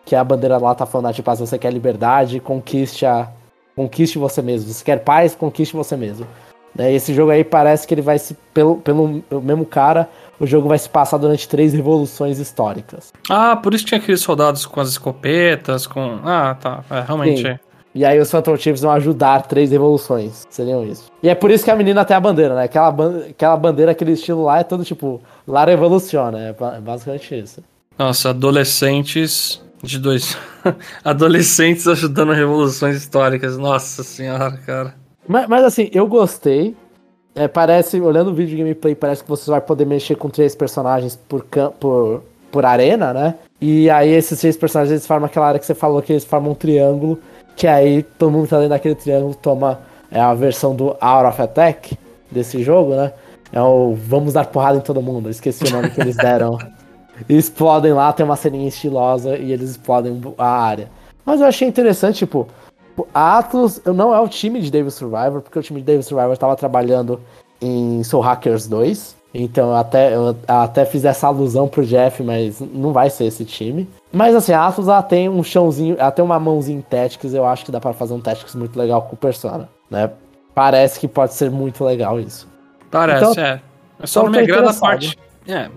Que 0.05 0.15
a 0.15 0.23
bandeira 0.23 0.59
lá 0.59 0.75
tá 0.75 0.85
falando, 0.85 1.07
ah, 1.07 1.13
tipo, 1.15 1.31
ah, 1.31 1.35
se 1.37 1.41
você 1.47 1.59
quer 1.59 1.73
liberdade, 1.73 2.39
conquiste 2.39 3.07
a, 3.07 3.29
conquiste 3.77 4.19
você 4.19 4.41
mesmo. 4.43 4.71
Se 4.73 4.85
quer 4.85 5.01
paz, 5.01 5.35
conquiste 5.35 5.75
você 5.75 5.97
mesmo. 5.97 6.27
Né, 6.75 6.93
esse 6.93 7.15
jogo 7.15 7.31
aí 7.31 7.45
parece 7.45 7.87
que 7.87 7.95
ele 7.95 8.03
vai 8.03 8.19
se. 8.19 8.37
Pelo, 8.53 8.77
pelo 8.79 9.23
mesmo 9.43 9.65
cara, 9.65 10.09
o 10.41 10.47
jogo 10.47 10.69
vai 10.69 10.79
se 10.79 10.89
passar 10.89 11.19
durante 11.19 11.49
três 11.49 11.73
revoluções 11.73 12.39
históricas. 12.41 13.13
Ah, 13.31 13.55
por 13.55 13.73
isso 13.75 13.85
que 13.85 13.91
tinha 13.91 14.01
aqueles 14.01 14.21
soldados 14.21 14.67
com 14.67 14.81
as 14.81 14.89
escopetas, 14.89 15.87
com. 15.87 16.19
Ah, 16.25 16.57
tá. 16.61 16.83
É, 16.91 17.01
realmente. 17.01 17.43
Sim. 17.43 17.59
E 17.95 18.05
aí 18.05 18.19
os 18.19 18.29
Phantom 18.29 18.57
Chiefs 18.57 18.83
vão 18.83 18.91
ajudar 18.91 19.43
três 19.43 19.71
revoluções. 19.71 20.45
Seriam 20.51 20.85
isso. 20.85 21.05
E 21.23 21.29
é 21.29 21.35
por 21.37 21.49
isso 21.53 21.63
que 21.65 21.71
a 21.71 21.77
menina 21.77 22.05
tem 22.05 22.17
a 22.17 22.21
bandeira, 22.21 22.53
né? 22.57 22.65
Aquela, 22.65 22.91
ban 22.91 23.19
aquela 23.31 23.57
bandeira, 23.57 23.93
aquele 23.93 24.11
estilo 24.11 24.43
lá 24.43 24.59
é 24.59 24.65
todo 24.65 24.85
tipo. 24.85 25.23
Lara 25.47 25.71
evoluciona. 25.71 26.39
É 26.49 26.53
ba- 26.53 26.81
basicamente 26.81 27.39
isso. 27.39 27.63
Nossa, 27.97 28.31
adolescentes 28.31 29.63
De 29.85 29.99
dois 29.99 30.37
adolescentes 31.05 31.87
ajudando 31.87 32.33
revoluções 32.33 32.97
históricas. 32.97 33.57
Nossa 33.57 34.03
senhora, 34.03 34.59
cara. 34.67 34.95
Mas, 35.27 35.49
mas 35.49 35.65
assim, 35.65 35.91
eu 35.93 36.07
gostei. 36.07 36.77
É, 37.35 37.49
parece, 37.49 38.01
olhando 38.01 38.31
o 38.31 38.35
vídeo 38.35 38.51
de 38.51 38.63
gameplay, 38.63 38.95
parece 38.95 39.23
que 39.23 39.29
você 39.29 39.51
vai 39.51 39.61
poder 39.61 39.85
mexer 39.85 40.15
com 40.15 40.31
três 40.31 40.55
personagens 40.55 41.17
por, 41.17 41.45
por, 41.81 42.23
por 42.51 42.65
arena, 42.65 43.13
né? 43.13 43.35
E 43.61 43.91
aí 43.91 44.11
esses 44.11 44.39
três 44.39 44.57
personagens 44.57 44.93
eles 44.93 45.07
formam 45.07 45.27
aquela 45.27 45.49
área 45.49 45.59
que 45.59 45.67
você 45.67 45.75
falou 45.75 46.01
que 46.01 46.13
eles 46.13 46.25
formam 46.25 46.53
um 46.53 46.55
triângulo, 46.55 47.19
que 47.57 47.67
aí 47.67 48.03
todo 48.03 48.31
mundo 48.31 48.45
que 48.45 48.51
tá 48.51 48.57
dentro 48.57 48.71
daquele 48.71 48.95
triângulo 48.95 49.35
toma 49.35 49.81
é 50.13 50.21
a 50.21 50.33
versão 50.33 50.77
do 50.77 50.97
Hour 51.03 51.27
of 51.27 51.43
Attack 51.43 51.99
desse 52.31 52.63
jogo, 52.63 52.95
né? 52.95 53.13
É 53.53 53.61
o 53.61 53.95
Vamos 53.95 54.33
dar 54.33 54.47
porrada 54.47 54.79
em 54.79 54.81
todo 54.81 55.03
mundo. 55.03 55.29
Esqueci 55.29 55.65
o 55.65 55.71
nome 55.71 55.91
que 55.91 56.01
eles 56.01 56.17
deram. 56.17 56.57
E 57.29 57.37
explodem 57.37 57.93
lá, 57.93 58.13
tem 58.13 58.25
uma 58.25 58.37
ceninha 58.37 58.69
estilosa 58.69 59.37
e 59.37 59.53
eles 59.53 59.71
explodem 59.71 60.21
a 60.39 60.47
área. 60.47 60.91
Mas 61.25 61.41
eu 61.41 61.47
achei 61.47 61.67
interessante, 61.67 62.19
tipo, 62.19 62.47
a 63.13 63.39
Atlas 63.39 63.81
não 63.85 64.15
é 64.15 64.21
o 64.21 64.29
time 64.29 64.61
de 64.61 64.71
Devil 64.71 64.91
Survivor, 64.91 65.41
porque 65.41 65.59
o 65.59 65.63
time 65.63 65.81
de 65.81 65.87
Devil 65.87 66.03
Survivor 66.03 66.33
estava 66.33 66.55
trabalhando 66.57 67.21
em 67.61 68.03
Soul 68.05 68.23
Hackers 68.23 68.67
2. 68.67 69.17
Então 69.37 69.71
eu 69.71 69.77
até, 69.77 70.15
eu 70.15 70.37
até 70.47 70.85
fiz 70.85 71.05
essa 71.05 71.27
alusão 71.27 71.67
pro 71.67 71.85
Jeff, 71.85 72.23
mas 72.23 72.61
não 72.61 72.93
vai 72.93 73.11
ser 73.11 73.25
esse 73.25 73.45
time. 73.45 73.89
Mas 74.13 74.35
assim, 74.35 74.53
a 74.53 74.65
Atlas 74.65 74.87
ela 74.87 75.03
tem 75.03 75.29
um 75.29 75.43
chãozinho, 75.43 75.97
ela 75.99 76.13
tem 76.13 76.25
uma 76.25 76.39
mãozinha 76.39 76.79
em 76.79 76.83
Tactics, 76.83 77.35
eu 77.35 77.45
acho 77.45 77.65
que 77.65 77.73
dá 77.73 77.81
para 77.81 77.93
fazer 77.93 78.15
um 78.15 78.21
Tactics 78.21 78.55
muito 78.55 78.79
legal 78.79 79.03
com 79.03 79.15
o 79.15 79.19
Persona, 79.19 79.69
né? 79.91 80.11
Parece 80.55 81.01
que 81.01 81.09
pode 81.09 81.35
ser 81.35 81.51
muito 81.51 81.85
legal 81.85 82.21
isso. 82.21 82.47
Parece, 82.93 83.25
então, 83.25 83.45
é. 83.45 83.61
É 83.99 84.07
só 84.07 84.23
não 84.23 84.31
me 84.31 84.39
agrada 84.39 84.71
a 84.71 84.75
parte. 84.75 85.19
É, 85.49 85.69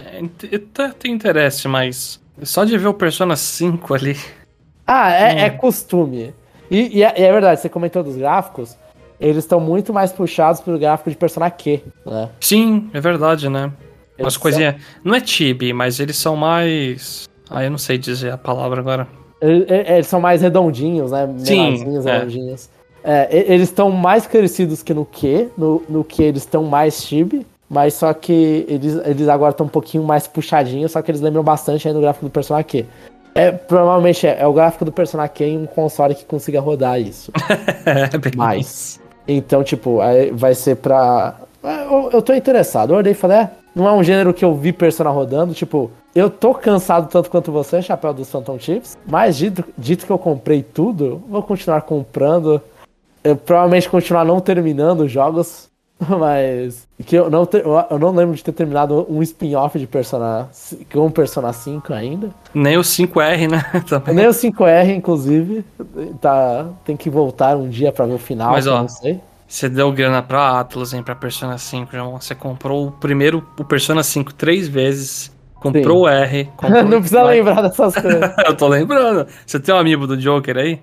é, 0.00 0.88
tem 0.98 1.12
interesse, 1.12 1.68
mas 1.68 2.20
só 2.42 2.64
de 2.64 2.76
ver 2.76 2.88
o 2.88 2.94
Persona 2.94 3.36
5 3.36 3.94
ali. 3.94 4.16
Ah, 4.86 5.10
é, 5.10 5.34
hum. 5.34 5.38
é 5.38 5.50
costume. 5.50 6.34
E, 6.70 6.98
e, 6.98 7.02
é, 7.02 7.14
e, 7.16 7.22
é, 7.22 7.32
verdade, 7.32 7.60
você 7.60 7.68
comentou 7.68 8.02
dos 8.02 8.16
gráficos, 8.16 8.76
eles 9.20 9.38
estão 9.38 9.60
muito 9.60 9.92
mais 9.92 10.12
puxados 10.12 10.60
pelo 10.60 10.78
gráfico 10.78 11.10
de 11.10 11.16
Persona 11.16 11.50
Q, 11.50 11.82
né? 12.06 12.28
Sim, 12.40 12.90
é 12.92 13.00
verdade, 13.00 13.48
né? 13.48 13.70
Umas 14.18 14.36
coisinhas. 14.36 14.76
Não 15.02 15.14
é 15.14 15.24
chibi, 15.24 15.72
mas 15.72 15.98
eles 15.98 16.16
são 16.16 16.36
mais. 16.36 17.28
Ah, 17.48 17.64
eu 17.64 17.70
não 17.70 17.78
sei 17.78 17.98
dizer 17.98 18.32
a 18.32 18.38
palavra 18.38 18.80
agora. 18.80 19.08
Eles, 19.40 20.06
são 20.06 20.20
mais 20.20 20.42
redondinhos, 20.42 21.10
né? 21.10 21.28
Sim. 21.38 21.98
É. 22.06 22.12
redondinhos. 22.12 22.68
É, 23.02 23.28
eles 23.52 23.70
estão 23.70 23.90
mais 23.90 24.26
crescidos 24.26 24.82
que 24.82 24.92
no 24.92 25.06
Q. 25.06 25.48
No, 25.56 25.82
no 25.88 26.04
Q 26.04 26.22
eles 26.22 26.42
estão 26.42 26.64
mais 26.64 27.02
chibi. 27.02 27.46
Mas 27.70 27.94
só 27.94 28.12
que 28.12 28.66
eles, 28.68 28.96
eles 29.06 29.28
agora 29.28 29.52
estão 29.52 29.66
um 29.66 29.70
pouquinho 29.70 30.02
mais 30.02 30.26
puxadinhos, 30.26 30.90
só 30.90 31.00
que 31.00 31.08
eles 31.08 31.20
lembram 31.20 31.44
bastante 31.44 31.86
aí 31.86 31.94
do 31.94 32.00
gráfico 32.00 32.24
do 32.26 32.30
Persona 32.30 32.64
Q. 32.64 32.84
É, 33.32 33.52
provavelmente 33.52 34.26
é, 34.26 34.40
é, 34.40 34.46
o 34.46 34.52
gráfico 34.52 34.84
do 34.84 34.90
Persona 34.90 35.28
Q 35.28 35.44
em 35.44 35.58
um 35.58 35.66
console 35.66 36.16
que 36.16 36.24
consiga 36.24 36.60
rodar 36.60 37.00
isso. 37.00 37.30
é, 37.86 38.36
Mas. 38.36 39.00
Então, 39.28 39.62
tipo, 39.62 40.00
vai 40.32 40.52
ser 40.52 40.76
pra. 40.76 41.36
É, 41.62 41.84
eu, 41.84 42.10
eu 42.12 42.22
tô 42.22 42.34
interessado. 42.34 42.92
Eu 42.92 42.96
olhei 42.96 43.12
e 43.12 43.14
falei, 43.14 43.36
é, 43.36 43.50
não 43.72 43.86
é 43.86 43.92
um 43.92 44.02
gênero 44.02 44.34
que 44.34 44.44
eu 44.44 44.52
vi 44.56 44.72
Persona 44.72 45.10
rodando. 45.10 45.54
Tipo, 45.54 45.92
eu 46.12 46.28
tô 46.28 46.52
cansado 46.52 47.08
tanto 47.08 47.30
quanto 47.30 47.52
você, 47.52 47.80
chapéu 47.80 48.12
dos 48.12 48.28
Phantom 48.28 48.58
Chips. 48.58 48.98
Mas 49.06 49.36
dito, 49.36 49.64
dito 49.78 50.04
que 50.04 50.10
eu 50.10 50.18
comprei 50.18 50.64
tudo, 50.64 51.22
vou 51.28 51.44
continuar 51.44 51.82
comprando. 51.82 52.60
Eu 53.22 53.36
provavelmente 53.36 53.88
continuar 53.88 54.24
não 54.24 54.40
terminando 54.40 55.02
os 55.02 55.12
jogos. 55.12 55.69
Mas. 56.08 56.88
Que 57.04 57.16
eu 57.16 57.30
não, 57.30 57.44
ter, 57.44 57.64
eu 57.64 57.98
não 57.98 58.14
lembro 58.14 58.34
de 58.34 58.42
ter 58.42 58.52
terminado 58.52 59.06
um 59.08 59.22
spin-off 59.22 59.78
de 59.78 59.86
Persona. 59.86 60.48
Com 60.92 61.10
Persona 61.10 61.52
5 61.52 61.92
ainda. 61.92 62.30
Nem 62.54 62.78
o 62.78 62.80
5R, 62.80 63.48
né? 63.48 63.62
Também. 63.86 64.14
Nem 64.14 64.26
o 64.26 64.30
5R, 64.30 64.96
inclusive. 64.96 65.64
Tá, 66.20 66.68
tem 66.84 66.96
que 66.96 67.10
voltar 67.10 67.56
um 67.56 67.68
dia 67.68 67.92
pra 67.92 68.06
ver 68.06 68.14
o 68.14 68.18
final, 68.18 68.52
Mas, 68.52 68.66
ó, 68.66 68.80
não 68.80 68.88
sei. 68.88 69.20
Você 69.46 69.68
deu 69.68 69.90
grana 69.92 70.22
pra 70.22 70.60
Atlas, 70.60 70.94
hein, 70.94 71.02
pra 71.02 71.14
Persona 71.14 71.58
5, 71.58 71.90
João. 71.92 72.20
Você 72.20 72.34
comprou 72.34 72.86
o 72.86 72.92
primeiro, 72.92 73.44
o 73.58 73.64
Persona 73.64 74.02
5 74.02 74.32
três 74.34 74.68
vezes. 74.68 75.30
Comprou 75.56 75.98
Sim. 75.98 76.02
o 76.04 76.08
R. 76.08 76.44
Comprou 76.56 76.84
não 76.84 77.00
precisa 77.00 77.22
lembrar 77.24 77.60
dessas 77.60 77.94
coisas. 77.94 78.32
eu 78.46 78.56
tô 78.56 78.68
lembrando. 78.68 79.26
Você 79.44 79.60
tem 79.60 79.74
um 79.74 79.78
amigo 79.78 80.06
do 80.06 80.16
Joker 80.16 80.56
aí? 80.56 80.80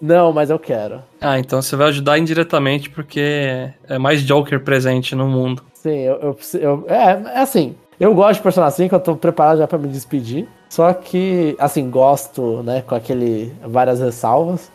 Não, 0.00 0.32
mas 0.32 0.50
eu 0.50 0.58
quero. 0.58 1.02
Ah, 1.20 1.38
então 1.38 1.60
você 1.60 1.74
vai 1.74 1.88
ajudar 1.88 2.18
indiretamente 2.18 2.88
porque 2.88 3.70
é 3.88 3.98
mais 3.98 4.22
Joker 4.22 4.60
presente 4.60 5.14
no 5.14 5.26
mundo. 5.26 5.62
Sim, 5.74 5.98
eu, 5.98 6.16
eu, 6.20 6.38
eu 6.60 6.84
é, 6.88 7.38
é 7.38 7.38
assim. 7.40 7.74
Eu 7.98 8.14
gosto 8.14 8.34
de 8.34 8.42
Persona 8.42 8.70
5, 8.70 8.94
eu 8.94 9.00
tô 9.00 9.16
preparado 9.16 9.58
já 9.58 9.66
para 9.66 9.78
me 9.78 9.88
despedir. 9.88 10.48
Só 10.68 10.92
que, 10.92 11.56
assim, 11.58 11.90
gosto, 11.90 12.62
né, 12.62 12.82
com 12.82 12.94
aquele 12.94 13.52
várias 13.64 14.00
ressalvas. 14.00 14.70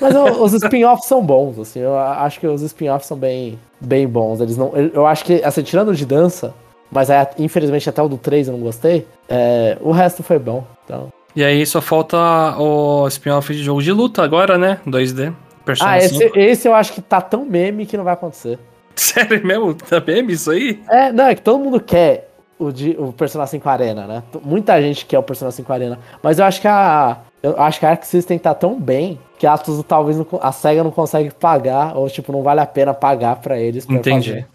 Mas 0.00 0.14
eu, 0.14 0.42
os 0.42 0.52
spin-offs 0.62 1.06
são 1.06 1.24
bons, 1.24 1.58
assim, 1.58 1.80
eu 1.80 1.96
acho 1.96 2.38
que 2.38 2.46
os 2.46 2.60
spin-offs 2.62 3.06
são 3.06 3.16
bem, 3.16 3.58
bem 3.80 4.06
bons. 4.06 4.40
Eles 4.40 4.56
não, 4.56 4.72
eu 4.76 5.06
acho 5.06 5.24
que, 5.24 5.42
assim, 5.42 5.62
tirando 5.62 5.94
de 5.94 6.04
dança, 6.04 6.52
mas 6.90 7.10
aí, 7.10 7.26
infelizmente 7.38 7.88
até 7.88 8.02
o 8.02 8.08
do 8.08 8.18
3 8.18 8.48
eu 8.48 8.54
não 8.54 8.60
gostei, 8.60 9.06
é, 9.28 9.78
o 9.80 9.92
resto 9.92 10.22
foi 10.22 10.38
bom. 10.38 10.64
Então, 10.84 11.08
e 11.36 11.44
aí 11.44 11.66
só 11.66 11.82
falta 11.82 12.16
o 12.58 13.06
spin-off 13.08 13.54
de 13.54 13.62
jogo 13.62 13.82
de 13.82 13.92
luta 13.92 14.22
agora, 14.22 14.56
né? 14.56 14.80
2D. 14.86 15.34
Persona 15.66 15.90
ah, 15.90 15.98
esse, 15.98 16.32
esse, 16.34 16.66
eu 16.66 16.74
acho 16.74 16.92
que 16.92 17.02
tá 17.02 17.20
tão 17.20 17.44
meme 17.44 17.84
que 17.84 17.96
não 17.96 18.04
vai 18.04 18.14
acontecer. 18.14 18.58
Sério 18.96 19.46
mesmo? 19.46 19.74
Tá 19.74 20.00
meme 20.00 20.32
isso 20.32 20.50
aí? 20.50 20.80
É, 20.88 21.12
não, 21.12 21.26
é 21.26 21.34
que 21.34 21.42
todo 21.42 21.58
mundo 21.58 21.78
quer 21.78 22.30
o, 22.58 22.72
de, 22.72 22.96
o 22.98 23.12
Persona 23.12 23.46
5 23.46 23.68
Arena, 23.68 24.06
né? 24.06 24.22
Muita 24.42 24.80
gente 24.80 25.04
quer 25.04 25.18
o 25.18 25.22
Persona 25.22 25.50
5 25.50 25.70
Arena. 25.70 25.98
Mas 26.22 26.38
eu 26.38 26.44
acho 26.44 26.60
que 26.60 26.68
a. 26.68 27.18
Eu 27.42 27.60
acho 27.60 27.78
que 27.78 27.86
a 27.86 27.90
Arc 27.90 28.04
System 28.04 28.38
tá 28.38 28.54
tão 28.54 28.80
bem 28.80 29.20
que 29.38 29.46
a 29.46 29.56
talvez 29.86 30.16
não, 30.16 30.26
a 30.40 30.50
SEGA 30.50 30.82
não 30.82 30.90
consegue 30.90 31.30
pagar, 31.32 31.96
ou 31.96 32.08
tipo, 32.08 32.32
não 32.32 32.42
vale 32.42 32.60
a 32.60 32.66
pena 32.66 32.94
pagar 32.94 33.36
para 33.36 33.58
eles. 33.58 33.84
Pra 33.84 33.96
Entendi. 33.96 34.30
Fazer. 34.30 34.46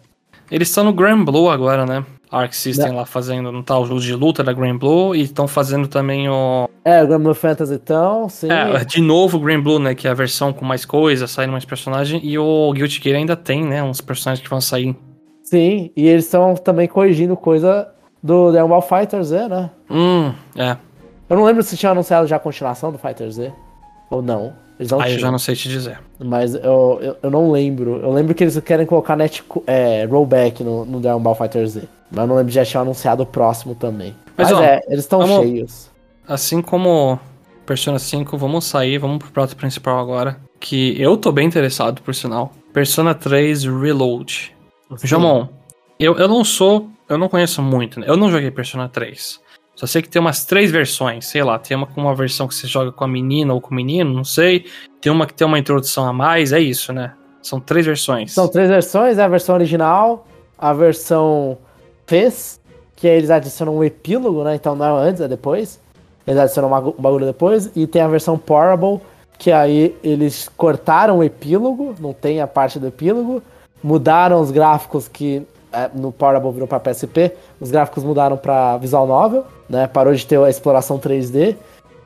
Eles 0.49 0.67
estão 0.67 0.83
no 0.83 0.91
Grand 0.91 1.23
Blue 1.23 1.49
agora, 1.49 1.85
né? 1.85 2.03
Arc 2.31 2.53
System 2.53 2.89
não. 2.89 2.95
lá 2.95 3.05
fazendo, 3.05 3.51
não 3.51 3.61
tá 3.61 3.77
o 3.77 3.85
jogo 3.85 3.99
de 3.99 4.15
luta 4.15 4.41
da 4.41 4.53
Grand 4.53 4.77
Blue 4.77 5.13
e 5.13 5.21
estão 5.21 5.47
fazendo 5.47 5.87
também 5.87 6.29
o. 6.29 6.69
É, 6.85 7.03
o 7.03 7.07
Grand 7.07 7.19
Blue 7.19 7.33
Fantasy 7.33 7.73
então, 7.73 8.29
sim. 8.29 8.47
É, 8.49 8.85
de 8.85 9.01
novo 9.01 9.37
o 9.37 9.41
Grand 9.41 9.61
Blue, 9.61 9.79
né? 9.79 9.93
Que 9.93 10.07
é 10.07 10.11
a 10.11 10.13
versão 10.13 10.53
com 10.53 10.63
mais 10.63 10.85
coisas, 10.85 11.29
saindo 11.29 11.51
mais 11.51 11.65
personagens. 11.65 12.21
E 12.23 12.37
o 12.37 12.71
Guilty 12.71 13.01
Gear 13.03 13.17
ainda 13.17 13.35
tem, 13.35 13.65
né? 13.65 13.83
Uns 13.83 13.99
personagens 13.99 14.41
que 14.41 14.49
vão 14.49 14.61
sair. 14.61 14.95
Sim, 15.43 15.91
e 15.97 16.07
eles 16.07 16.25
estão 16.25 16.55
também 16.55 16.87
corrigindo 16.87 17.35
coisa 17.35 17.89
do 18.23 18.51
Dragon 18.51 18.69
Ball 18.69 18.81
Fighter 18.81 19.21
Z, 19.21 19.49
né? 19.49 19.69
Hum, 19.89 20.33
é. 20.55 20.77
Eu 21.29 21.35
não 21.35 21.43
lembro 21.43 21.63
se 21.63 21.75
tinha 21.75 21.91
anunciado 21.91 22.27
já 22.27 22.37
a 22.37 22.39
continuação 22.39 22.91
do 22.91 22.97
Fighter 22.97 23.29
Z. 23.29 23.51
Ou 24.09 24.21
não. 24.21 24.53
Eles 24.81 24.89
não 24.89 24.99
ah, 24.99 25.07
eu 25.07 25.19
já 25.19 25.29
não 25.29 25.37
sei 25.37 25.55
te 25.55 25.69
dizer. 25.69 25.99
Mas 26.17 26.55
eu, 26.55 26.99
eu, 27.03 27.17
eu, 27.21 27.29
não 27.29 27.51
lembro. 27.51 27.97
Eu 27.97 28.11
lembro 28.11 28.33
que 28.33 28.43
eles 28.43 28.59
querem 28.61 28.83
colocar 28.83 29.15
net, 29.15 29.43
é, 29.67 30.05
rollback 30.05 30.63
no, 30.63 30.83
no 30.85 30.99
Dragon 30.99 31.19
Ball 31.19 31.35
Fighter 31.35 31.67
Z. 31.67 31.83
Mas 32.09 32.21
eu 32.21 32.27
não 32.27 32.35
lembro 32.35 32.49
de 32.49 32.55
já 32.55 32.65
tinha 32.65 32.81
anunciado 32.81 33.21
o 33.21 33.25
próximo 33.27 33.75
também. 33.75 34.15
Mas, 34.35 34.49
Mas 34.49 34.59
ó, 34.59 34.63
é, 34.63 34.81
eles 34.87 35.01
estão 35.01 35.23
cheios. 35.43 35.91
Assim 36.27 36.63
como 36.63 37.19
Persona 37.63 37.99
5, 37.99 38.35
vamos 38.39 38.65
sair, 38.65 38.97
vamos 38.97 39.19
pro 39.19 39.29
prato 39.29 39.55
principal 39.55 39.99
agora. 39.99 40.37
Que 40.59 40.99
eu 40.99 41.15
tô 41.15 41.31
bem 41.31 41.45
interessado, 41.45 42.01
por 42.01 42.15
sinal. 42.15 42.51
Persona 42.73 43.13
3 43.13 43.65
Reload. 43.65 44.51
Sim. 44.97 45.07
Jamon, 45.07 45.47
eu, 45.99 46.17
eu 46.17 46.27
não 46.27 46.43
sou. 46.43 46.89
Eu 47.07 47.19
não 47.19 47.29
conheço 47.29 47.61
muito, 47.61 47.99
né? 47.99 48.07
Eu 48.09 48.17
não 48.17 48.31
joguei 48.31 48.49
Persona 48.49 48.89
3. 48.89 49.39
Só 49.81 49.87
sei 49.87 50.03
que 50.03 50.09
tem 50.09 50.19
umas 50.19 50.45
três 50.45 50.69
versões, 50.69 51.25
sei 51.25 51.43
lá, 51.43 51.57
tem 51.57 51.75
uma 51.75 51.87
com 51.87 51.99
uma 51.99 52.13
versão 52.13 52.47
que 52.47 52.53
você 52.53 52.67
joga 52.67 52.91
com 52.91 53.03
a 53.03 53.07
menina 53.07 53.51
ou 53.51 53.59
com 53.59 53.71
o 53.71 53.73
menino, 53.73 54.13
não 54.13 54.23
sei. 54.23 54.67
Tem 55.01 55.11
uma 55.11 55.25
que 55.25 55.33
tem 55.33 55.47
uma 55.47 55.57
introdução 55.57 56.07
a 56.07 56.13
mais, 56.13 56.53
é 56.53 56.59
isso, 56.59 56.93
né? 56.93 57.13
São 57.41 57.59
três 57.59 57.83
versões. 57.83 58.31
São 58.31 58.47
três 58.47 58.69
versões, 58.69 59.17
é 59.17 59.23
a 59.23 59.27
versão 59.27 59.55
original, 59.55 60.27
a 60.55 60.71
versão 60.71 61.57
fez, 62.05 62.61
que 62.95 63.07
eles 63.07 63.31
adicionam 63.31 63.75
um 63.75 63.83
epílogo, 63.83 64.43
né? 64.43 64.53
Então 64.53 64.75
não 64.75 64.99
é 64.99 65.09
antes, 65.09 65.19
é 65.19 65.27
depois. 65.27 65.79
Eles 66.27 66.39
adicionam 66.39 66.69
um 66.71 67.01
bagulho 67.01 67.25
depois. 67.25 67.71
E 67.75 67.87
tem 67.87 68.03
a 68.03 68.07
versão 68.07 68.37
Portable, 68.37 69.01
que 69.39 69.51
aí 69.51 69.95
eles 70.03 70.47
cortaram 70.55 71.17
o 71.17 71.23
epílogo, 71.23 71.95
não 71.99 72.13
tem 72.13 72.39
a 72.39 72.45
parte 72.45 72.77
do 72.77 72.85
epílogo. 72.85 73.41
Mudaram 73.81 74.39
os 74.41 74.51
gráficos 74.51 75.07
que 75.07 75.41
no 75.93 76.11
Portable 76.11 76.51
virou 76.51 76.67
para 76.67 76.79
PSP, 76.79 77.31
os 77.59 77.71
gráficos 77.71 78.03
mudaram 78.03 78.37
para 78.37 78.77
Visual 78.77 79.07
Novel, 79.07 79.45
né? 79.69 79.87
Parou 79.87 80.13
de 80.13 80.25
ter 80.25 80.39
a 80.39 80.49
exploração 80.49 80.99
3D. 80.99 81.55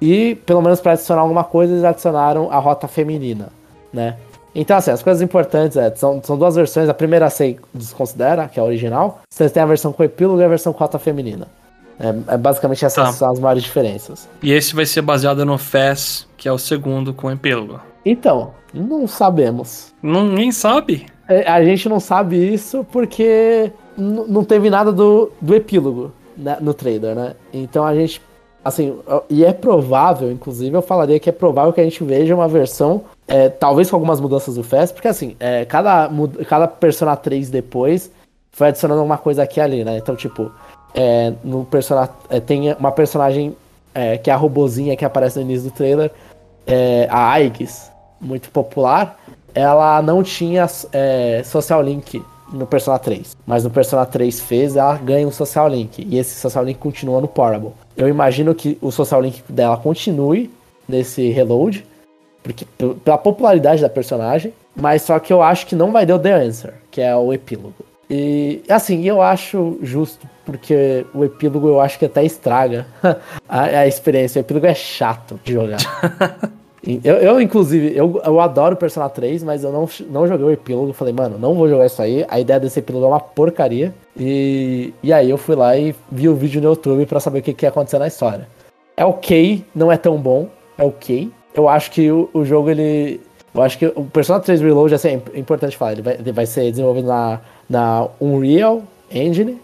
E, 0.02 0.36
pelo 0.46 0.62
menos 0.62 0.80
para 0.80 0.92
adicionar 0.92 1.22
alguma 1.22 1.44
coisa, 1.44 1.74
eles 1.74 1.84
adicionaram 1.84 2.52
a 2.52 2.60
rota 2.60 2.88
feminina, 2.88 3.50
né? 3.92 4.18
Então, 4.54 4.78
assim, 4.78 4.92
as 4.92 5.04
coisas 5.04 5.22
importantes 5.22 5.76
é, 5.76 5.94
são, 5.96 6.22
são 6.24 6.38
duas 6.38 6.56
versões. 6.56 6.88
A 6.88 6.94
primeira 6.94 7.30
você 7.30 7.58
desconsidera, 7.74 8.48
que 8.48 8.58
é 8.58 8.64
a 8.64 8.66
original. 8.66 9.22
Você 9.30 9.50
tem 9.50 9.62
a 9.62 9.66
versão 9.66 9.92
com 9.92 10.02
epílogo 10.02 10.40
e 10.40 10.46
a 10.46 10.48
versão 10.48 10.72
com 10.72 10.80
rota 10.80 10.98
feminina. 10.98 11.48
É, 12.00 12.34
é 12.34 12.38
basicamente 12.38 12.86
essas 12.86 13.06
tá. 13.06 13.12
são 13.12 13.32
as 13.32 13.40
maiores 13.40 13.64
diferenças. 13.64 14.30
E 14.42 14.54
esse 14.54 14.74
vai 14.74 14.86
ser 14.86 15.02
baseado 15.02 15.46
no 15.46 15.58
FES, 15.58 16.26
que 16.38 16.48
é 16.48 16.52
o 16.52 16.58
segundo 16.58 17.14
com 17.14 17.30
epílogo. 17.30 17.82
Então, 18.06 18.54
não 18.74 19.08
sabemos. 19.08 19.94
Ninguém 20.02 20.52
sabe? 20.52 21.06
É, 21.28 21.50
a 21.50 21.64
gente 21.64 21.90
não 21.90 22.00
sabe 22.00 22.36
isso 22.54 22.86
porque 22.92 23.72
não 23.98 24.44
teve 24.44 24.70
nada 24.70 24.92
do, 24.92 25.32
do 25.42 25.56
epílogo 25.56 26.12
né, 26.38 26.58
no 26.60 26.74
trailer, 26.74 27.16
né? 27.16 27.36
Então 27.54 27.86
a 27.86 27.96
gente 27.96 28.22
Assim, 28.66 28.98
e 29.30 29.46
é 29.46 29.54
provável, 29.54 30.32
inclusive, 30.32 30.76
eu 30.76 30.82
falaria 30.82 31.20
que 31.20 31.30
é 31.30 31.32
provável 31.32 31.72
que 31.72 31.80
a 31.80 31.84
gente 31.84 32.04
veja 32.04 32.34
uma 32.34 32.48
versão, 32.48 33.04
é, 33.28 33.48
talvez 33.48 33.92
com 33.92 33.96
algumas 33.96 34.20
mudanças 34.20 34.56
do 34.56 34.64
Fast, 34.64 34.92
porque 34.96 35.08
assim, 35.08 35.36
é, 35.40 35.66
cada, 35.66 36.10
cada 36.50 36.68
Persona 36.68 37.16
3 37.16 37.52
depois 37.52 38.10
foi 38.52 38.70
adicionando 38.70 39.04
uma 39.04 39.20
coisa 39.20 39.44
aqui 39.44 39.60
e 39.60 39.62
ali, 39.62 39.84
né? 39.84 40.00
Então, 40.00 40.16
tipo, 40.16 40.52
é, 40.96 41.32
no 41.44 41.64
Persona, 41.64 42.10
é, 42.28 42.40
tem 42.40 42.74
uma 42.74 42.92
personagem 42.92 43.56
é, 43.94 44.18
que 44.18 44.32
é 44.32 44.34
a 44.34 44.36
robozinha 44.36 44.98
que 44.98 45.06
aparece 45.06 45.38
no 45.38 45.46
início 45.46 45.70
do 45.70 45.72
trailer, 45.72 46.10
a 47.08 47.34
Aigis, 47.34 47.92
muito 48.20 48.50
popular, 48.50 49.20
ela 49.56 50.02
não 50.02 50.22
tinha 50.22 50.68
é, 50.92 51.42
Social 51.46 51.82
Link 51.82 52.22
no 52.52 52.68
Persona 52.68 53.00
3. 53.00 53.36
Mas 53.48 53.64
no 53.64 53.70
Persona 53.70 54.06
3 54.06 54.40
fez, 54.42 54.76
ela 54.76 54.98
ganha 54.98 55.28
um 55.28 55.32
Social 55.32 55.68
Link. 55.68 56.06
E 56.08 56.18
esse 56.18 56.36
Social 56.36 56.66
Link 56.66 56.78
continua 56.78 57.22
no 57.22 57.28
Portable. 57.28 57.72
Eu 57.96 58.08
imagino 58.10 58.54
que 58.54 58.78
o 58.82 58.92
Social 58.92 59.22
Link 59.22 59.42
dela 59.50 59.78
continue 59.78 60.52
nesse 60.88 61.30
Reload. 61.32 61.86
Porque, 62.44 62.66
pela 63.04 63.18
popularidade 63.18 63.82
da 63.82 63.90
personagem. 63.90 64.54
Mas 64.76 65.02
só 65.02 65.18
que 65.18 65.32
eu 65.32 65.42
acho 65.42 65.66
que 65.66 65.76
não 65.76 65.92
vai 65.92 66.06
dar 66.06 66.16
o 66.16 66.20
The 66.20 66.34
Answer, 66.34 66.74
que 66.92 67.02
é 67.02 67.16
o 67.16 67.34
epílogo. 67.34 67.74
E 68.10 68.62
assim, 68.70 69.04
eu 69.04 69.22
acho 69.22 69.80
justo, 69.82 70.28
porque 70.46 71.06
o 71.14 71.24
epílogo 71.24 71.68
eu 71.68 71.80
acho 71.80 71.98
que 71.98 72.06
até 72.06 72.24
estraga 72.24 72.86
a, 73.50 73.62
a 73.62 73.88
experiência. 73.88 74.40
O 74.40 74.44
epílogo 74.44 74.68
é 74.68 74.76
chato 74.76 75.40
de 75.44 75.54
jogar. 75.54 75.80
Eu, 77.04 77.16
eu, 77.16 77.42
inclusive, 77.42 77.98
eu, 77.98 78.22
eu 78.24 78.40
adoro 78.40 78.76
Persona 78.76 79.10
3, 79.10 79.44
mas 79.44 79.64
eu 79.64 79.72
não, 79.72 79.90
não 80.10 80.28
joguei 80.28 80.46
o 80.46 80.52
epílogo. 80.52 80.94
Falei, 80.94 81.14
mano, 81.14 81.38
não 81.40 81.56
vou 81.56 81.68
jogar 81.68 81.88
isso 81.88 82.02
aí. 82.02 82.24
A 82.28 82.40
ideia 82.40 82.60
desse 82.60 82.80
epílogo 82.80 83.06
é 83.06 83.10
uma 83.10 83.20
porcaria. 83.20 83.94
E, 84.16 84.94
e 85.02 85.12
aí 85.12 85.30
eu 85.30 85.38
fui 85.38 85.56
lá 85.56 85.76
e 85.76 85.96
vi 86.12 86.30
o 86.30 86.36
vídeo 86.36 86.62
no 86.62 86.70
YouTube 86.70 87.06
para 87.08 87.20
saber 87.20 87.40
o 87.40 87.42
que, 87.42 87.54
que 87.54 87.66
ia 87.66 87.70
acontecer 87.70 87.98
na 87.98 88.08
história. 88.08 88.48
É 88.96 89.04
ok, 89.04 89.66
não 89.74 89.92
é 89.92 89.98
tão 89.98 90.18
bom. 90.18 90.48
É 90.78 90.84
ok. 90.84 91.32
Eu 91.56 91.68
acho 91.68 91.90
que 91.90 92.12
o, 92.12 92.30
o 92.34 92.46
jogo, 92.46 92.70
ele. 92.70 93.20
Eu 93.54 93.62
acho 93.62 93.80
que 93.80 93.86
o 93.88 94.04
Persona 94.04 94.40
3 94.40 94.62
Reload, 94.62 94.94
assim, 94.94 95.22
é 95.34 95.40
importante 95.40 95.78
falar, 95.78 95.94
ele 95.94 96.02
vai, 96.02 96.14
ele 96.16 96.32
vai 96.32 96.46
ser 96.46 96.70
desenvolvido 96.70 97.08
na, 97.08 97.40
na 97.70 98.08
Unreal 98.20 98.84
Engine, 99.10 99.62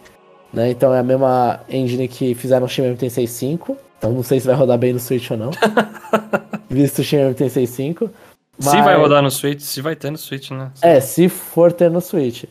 né? 0.54 0.72
Então 0.72 0.94
é 0.94 1.00
a 1.00 1.04
mesma 1.04 1.60
engine 1.70 2.08
que 2.08 2.34
fizeram 2.34 2.66
o 2.66 2.70
Shin 2.70 2.84
Megami 2.84 3.00
Tensei 3.00 3.28
5. 3.28 3.76
Então 4.02 4.12
não 4.12 4.24
sei 4.24 4.40
se 4.40 4.48
vai 4.48 4.56
rodar 4.56 4.80
bem 4.80 4.94
no 4.94 5.00
Switch 5.00 5.30
ou 5.30 5.38
não. 5.38 5.52
visto 6.68 7.00
o 7.00 7.04
Shin 7.04 7.18
Megami 7.18 7.36
Tensei 7.36 7.68
5. 7.68 8.10
Mas... 8.58 8.72
Se 8.72 8.82
vai 8.82 8.98
rodar 8.98 9.22
no 9.22 9.30
Switch, 9.30 9.62
se 9.62 9.80
vai 9.80 9.96
ter 9.96 10.10
no 10.10 10.18
Switch, 10.18 10.50
né? 10.50 10.72
É, 10.82 11.00
se 11.00 11.30
for 11.30 11.72
ter 11.72 11.92
no 11.92 12.02
Switch. 12.02 12.46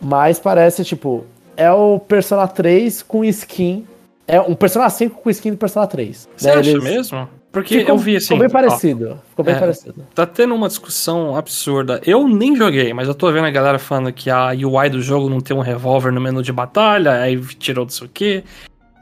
Mas 0.00 0.40
parece, 0.40 0.84
tipo, 0.84 1.24
é 1.56 1.70
o 1.70 2.00
Persona 2.00 2.48
3 2.48 3.02
com 3.02 3.24
skin. 3.24 3.86
É 4.26 4.40
um 4.40 4.56
Persona 4.56 4.90
5 4.90 5.20
com 5.20 5.30
skin 5.30 5.52
do 5.52 5.56
Persona 5.56 5.86
3. 5.86 6.28
Você 6.36 6.50
acha 6.50 6.68
Eles... 6.68 6.82
mesmo? 6.82 7.28
Porque 7.52 7.78
ficou, 7.78 7.94
eu 7.94 7.98
vi 7.98 8.16
assim. 8.16 8.26
Ficou 8.26 8.40
bem 8.40 8.50
parecido. 8.50 9.10
Ó, 9.12 9.28
ficou 9.30 9.44
bem 9.44 9.54
é, 9.54 9.58
parecido. 9.58 10.06
Tá 10.14 10.26
tendo 10.26 10.54
uma 10.54 10.68
discussão 10.68 11.36
absurda. 11.36 12.00
Eu 12.04 12.26
nem 12.28 12.56
joguei, 12.56 12.92
mas 12.92 13.06
eu 13.06 13.14
tô 13.14 13.30
vendo 13.32 13.46
a 13.46 13.50
galera 13.50 13.78
falando 13.78 14.12
que 14.12 14.28
a 14.28 14.48
UI 14.50 14.90
do 14.90 15.00
jogo 15.00 15.30
não 15.30 15.40
tem 15.40 15.56
um 15.56 15.60
revólver 15.60 16.12
no 16.12 16.20
menu 16.20 16.42
de 16.42 16.52
batalha, 16.52 17.12
aí 17.20 17.40
tirou 17.40 17.86
disso 17.86 18.04
aqui. 18.04 18.44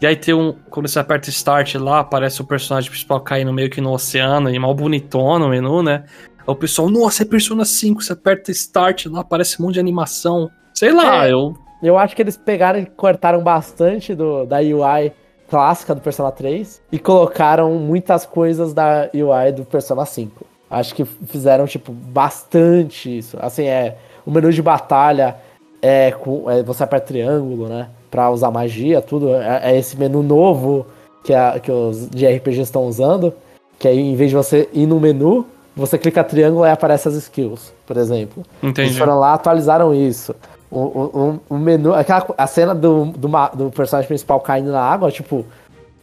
E 0.01 0.07
aí 0.07 0.17
tem 0.17 0.35
um. 0.35 0.55
Quando 0.71 0.89
você 0.89 0.99
aperta 0.99 1.31
Start 1.31 1.75
lá, 1.77 2.01
aparece 2.01 2.41
o 2.41 2.45
personagem 2.45 2.91
principal 2.91 3.21
caindo 3.21 3.53
meio 3.53 3.71
que 3.71 3.81
no 3.81 3.93
oceano, 3.93 4.51
e 4.51 4.59
mal 4.59 4.75
bonitão 4.75 5.39
no 5.39 5.49
menu, 5.49 5.83
né? 5.83 6.05
Aí 6.39 6.45
o 6.47 6.55
pessoal, 6.55 6.91
nossa, 6.91 7.23
é 7.23 7.27
Persona 7.27 7.65
5, 7.65 8.03
você 8.03 8.13
aperta 8.13 8.51
Start 8.51 9.07
lá, 9.07 9.21
aparece 9.21 9.61
um 9.61 9.65
monte 9.65 9.75
de 9.75 9.81
animação. 9.81 10.51
Sei 10.75 10.93
lá, 10.93 11.27
é, 11.27 11.33
eu. 11.33 11.55
Eu 11.83 11.99
acho 11.99 12.15
que 12.15 12.23
eles 12.23 12.37
pegaram 12.37 12.79
e 12.79 12.87
cortaram 12.87 13.43
bastante 13.43 14.15
do, 14.15 14.45
da 14.45 14.59
UI 14.59 15.13
clássica 15.49 15.95
do 15.95 16.01
Persona 16.01 16.31
3 16.33 16.83
e 16.91 16.99
colocaram 16.99 17.75
muitas 17.75 18.27
coisas 18.27 18.75
da 18.75 19.09
UI 19.15 19.53
do 19.53 19.65
Persona 19.65 20.05
5. 20.05 20.45
Acho 20.69 20.95
que 20.95 21.05
fizeram, 21.05 21.67
tipo, 21.67 21.93
bastante 21.93 23.17
isso. 23.19 23.39
Assim, 23.41 23.65
é. 23.67 23.97
O 24.25 24.31
menu 24.31 24.53
de 24.53 24.61
batalha 24.61 25.37
é, 25.81 26.11
com, 26.11 26.51
é 26.51 26.63
você 26.63 26.83
aperta 26.83 27.07
triângulo, 27.07 27.69
né? 27.69 27.89
Para 28.17 28.31
usar 28.31 28.51
magia, 28.51 29.03
tudo. 29.03 29.35
É, 29.35 29.61
é, 29.65 29.79
esse 29.79 29.95
menu 29.95 30.23
novo 30.23 30.87
que, 31.23 31.35
a, 31.35 31.61
que 31.61 31.71
os 31.71 32.09
de 32.09 32.27
RPG 32.27 32.63
estão 32.63 32.87
usando. 32.87 33.35
Que 33.79 33.87
aí, 33.87 33.99
em 33.99 34.17
vez 34.17 34.31
de 34.31 34.37
você 34.37 34.71
ir 34.73 34.87
no 34.87 34.99
menu, 34.99 35.45
você 35.77 35.99
clica 35.99 36.25
triângulo 36.25 36.65
e 36.65 36.71
aparece 36.71 37.09
as 37.09 37.15
skills, 37.15 37.75
por 37.87 37.99
exemplo. 37.99 38.43
Entendi. 38.63 38.89
Eles 38.89 38.97
foram 38.97 39.19
lá, 39.19 39.35
atualizaram 39.35 39.95
isso. 39.95 40.35
O, 40.71 40.81
o, 40.81 41.41
o 41.51 41.59
menu. 41.59 41.93
Aquela, 41.93 42.27
a 42.39 42.47
cena 42.47 42.75
do, 42.75 43.05
do, 43.05 43.29
do, 43.55 43.71
personagem 43.71 44.09
principal 44.09 44.41
caindo 44.41 44.73
na 44.73 44.81
água, 44.81 45.13
tipo, 45.13 45.45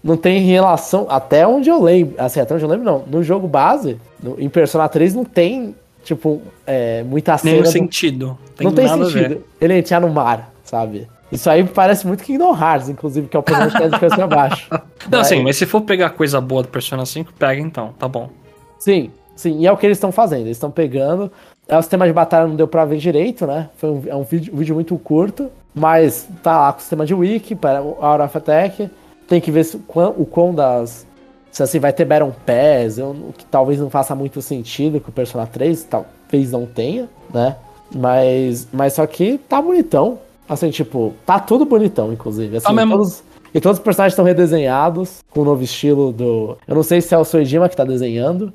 não 0.04 0.16
tem 0.16 0.40
relação. 0.42 1.08
Até 1.10 1.48
onde 1.48 1.72
eu 1.72 1.82
lembro. 1.82 2.14
Assim, 2.20 2.40
até 2.40 2.54
onde 2.54 2.64
eu 2.64 2.70
lembro, 2.70 2.86
não. 2.86 3.04
No 3.08 3.24
jogo 3.24 3.48
base, 3.48 3.98
no, 4.22 4.40
em 4.40 4.50
Persona 4.50 4.88
3, 4.88 5.16
não 5.16 5.26
tem, 5.26 5.74
tipo, 6.04 6.44
é, 6.68 7.02
muita 7.02 7.40
cena. 7.40 7.54
Nenhum 7.54 7.64
do, 7.64 7.72
sentido. 7.72 8.38
Tem 8.56 8.68
não 8.68 8.72
tem 8.72 8.88
sentido. 8.88 9.44
Ele 9.60 9.80
entrar 9.80 10.00
no 10.00 10.10
mar, 10.10 10.54
sabe? 10.64 11.08
Isso 11.34 11.50
aí 11.50 11.64
parece 11.64 12.06
muito 12.06 12.24
Kingdom 12.24 12.56
Hearts, 12.56 12.90
inclusive, 12.90 13.28
que 13.28 13.36
é 13.36 13.40
o 13.40 13.44
personagem 13.44 13.76
que 13.76 13.84
é 13.84 13.88
de 13.88 14.00
cabeça 14.00 14.24
abaixo. 14.24 14.68
Não, 15.10 15.20
mas... 15.20 15.28
sim, 15.28 15.42
mas 15.42 15.58
se 15.58 15.66
for 15.66 15.82
pegar 15.82 16.12
coisa 16.12 16.40
boa 16.40 16.62
do 16.62 16.70
Persona 16.70 17.06
5, 17.06 17.34
pega 17.34 17.60
então, 17.60 17.94
tá 17.98 18.08
bom. 18.08 18.30
Sim, 18.78 19.12
sim, 19.36 19.60
e 19.60 19.66
é 19.66 19.72
o 19.72 19.76
que 19.76 19.86
eles 19.86 19.98
estão 19.98 20.12
fazendo, 20.12 20.42
eles 20.42 20.58
estão 20.58 20.70
pegando. 20.70 21.32
É, 21.68 21.78
o 21.78 21.82
sistema 21.82 22.06
de 22.06 22.14
batalha 22.14 22.48
não 22.48 22.56
deu 22.56 22.68
pra 22.68 22.86
ver 22.86 22.98
direito, 22.98 23.48
né? 23.48 23.70
Foi 23.78 23.90
um, 23.90 24.04
é 24.06 24.16
um 24.16 24.24
vídeo, 24.24 24.54
um 24.54 24.58
vídeo 24.58 24.76
muito 24.76 24.96
curto, 24.98 25.50
mas 25.74 26.28
tá 26.44 26.60
lá 26.60 26.72
com 26.72 26.78
o 26.78 26.82
sistema 26.82 27.06
de 27.06 27.14
wiki 27.16 27.56
para 27.56 27.82
o 27.82 27.98
Aura 28.00 28.26
of 28.26 28.38
Attack. 28.38 28.90
Tem 29.28 29.42
que 29.42 29.50
ver 29.50 29.64
se, 29.64 29.78
o 29.78 30.26
quão 30.26 30.54
das. 30.54 31.08
Se 31.52 31.64
assim 31.64 31.80
vai 31.80 31.94
ter 31.94 32.06
Baron 32.06 32.32
Pass, 32.46 32.98
o 32.98 33.34
que 33.38 33.46
talvez 33.46 33.80
não 33.80 33.90
faça 33.90 34.14
muito 34.14 34.42
sentido 34.42 35.00
com 35.00 35.10
o 35.10 35.14
Persona 35.14 35.48
3, 35.48 35.84
talvez 35.84 36.52
não 36.52 36.66
tenha, 36.66 37.08
né? 37.34 37.56
Mas, 37.96 38.68
mas 38.72 38.94
só 38.94 39.06
que 39.08 39.38
tá 39.38 39.62
bonitão. 39.62 40.20
Assim, 40.48 40.70
tipo, 40.70 41.14
tá 41.26 41.40
tudo 41.40 41.66
bonitão, 41.66 42.12
inclusive. 42.12 42.58
Assim, 42.58 42.76
tá 42.76 42.88
todos, 42.88 43.24
e 43.54 43.62
todos 43.62 43.78
os 43.78 43.84
personagens 43.84 44.14
estão 44.14 44.26
redesenhados 44.26 45.24
com 45.30 45.42
o 45.42 45.46
novo 45.46 45.64
estilo 45.64 46.12
do. 46.12 46.58
Eu 46.68 46.76
não 46.76 46.84
sei 46.84 47.02
se 47.02 47.14
é 47.14 47.18
o 47.18 47.24
Soejima 47.24 47.70
que 47.70 47.76
tá 47.76 47.84
desenhando, 47.84 48.52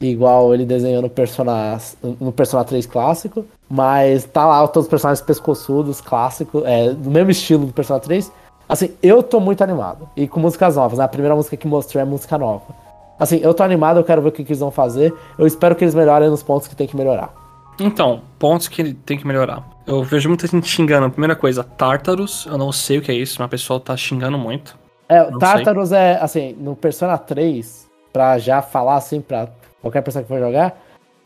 igual 0.00 0.54
ele 0.54 0.64
desenhou 0.64 1.02
no 1.02 1.10
Persona, 1.10 1.78
no 2.20 2.30
Persona 2.30 2.64
3 2.64 2.86
clássico, 2.86 3.44
mas 3.68 4.24
tá 4.24 4.46
lá 4.46 4.66
todos 4.68 4.86
os 4.86 4.90
personagens 4.90 5.24
pescoçudos, 5.24 6.00
clássicos, 6.00 6.62
é, 6.64 6.92
do 6.92 7.10
mesmo 7.10 7.30
estilo 7.30 7.66
do 7.66 7.72
Persona 7.72 7.98
3. 7.98 8.30
Assim, 8.68 8.90
eu 9.02 9.22
tô 9.22 9.40
muito 9.40 9.62
animado. 9.62 10.08
E 10.16 10.26
com 10.28 10.40
músicas 10.40 10.76
novas, 10.76 10.98
né? 10.98 11.04
A 11.04 11.08
primeira 11.08 11.34
música 11.34 11.56
que 11.56 11.66
mostrou 11.66 12.00
é 12.00 12.04
música 12.04 12.38
nova. 12.38 12.74
Assim, 13.18 13.40
eu 13.42 13.54
tô 13.54 13.62
animado, 13.62 13.98
eu 13.98 14.04
quero 14.04 14.22
ver 14.22 14.28
o 14.28 14.32
que, 14.32 14.44
que 14.44 14.52
eles 14.52 14.60
vão 14.60 14.70
fazer. 14.70 15.12
Eu 15.38 15.46
espero 15.46 15.74
que 15.74 15.82
eles 15.82 15.94
melhorem 15.94 16.28
nos 16.28 16.42
pontos 16.42 16.68
que 16.68 16.76
tem 16.76 16.86
que 16.86 16.96
melhorar. 16.96 17.32
Então, 17.78 18.22
pontos 18.38 18.68
que 18.68 18.94
tem 18.94 19.18
que 19.18 19.26
melhorar. 19.26 19.62
Eu 19.86 20.02
vejo 20.02 20.28
muita 20.28 20.46
gente 20.46 20.66
xingando. 20.66 21.10
Primeira 21.10 21.36
coisa, 21.36 21.62
Tartarus. 21.62 22.46
Eu 22.46 22.56
não 22.56 22.72
sei 22.72 22.98
o 22.98 23.02
que 23.02 23.12
é 23.12 23.14
isso, 23.14 23.36
mas 23.38 23.46
o 23.46 23.50
pessoal 23.50 23.80
tá 23.80 23.96
xingando 23.96 24.38
muito. 24.38 24.76
É, 25.08 25.22
o 25.22 25.38
Tartarus 25.38 25.90
sei. 25.90 25.98
é, 25.98 26.18
assim, 26.20 26.56
no 26.58 26.74
Persona 26.74 27.16
3, 27.16 27.88
pra 28.12 28.38
já 28.38 28.60
falar 28.60 28.96
assim 28.96 29.20
pra 29.20 29.48
qualquer 29.80 30.02
pessoa 30.02 30.22
que 30.22 30.28
for 30.28 30.40
jogar, 30.40 30.76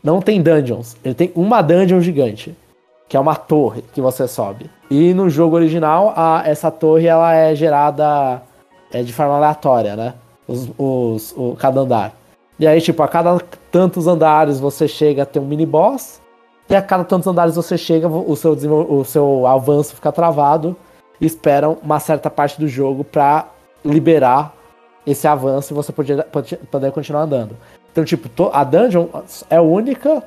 não 0.03 0.21
tem 0.21 0.43
dungeons. 0.43 0.97
Ele 1.05 1.15
tem 1.15 1.33
uma 1.35 1.63
dungeon 1.63 2.01
gigante, 2.01 2.55
que 3.09 3.17
é 3.17 3.21
uma 3.21 3.37
torre 3.37 3.83
que 3.95 4.01
você 4.01 4.29
sobe. 4.29 4.69
E 4.91 5.15
no 5.15 5.31
jogo 5.31 5.57
original, 5.57 6.13
a, 6.17 6.43
essa 6.45 6.71
torre 6.71 7.07
ela 7.07 7.35
é 7.35 7.55
gerada 7.55 8.43
é, 8.93 9.03
de 9.03 9.13
forma 9.13 9.37
aleatória, 9.37 9.97
né? 9.97 10.15
Os, 10.47 10.69
os, 10.77 11.35
o, 11.37 11.57
cada 11.57 11.81
andar. 11.81 12.13
E 12.59 12.67
aí, 12.67 12.81
tipo, 12.81 13.03
a 13.03 13.09
cada 13.09 13.39
tantos 13.71 14.07
andares 14.07 14.61
você 14.61 14.87
chega 14.87 15.23
a 15.23 15.27
ter 15.27 15.39
um 15.39 15.47
mini 15.47 15.65
boss 15.65 16.21
e 16.71 16.77
a 16.77 16.81
cada 16.81 17.03
tantos 17.03 17.27
andares 17.27 17.57
você 17.57 17.77
chega, 17.77 18.07
o 18.07 18.37
seu, 18.37 18.53
o 18.53 19.05
seu 19.05 19.45
avanço 19.45 19.97
fica 19.97 20.13
travado 20.13 20.77
e 21.21 21.27
esperam 21.27 21.77
uma 21.83 21.99
certa 21.99 22.31
parte 22.31 22.61
do 22.61 22.69
jogo 22.69 23.03
para 23.03 23.49
liberar 23.85 24.55
esse 25.05 25.27
avanço 25.27 25.73
e 25.73 25.75
você 25.75 25.93
poder, 25.93 26.25
poder 26.71 26.93
continuar 26.93 27.23
andando. 27.23 27.57
Então, 27.91 28.05
tipo, 28.05 28.29
a 28.53 28.63
dungeon 28.63 29.09
é 29.51 29.61
única, 29.61 30.23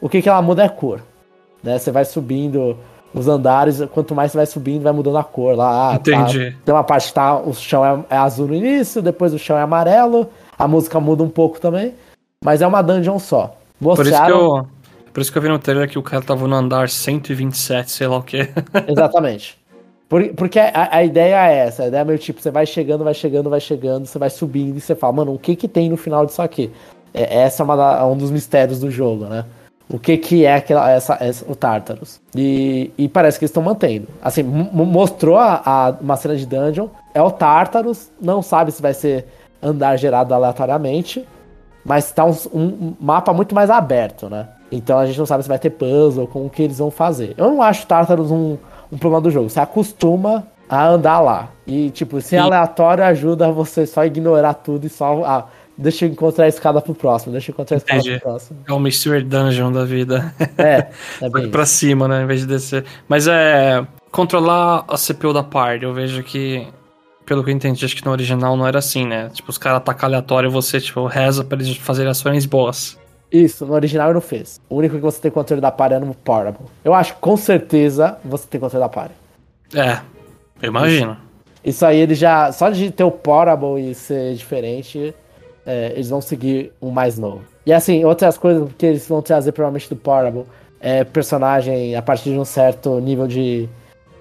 o 0.00 0.08
que, 0.08 0.20
que 0.20 0.28
ela 0.28 0.42
muda 0.42 0.64
é 0.64 0.68
cor. 0.68 1.00
Né? 1.62 1.78
Você 1.78 1.92
vai 1.92 2.04
subindo 2.04 2.76
os 3.14 3.28
andares, 3.28 3.80
quanto 3.92 4.16
mais 4.16 4.32
você 4.32 4.38
vai 4.38 4.46
subindo, 4.46 4.82
vai 4.82 4.92
mudando 4.92 5.18
a 5.18 5.22
cor 5.22 5.56
lá. 5.56 5.90
Tá, 5.90 5.96
Entendi. 5.96 6.50
Tá, 6.50 6.56
tem 6.64 6.74
uma 6.74 6.82
parte 6.82 7.06
que 7.06 7.14
tá, 7.14 7.36
o 7.36 7.54
chão 7.54 7.86
é, 7.86 8.04
é, 8.10 8.16
azul 8.16 8.48
no 8.48 8.54
início, 8.54 9.00
depois 9.00 9.32
o 9.32 9.38
chão 9.38 9.56
é 9.56 9.62
amarelo, 9.62 10.28
a 10.58 10.66
música 10.66 10.98
muda 10.98 11.22
um 11.22 11.28
pouco 11.28 11.60
também, 11.60 11.94
mas 12.44 12.60
é 12.60 12.66
uma 12.66 12.82
dungeon 12.82 13.20
só. 13.20 13.54
Mostraram... 13.80 14.04
Por 14.04 14.12
isso 14.12 14.24
que 14.24 14.68
eu, 14.68 14.73
por 15.14 15.20
isso 15.20 15.30
que 15.30 15.38
eu 15.38 15.42
vi 15.42 15.48
no 15.48 15.60
trailer 15.60 15.88
que 15.88 15.98
o 15.98 16.02
cara 16.02 16.22
tava 16.22 16.48
no 16.48 16.56
andar 16.56 16.88
127, 16.88 17.88
sei 17.88 18.08
lá 18.08 18.16
o 18.16 18.22
quê. 18.22 18.48
Exatamente. 18.88 19.56
Por, 20.08 20.28
porque 20.34 20.58
a, 20.58 20.88
a, 20.90 21.04
ideia 21.04 21.48
é 21.48 21.58
essa, 21.66 21.84
a 21.84 21.86
ideia 21.86 22.00
é 22.02 22.04
meio 22.04 22.18
tipo, 22.18 22.40
você 22.40 22.50
vai 22.50 22.66
chegando, 22.66 23.04
vai 23.04 23.14
chegando, 23.14 23.48
vai 23.48 23.60
chegando, 23.60 24.06
você 24.06 24.18
vai 24.18 24.28
subindo 24.28 24.76
e 24.76 24.80
você 24.80 24.94
fala, 24.96 25.12
mano, 25.12 25.32
o 25.32 25.38
que 25.38 25.54
que 25.54 25.68
tem 25.68 25.88
no 25.88 25.96
final 25.96 26.26
disso 26.26 26.42
aqui? 26.42 26.68
É, 27.14 27.42
essa 27.42 27.62
é 27.62 27.64
uma 27.64 28.04
um 28.06 28.16
dos 28.16 28.32
mistérios 28.32 28.80
do 28.80 28.90
jogo, 28.90 29.26
né? 29.26 29.44
O 29.88 29.98
que 29.98 30.16
que 30.16 30.44
é 30.44 30.54
aquela, 30.54 30.90
essa, 30.90 31.16
essa 31.20 31.44
o 31.48 31.54
Tartarus. 31.54 32.20
E, 32.34 32.90
e 32.98 33.08
parece 33.08 33.38
que 33.38 33.44
eles 33.44 33.50
estão 33.50 33.62
mantendo. 33.62 34.08
Assim, 34.20 34.42
mostrou 34.42 35.36
a, 35.36 35.62
a, 35.64 35.90
uma 36.00 36.16
cena 36.16 36.34
de 36.36 36.44
dungeon, 36.44 36.88
é 37.14 37.22
o 37.22 37.30
Tartarus, 37.30 38.10
não 38.20 38.42
sabe 38.42 38.72
se 38.72 38.82
vai 38.82 38.94
ser 38.94 39.26
andar 39.62 39.96
gerado 39.96 40.34
aleatoriamente, 40.34 41.24
mas 41.84 42.10
tá 42.10 42.24
um, 42.24 42.34
um 42.52 42.94
mapa 43.00 43.32
muito 43.32 43.54
mais 43.54 43.70
aberto, 43.70 44.28
né? 44.28 44.48
Então 44.74 44.98
a 44.98 45.06
gente 45.06 45.18
não 45.18 45.26
sabe 45.26 45.42
se 45.42 45.48
vai 45.48 45.58
ter 45.58 45.70
puzzle, 45.70 46.26
com 46.26 46.46
o 46.46 46.50
que 46.50 46.62
eles 46.62 46.78
vão 46.78 46.90
fazer. 46.90 47.34
Eu 47.36 47.50
não 47.50 47.62
acho 47.62 47.86
Tartarus 47.86 48.30
um, 48.30 48.58
um 48.90 48.98
problema 48.98 49.22
do 49.22 49.30
jogo. 49.30 49.48
Você 49.48 49.60
acostuma 49.60 50.44
a 50.68 50.88
andar 50.88 51.20
lá. 51.20 51.48
E, 51.66 51.90
tipo, 51.90 52.20
se 52.20 52.36
é 52.36 52.38
aleatório, 52.38 53.04
ajuda 53.04 53.50
você 53.50 53.86
só 53.86 54.04
ignorar 54.04 54.54
tudo 54.54 54.86
e 54.86 54.88
só. 54.90 55.24
Ah, 55.24 55.46
deixa 55.76 56.04
eu 56.04 56.10
encontrar 56.10 56.44
a 56.46 56.48
escada 56.48 56.80
pro 56.80 56.94
próximo, 56.94 57.32
deixa 57.32 57.50
eu 57.50 57.54
encontrar 57.54 57.76
a 57.76 57.78
escada 57.78 58.00
Entendi. 58.00 58.20
pro 58.20 58.30
próximo. 58.30 58.58
É 58.66 58.72
o 58.72 58.78
Mystery 58.78 59.22
Dungeon 59.22 59.72
da 59.72 59.84
vida. 59.84 60.34
É, 60.58 60.88
é 61.20 61.28
bem. 61.30 61.50
pra 61.50 61.64
cima, 61.64 62.08
né? 62.08 62.22
Em 62.22 62.26
vez 62.26 62.40
de 62.40 62.46
descer. 62.46 62.84
Mas 63.08 63.26
é. 63.26 63.86
Controlar 64.10 64.84
a 64.86 64.96
CPU 64.96 65.32
da 65.32 65.42
party, 65.42 65.84
eu 65.84 65.92
vejo 65.92 66.22
que. 66.22 66.66
Pelo 67.26 67.42
que 67.42 67.50
eu 67.50 67.54
entendi, 67.54 67.84
acho 67.84 67.96
que 67.96 68.04
no 68.04 68.12
original 68.12 68.54
não 68.56 68.66
era 68.66 68.78
assim, 68.78 69.06
né? 69.06 69.30
Tipo, 69.32 69.50
os 69.50 69.56
caras 69.56 69.78
atacam 69.78 70.08
aleatório 70.08 70.48
e 70.48 70.52
você, 70.52 70.78
tipo, 70.78 71.06
reza 71.06 71.42
pra 71.42 71.58
eles 71.58 71.74
fazerem 71.78 72.10
ações 72.10 72.44
boas. 72.44 72.98
Isso, 73.34 73.66
no 73.66 73.74
original 73.74 74.14
não 74.14 74.20
fez. 74.20 74.60
O 74.70 74.76
único 74.76 74.94
que 74.94 75.00
você 75.00 75.20
tem 75.20 75.28
controle 75.28 75.60
da 75.60 75.72
party 75.72 75.96
é 75.96 75.98
no 75.98 76.14
Portable. 76.14 76.66
Eu 76.84 76.94
acho 76.94 77.14
que 77.14 77.20
com 77.20 77.36
certeza 77.36 78.16
você 78.24 78.46
tem 78.46 78.60
controle 78.60 78.84
da 78.84 78.88
party. 78.88 79.12
É, 79.74 79.98
eu 80.62 80.68
imagino. 80.68 81.16
Isso 81.64 81.84
aí 81.84 81.98
ele 81.98 82.14
já. 82.14 82.52
Só 82.52 82.70
de 82.70 82.92
ter 82.92 83.02
o 83.02 83.10
Portable 83.10 83.90
e 83.90 83.92
ser 83.92 84.34
diferente, 84.34 85.12
é, 85.66 85.90
eles 85.94 86.10
vão 86.10 86.20
seguir 86.20 86.72
um 86.80 86.90
mais 86.90 87.18
novo. 87.18 87.40
E 87.66 87.72
assim, 87.72 88.04
outras 88.04 88.38
coisas 88.38 88.70
que 88.78 88.86
eles 88.86 89.04
vão 89.08 89.20
trazer 89.20 89.50
provavelmente 89.50 89.88
do 89.88 89.96
Portable 89.96 90.44
é 90.78 91.02
personagem 91.02 91.96
a 91.96 92.02
partir 92.02 92.30
de 92.30 92.38
um 92.38 92.44
certo 92.44 93.00
nível 93.00 93.26
de, 93.26 93.68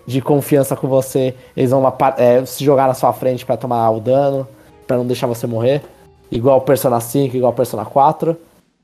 de 0.07 0.21
confiança 0.21 0.75
com 0.75 0.87
você, 0.87 1.35
eles 1.55 1.69
vão 1.69 1.83
é, 2.17 2.43
se 2.47 2.65
jogar 2.65 2.87
na 2.87 2.95
sua 2.95 3.13
frente 3.13 3.45
pra 3.45 3.57
tomar 3.57 3.91
o 3.91 3.99
dano, 3.99 4.47
pra 4.87 4.97
não 4.97 5.05
deixar 5.05 5.27
você 5.27 5.45
morrer. 5.45 5.83
Igual 6.31 6.57
o 6.57 6.61
Persona 6.61 6.99
5, 6.99 7.37
igual 7.37 7.51
o 7.51 7.55
Persona 7.55 7.85
4. 7.85 8.35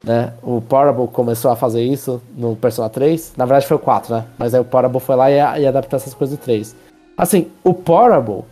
Né? 0.03 0.33
O 0.41 0.61
Portable 0.61 1.07
começou 1.07 1.51
a 1.51 1.55
fazer 1.55 1.83
isso 1.83 2.21
no 2.35 2.55
Persona 2.55 2.89
3. 2.89 3.33
Na 3.35 3.45
verdade 3.45 3.67
foi 3.67 3.77
o 3.77 3.79
4, 3.79 4.15
né? 4.15 4.25
Mas 4.37 4.53
aí 4.53 4.61
o 4.61 4.65
Portable 4.65 4.99
foi 4.99 5.15
lá 5.15 5.29
e, 5.29 5.35
e 5.35 5.67
adaptou 5.67 5.97
essas 5.97 6.13
coisas 6.13 6.37
do 6.37 6.41
3. 6.41 6.75
Assim, 7.17 7.47
o 7.63 7.73
Portable, 7.73 8.43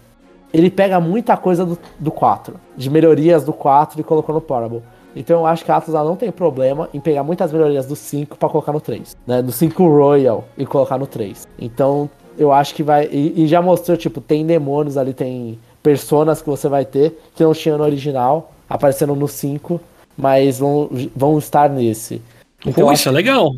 ele 0.53 0.69
pega 0.69 0.99
muita 0.99 1.37
coisa 1.37 1.65
do, 1.65 1.77
do 1.97 2.11
4, 2.11 2.55
de 2.75 2.89
melhorias 2.89 3.45
do 3.45 3.53
4 3.53 3.99
e 3.99 4.03
colocou 4.03 4.35
no 4.35 4.41
Portable. 4.41 4.83
Então 5.15 5.39
eu 5.39 5.45
acho 5.47 5.65
que 5.65 5.71
a 5.71 5.77
Atlas 5.77 5.95
ela 5.95 6.07
não 6.07 6.15
tem 6.15 6.31
problema 6.31 6.89
em 6.93 6.99
pegar 6.99 7.23
muitas 7.23 7.51
melhorias 7.51 7.85
do 7.85 7.95
5 7.95 8.37
pra 8.37 8.49
colocar 8.49 8.71
no 8.71 8.81
3, 8.81 9.15
né? 9.25 9.41
Do 9.41 9.51
5 9.51 9.87
Royal 9.87 10.43
e 10.57 10.65
colocar 10.65 10.97
no 10.97 11.07
3. 11.07 11.47
Então 11.57 12.09
eu 12.37 12.51
acho 12.51 12.75
que 12.75 12.83
vai. 12.83 13.05
E, 13.11 13.43
e 13.43 13.47
já 13.47 13.61
mostrou, 13.61 13.97
tipo, 13.97 14.21
tem 14.21 14.45
demônios 14.45 14.97
ali, 14.97 15.13
tem 15.13 15.57
personas 15.81 16.41
que 16.41 16.49
você 16.49 16.67
vai 16.67 16.85
ter 16.85 17.19
que 17.33 17.43
não 17.43 17.53
tinha 17.53 17.77
no 17.77 17.83
original, 17.83 18.51
aparecendo 18.69 19.15
no 19.15 19.27
5, 19.27 19.79
mas 20.17 20.59
vão, 20.59 20.89
vão 21.15 21.37
estar 21.37 21.69
nesse. 21.69 22.21
Então, 22.65 22.87
Pô, 22.87 22.91
isso 22.91 23.07
é 23.07 23.11
legal. 23.11 23.51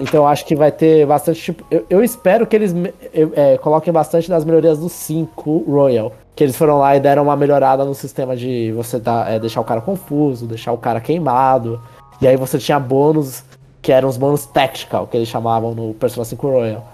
então 0.00 0.22
eu 0.22 0.26
acho 0.26 0.46
que 0.46 0.56
vai 0.56 0.72
ter 0.72 1.06
bastante. 1.06 1.40
Tipo, 1.40 1.64
eu, 1.70 1.84
eu 1.90 2.02
espero 2.02 2.46
que 2.46 2.56
eles 2.56 2.74
é, 3.34 3.58
coloquem 3.58 3.92
bastante 3.92 4.28
das 4.28 4.44
melhorias 4.44 4.78
do 4.78 4.88
5 4.88 5.64
Royal. 5.68 6.12
Que 6.34 6.44
eles 6.44 6.56
foram 6.56 6.78
lá 6.78 6.96
e 6.96 7.00
deram 7.00 7.24
uma 7.24 7.36
melhorada 7.36 7.84
no 7.84 7.94
sistema 7.94 8.36
de 8.36 8.72
você 8.72 8.98
dar, 8.98 9.30
é, 9.30 9.38
deixar 9.40 9.60
o 9.60 9.64
cara 9.64 9.80
confuso, 9.80 10.46
deixar 10.46 10.72
o 10.72 10.78
cara 10.78 11.00
queimado. 11.00 11.80
E 12.22 12.28
aí 12.28 12.36
você 12.36 12.58
tinha 12.58 12.78
bônus, 12.78 13.42
que 13.82 13.92
eram 13.92 14.08
os 14.08 14.16
bônus 14.16 14.46
tactical, 14.46 15.06
que 15.06 15.16
eles 15.16 15.28
chamavam 15.28 15.74
no 15.74 15.94
Persona 15.94 16.24
5 16.24 16.48
Royal. 16.48 16.86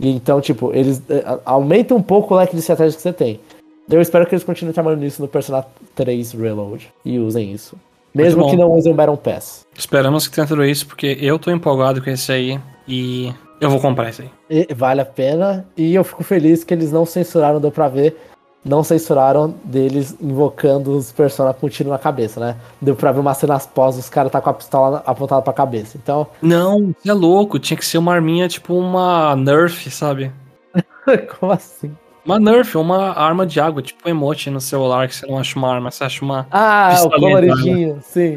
E 0.00 0.10
então, 0.10 0.40
tipo, 0.40 0.72
eles 0.74 1.02
é, 1.08 1.24
aumentam 1.44 1.96
um 1.96 2.02
pouco 2.02 2.34
o 2.34 2.36
leque 2.36 2.54
de 2.54 2.60
estratégias 2.60 2.96
que 2.96 3.02
você 3.02 3.12
tem. 3.12 3.40
Eu 3.88 4.00
espero 4.00 4.26
que 4.26 4.34
eles 4.34 4.44
continuem 4.44 4.74
trabalhando 4.74 5.00
nisso 5.00 5.22
no 5.22 5.28
Persona 5.28 5.64
3 5.94 6.32
Reload 6.32 6.92
e 7.04 7.18
usem 7.18 7.52
isso. 7.52 7.76
Mesmo 8.14 8.48
que 8.50 8.56
não 8.56 8.72
usem 8.72 8.92
o 8.92 8.94
Battle 8.94 9.16
Pass. 9.16 9.66
Esperamos 9.76 10.26
que 10.26 10.34
tenha 10.34 10.46
tudo 10.46 10.64
isso, 10.64 10.86
porque 10.86 11.16
eu 11.20 11.38
tô 11.38 11.50
empolgado 11.50 12.02
com 12.02 12.10
esse 12.10 12.32
aí 12.32 12.60
e 12.86 13.32
eu 13.60 13.70
vou 13.70 13.80
comprar 13.80 14.08
esse 14.08 14.22
aí. 14.22 14.30
E 14.68 14.74
vale 14.74 15.00
a 15.00 15.04
pena. 15.04 15.66
E 15.76 15.94
eu 15.94 16.04
fico 16.04 16.22
feliz 16.22 16.64
que 16.64 16.72
eles 16.72 16.92
não 16.92 17.04
censuraram, 17.04 17.60
deu 17.60 17.70
pra 17.70 17.88
ver. 17.88 18.16
Não 18.64 18.82
censuraram 18.82 19.54
deles 19.64 20.16
invocando 20.20 20.96
os 20.96 21.12
personagens 21.12 21.60
com 21.60 21.68
tiro 21.68 21.90
na 21.90 21.98
cabeça, 21.98 22.40
né? 22.40 22.56
Deu 22.80 22.94
pra 22.94 23.12
ver 23.12 23.20
umas 23.20 23.36
cenas 23.36 23.66
pós, 23.66 23.96
os 23.96 24.08
caras 24.08 24.32
tá 24.32 24.40
com 24.40 24.50
a 24.50 24.54
pistola 24.54 25.02
apontada 25.06 25.42
pra 25.42 25.52
cabeça. 25.52 25.96
Então, 25.96 26.26
Não, 26.42 26.94
é 27.06 27.12
louco, 27.12 27.58
tinha 27.58 27.76
que 27.76 27.86
ser 27.86 27.98
uma 27.98 28.12
arminha 28.12 28.48
tipo 28.48 28.74
uma 28.74 29.36
Nerf, 29.36 29.90
sabe? 29.90 30.32
como 31.38 31.52
assim? 31.52 31.92
Uma 32.28 32.38
Nerf, 32.38 32.76
uma 32.76 33.18
arma 33.18 33.46
de 33.46 33.58
água, 33.58 33.80
tipo 33.80 34.06
um 34.06 34.10
emote 34.10 34.50
no 34.50 34.60
celular, 34.60 35.08
que 35.08 35.16
você 35.16 35.26
não 35.26 35.38
acha 35.38 35.58
uma 35.58 35.72
arma, 35.72 35.90
você 35.90 36.04
acha 36.04 36.22
uma. 36.22 36.46
Ah, 36.50 36.94
o 37.02 37.08
coloridinho, 37.10 37.98
sim. 38.02 38.36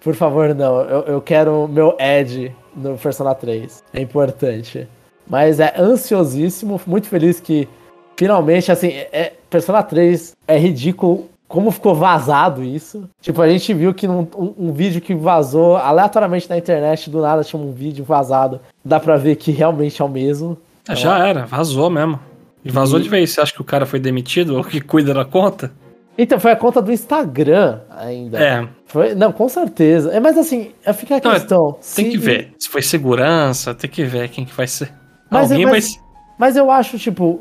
Por 0.00 0.14
favor, 0.14 0.54
não. 0.54 0.80
Eu, 0.80 1.00
eu 1.02 1.20
quero 1.20 1.68
meu 1.68 1.94
Ed 2.00 2.56
no 2.74 2.96
Persona 2.96 3.34
3. 3.34 3.84
É 3.92 4.00
importante. 4.00 4.88
Mas 5.28 5.60
é 5.60 5.74
ansiosíssimo, 5.78 6.80
muito 6.86 7.08
feliz 7.08 7.40
que 7.40 7.68
finalmente, 8.16 8.72
assim, 8.72 8.88
é, 8.88 9.08
é- 9.12 9.32
Persona 9.50 9.82
3 9.82 10.34
é 10.48 10.56
ridículo 10.56 11.28
como 11.46 11.70
ficou 11.70 11.94
vazado 11.94 12.64
isso. 12.64 13.06
Tipo, 13.20 13.42
a 13.42 13.50
gente 13.50 13.74
viu 13.74 13.92
que 13.92 14.08
num, 14.08 14.26
um, 14.34 14.54
um 14.58 14.72
vídeo 14.72 15.02
que 15.02 15.14
vazou 15.14 15.76
aleatoriamente 15.76 16.48
na 16.48 16.56
internet, 16.56 17.10
do 17.10 17.20
nada 17.20 17.44
tinha 17.44 17.60
um 17.60 17.70
vídeo 17.70 18.02
vazado. 18.02 18.60
Dá 18.82 18.98
pra 18.98 19.18
ver 19.18 19.36
que 19.36 19.50
realmente 19.52 20.00
é 20.00 20.04
o 20.04 20.08
mesmo. 20.08 20.56
Ah, 20.88 20.94
já 20.94 21.18
era, 21.18 21.44
vazou 21.44 21.90
mesmo. 21.90 22.18
E 22.66 22.70
vazou 22.70 22.98
de 23.00 23.08
vez. 23.08 23.30
Você 23.30 23.40
acha 23.40 23.52
que 23.52 23.60
o 23.60 23.64
cara 23.64 23.86
foi 23.86 23.98
demitido 24.00 24.56
ou 24.56 24.64
que 24.64 24.80
cuida 24.80 25.12
da 25.14 25.24
conta? 25.24 25.70
Então, 26.18 26.40
foi 26.40 26.50
a 26.52 26.56
conta 26.56 26.80
do 26.80 26.90
Instagram 26.92 27.80
ainda. 27.90 28.38
É, 28.42 28.68
Foi, 28.86 29.14
não, 29.14 29.32
com 29.32 29.48
certeza. 29.48 30.10
É, 30.12 30.18
mas 30.20 30.38
assim, 30.38 30.72
fica 30.94 31.16
a 31.16 31.20
Não, 31.22 31.32
é- 31.32 31.34
questão. 31.34 31.72
tem 31.72 32.04
se- 32.06 32.10
que 32.10 32.16
ver. 32.16 32.54
Se 32.58 32.68
foi 32.68 32.80
segurança, 32.82 33.74
tem 33.74 33.90
que 33.90 34.02
ver 34.04 34.28
quem 34.30 34.44
que 34.44 34.54
vai 34.54 34.66
ser. 34.66 34.90
Mas, 35.30 35.50
Alguém 35.50 35.66
mas, 35.66 35.72
vai 35.72 35.80
ser. 35.82 35.98
mas 36.38 36.56
eu 36.56 36.70
acho, 36.70 36.98
tipo, 36.98 37.40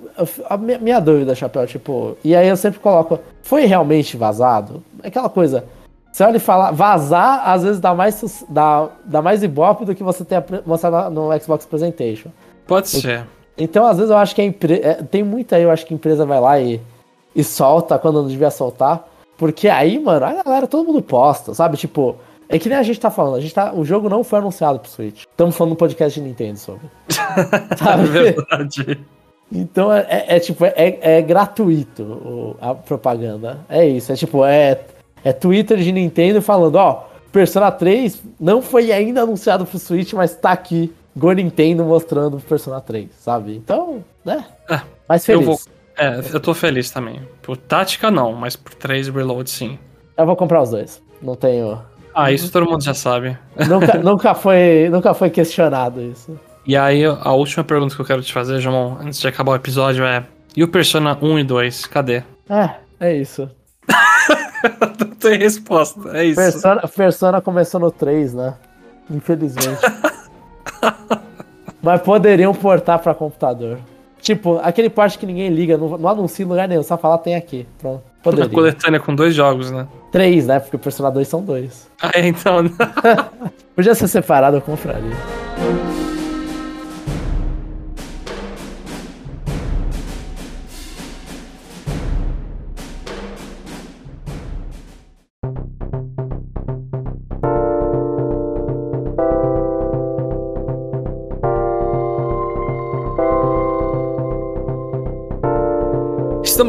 a 0.49 0.57
minha, 0.57 0.77
minha 0.79 0.99
dúvida, 0.99 1.33
Chapéu, 1.35 1.65
tipo, 1.67 2.17
e 2.23 2.35
aí 2.35 2.47
eu 2.49 2.57
sempre 2.57 2.79
coloco, 2.79 3.19
foi 3.43 3.65
realmente 3.65 4.17
vazado? 4.17 4.83
Aquela 5.03 5.29
coisa, 5.29 5.63
você 6.11 6.23
olha 6.23 6.37
e 6.37 6.39
fala, 6.39 6.71
vazar 6.71 7.47
às 7.47 7.63
vezes 7.63 7.79
dá 7.79 7.93
mais, 7.93 8.43
dá, 8.49 8.89
dá 9.05 9.21
mais 9.21 9.41
ibope 9.43 9.85
do 9.85 9.95
que 9.95 10.03
você 10.03 10.25
tem 10.25 10.39
mostrado 10.65 11.09
no 11.13 11.29
Xbox 11.39 11.65
Presentation. 11.65 12.29
Pode 12.67 12.89
ser. 12.89 13.23
Então, 13.57 13.85
às 13.85 13.97
vezes, 13.97 14.11
eu 14.11 14.17
acho 14.17 14.35
que 14.35 14.41
a 14.41 14.45
empresa. 14.45 15.03
Tem 15.09 15.23
muita 15.23 15.55
aí, 15.55 15.63
eu 15.63 15.71
acho 15.71 15.85
que 15.85 15.93
a 15.93 15.95
empresa 15.97 16.25
vai 16.25 16.39
lá 16.39 16.59
e, 16.59 16.81
e 17.35 17.43
solta 17.43 17.97
quando 17.97 18.21
não 18.21 18.27
devia 18.27 18.49
soltar. 18.51 19.07
Porque 19.37 19.67
aí, 19.67 19.99
mano, 19.99 20.25
a 20.25 20.43
galera, 20.43 20.67
todo 20.67 20.85
mundo 20.85 21.01
posta, 21.01 21.53
sabe? 21.53 21.75
Tipo, 21.77 22.15
é 22.47 22.57
que 22.59 22.69
nem 22.69 22.77
a 22.77 22.83
gente 22.83 22.99
tá 22.99 23.09
falando, 23.11 23.35
a 23.35 23.41
gente 23.41 23.53
tá, 23.53 23.73
o 23.73 23.83
jogo 23.83 24.07
não 24.07 24.23
foi 24.23 24.39
anunciado 24.39 24.79
pro 24.79 24.89
Switch. 24.89 25.23
Estamos 25.29 25.55
falando 25.57 25.71
no 25.71 25.75
podcast 25.77 26.19
de 26.19 26.25
Nintendo 26.25 26.57
sobre. 26.57 26.81
É 27.71 27.75
Sabe? 27.75 28.03
verdade. 28.07 28.99
Então 29.51 29.91
é, 29.91 30.05
é- 30.09 30.35
é 30.37 30.39
tipo, 30.39 30.63
é, 30.65 30.73
é 31.01 31.21
gratuito 31.21 32.01
o- 32.03 32.55
a 32.61 32.73
propaganda. 32.73 33.59
É 33.69 33.85
isso, 33.85 34.11
é 34.11 34.15
tipo, 34.15 34.43
é, 34.45 34.79
é 35.23 35.33
Twitter 35.33 35.77
de 35.77 35.91
Nintendo 35.91 36.41
falando, 36.41 36.75
ó, 36.75 37.03
Persona 37.31 37.69
3 37.71 38.21
não 38.39 38.61
foi 38.61 38.91
ainda 38.91 39.21
anunciado 39.23 39.65
pro 39.65 39.77
Switch, 39.77 40.13
mas 40.13 40.35
tá 40.35 40.51
aqui. 40.51 40.93
Go 41.15 41.31
Nintendo 41.31 41.85
mostrando 41.85 42.37
o 42.37 42.41
Persona 42.41 42.81
3, 42.81 43.09
sabe? 43.17 43.55
Então, 43.55 44.03
né? 44.23 44.45
Ah, 44.69 44.83
Mas 45.07 45.27
eu 45.29 45.39
feliz. 45.39 45.45
vou. 45.45 45.75
É, 45.97 46.19
eu 46.33 46.39
tô 46.41 46.53
feliz 46.53 46.91
também. 46.91 47.21
Por 47.41 47.55
tática, 47.55 48.11
não, 48.11 48.33
mas 48.33 48.55
por 48.55 48.73
3 48.73 49.07
reload, 49.07 49.49
sim. 49.49 49.79
Eu 50.17 50.25
vou 50.25 50.35
comprar 50.35 50.61
os 50.61 50.71
dois. 50.71 51.01
Não 51.21 51.35
tenho. 51.35 51.81
Ah, 52.13 52.31
isso 52.31 52.51
todo 52.51 52.65
mundo 52.65 52.83
já 52.83 52.93
sabe. 52.93 53.37
nunca, 53.67 53.97
nunca, 54.03 54.33
foi, 54.35 54.89
nunca 54.91 55.13
foi 55.13 55.29
questionado 55.29 56.01
isso. 56.01 56.37
E 56.65 56.75
aí, 56.75 57.05
a 57.05 57.31
última 57.31 57.63
pergunta 57.63 57.95
que 57.95 58.01
eu 58.01 58.05
quero 58.05 58.21
te 58.21 58.33
fazer, 58.33 58.59
João, 58.59 58.97
antes 58.99 59.19
de 59.19 59.27
acabar 59.27 59.53
o 59.53 59.55
episódio 59.55 60.03
é: 60.03 60.25
e 60.55 60.63
o 60.63 60.67
Persona 60.67 61.17
1 61.21 61.39
e 61.39 61.43
2, 61.43 61.85
cadê? 61.85 62.23
É, 62.49 62.69
é 62.99 63.15
isso. 63.15 63.49
Não 64.99 65.15
tem 65.15 65.37
resposta, 65.37 66.17
é 66.17 66.25
isso. 66.25 66.35
Persona, 66.41 66.87
Persona 66.87 67.41
começou 67.41 67.79
no 67.79 67.91
3, 67.91 68.33
né? 68.33 68.55
Infelizmente. 69.09 69.79
Mas 71.81 72.01
poderiam 72.01 72.53
portar 72.53 72.99
pra 72.99 73.13
computador. 73.13 73.77
Tipo, 74.21 74.59
aquele 74.63 74.89
parte 74.89 75.19
que 75.19 75.25
ninguém 75.25 75.49
liga, 75.49 75.77
não, 75.77 75.97
não 75.97 76.09
anuncia 76.09 76.43
em 76.43 76.47
lugar 76.47 76.67
nenhum, 76.67 76.81
só 76.81 76.97
falar 76.97 77.19
tem 77.19 77.35
aqui. 77.35 77.67
Pronto. 77.77 78.01
Uma 78.03 78.31
Poderia. 78.31 78.49
coletânea 78.49 78.99
com 78.99 79.13
dois 79.13 79.35
jogos, 79.35 79.69
né? 79.69 79.85
Três, 80.11 80.47
né? 80.47 80.59
Porque 80.59 80.77
o 80.77 80.79
Persona 80.79 81.11
2 81.11 81.27
são 81.27 81.43
dois. 81.43 81.87
Ah, 82.01 82.11
é, 82.15 82.27
então. 82.27 82.63
Podia 83.75 83.93
ser 83.93 84.07
separado, 84.07 84.57
eu 84.57 84.61
compraria. 84.61 85.15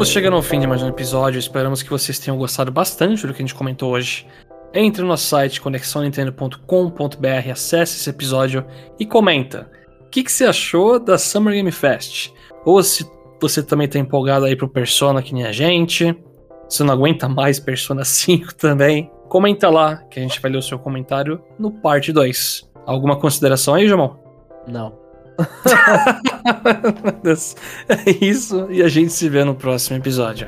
Estamos 0.07 0.23
chegando 0.23 0.37
ao 0.37 0.41
fim 0.41 0.57
de 0.57 0.65
mais 0.65 0.81
um 0.81 0.87
episódio. 0.87 1.37
Esperamos 1.37 1.83
que 1.83 1.89
vocês 1.89 2.17
tenham 2.17 2.37
gostado 2.37 2.71
bastante 2.71 3.27
do 3.27 3.33
que 3.33 3.41
a 3.41 3.45
gente 3.45 3.53
comentou 3.53 3.91
hoje. 3.91 4.25
Entre 4.73 5.01
no 5.01 5.09
nosso 5.09 5.25
site 5.25 5.59
conexãonintendo.com.br, 5.59 7.51
acesse 7.51 7.97
esse 7.97 8.09
episódio 8.09 8.65
e 8.97 9.05
comenta. 9.05 9.69
O 9.99 10.09
que, 10.09 10.23
que 10.23 10.31
você 10.31 10.45
achou 10.45 10.97
da 10.97 11.17
Summer 11.17 11.53
Game 11.53 11.73
Fest? 11.73 12.31
Ou 12.63 12.81
se 12.81 13.05
você 13.41 13.61
também 13.61 13.85
tá 13.85 13.99
empolgado 13.99 14.45
aí 14.45 14.55
pro 14.55 14.69
Persona 14.69 15.21
que 15.21 15.33
nem 15.33 15.43
a 15.43 15.51
gente. 15.51 16.17
Se 16.69 16.85
não 16.85 16.93
aguenta 16.93 17.27
mais 17.27 17.59
Persona 17.59 18.05
5 18.05 18.55
também. 18.55 19.11
Comenta 19.27 19.69
lá 19.69 19.97
que 20.09 20.21
a 20.21 20.23
gente 20.23 20.39
vai 20.39 20.49
ler 20.49 20.59
o 20.59 20.63
seu 20.63 20.79
comentário 20.79 21.43
no 21.59 21.69
parte 21.69 22.13
2. 22.13 22.65
Alguma 22.85 23.19
consideração 23.19 23.73
aí, 23.73 23.89
Jamon? 23.89 24.15
Não. 24.65 25.06
é 27.89 28.25
isso, 28.25 28.67
e 28.69 28.81
a 28.81 28.87
gente 28.87 29.13
se 29.13 29.29
vê 29.29 29.43
no 29.43 29.55
próximo 29.55 29.97
episódio. 29.97 30.47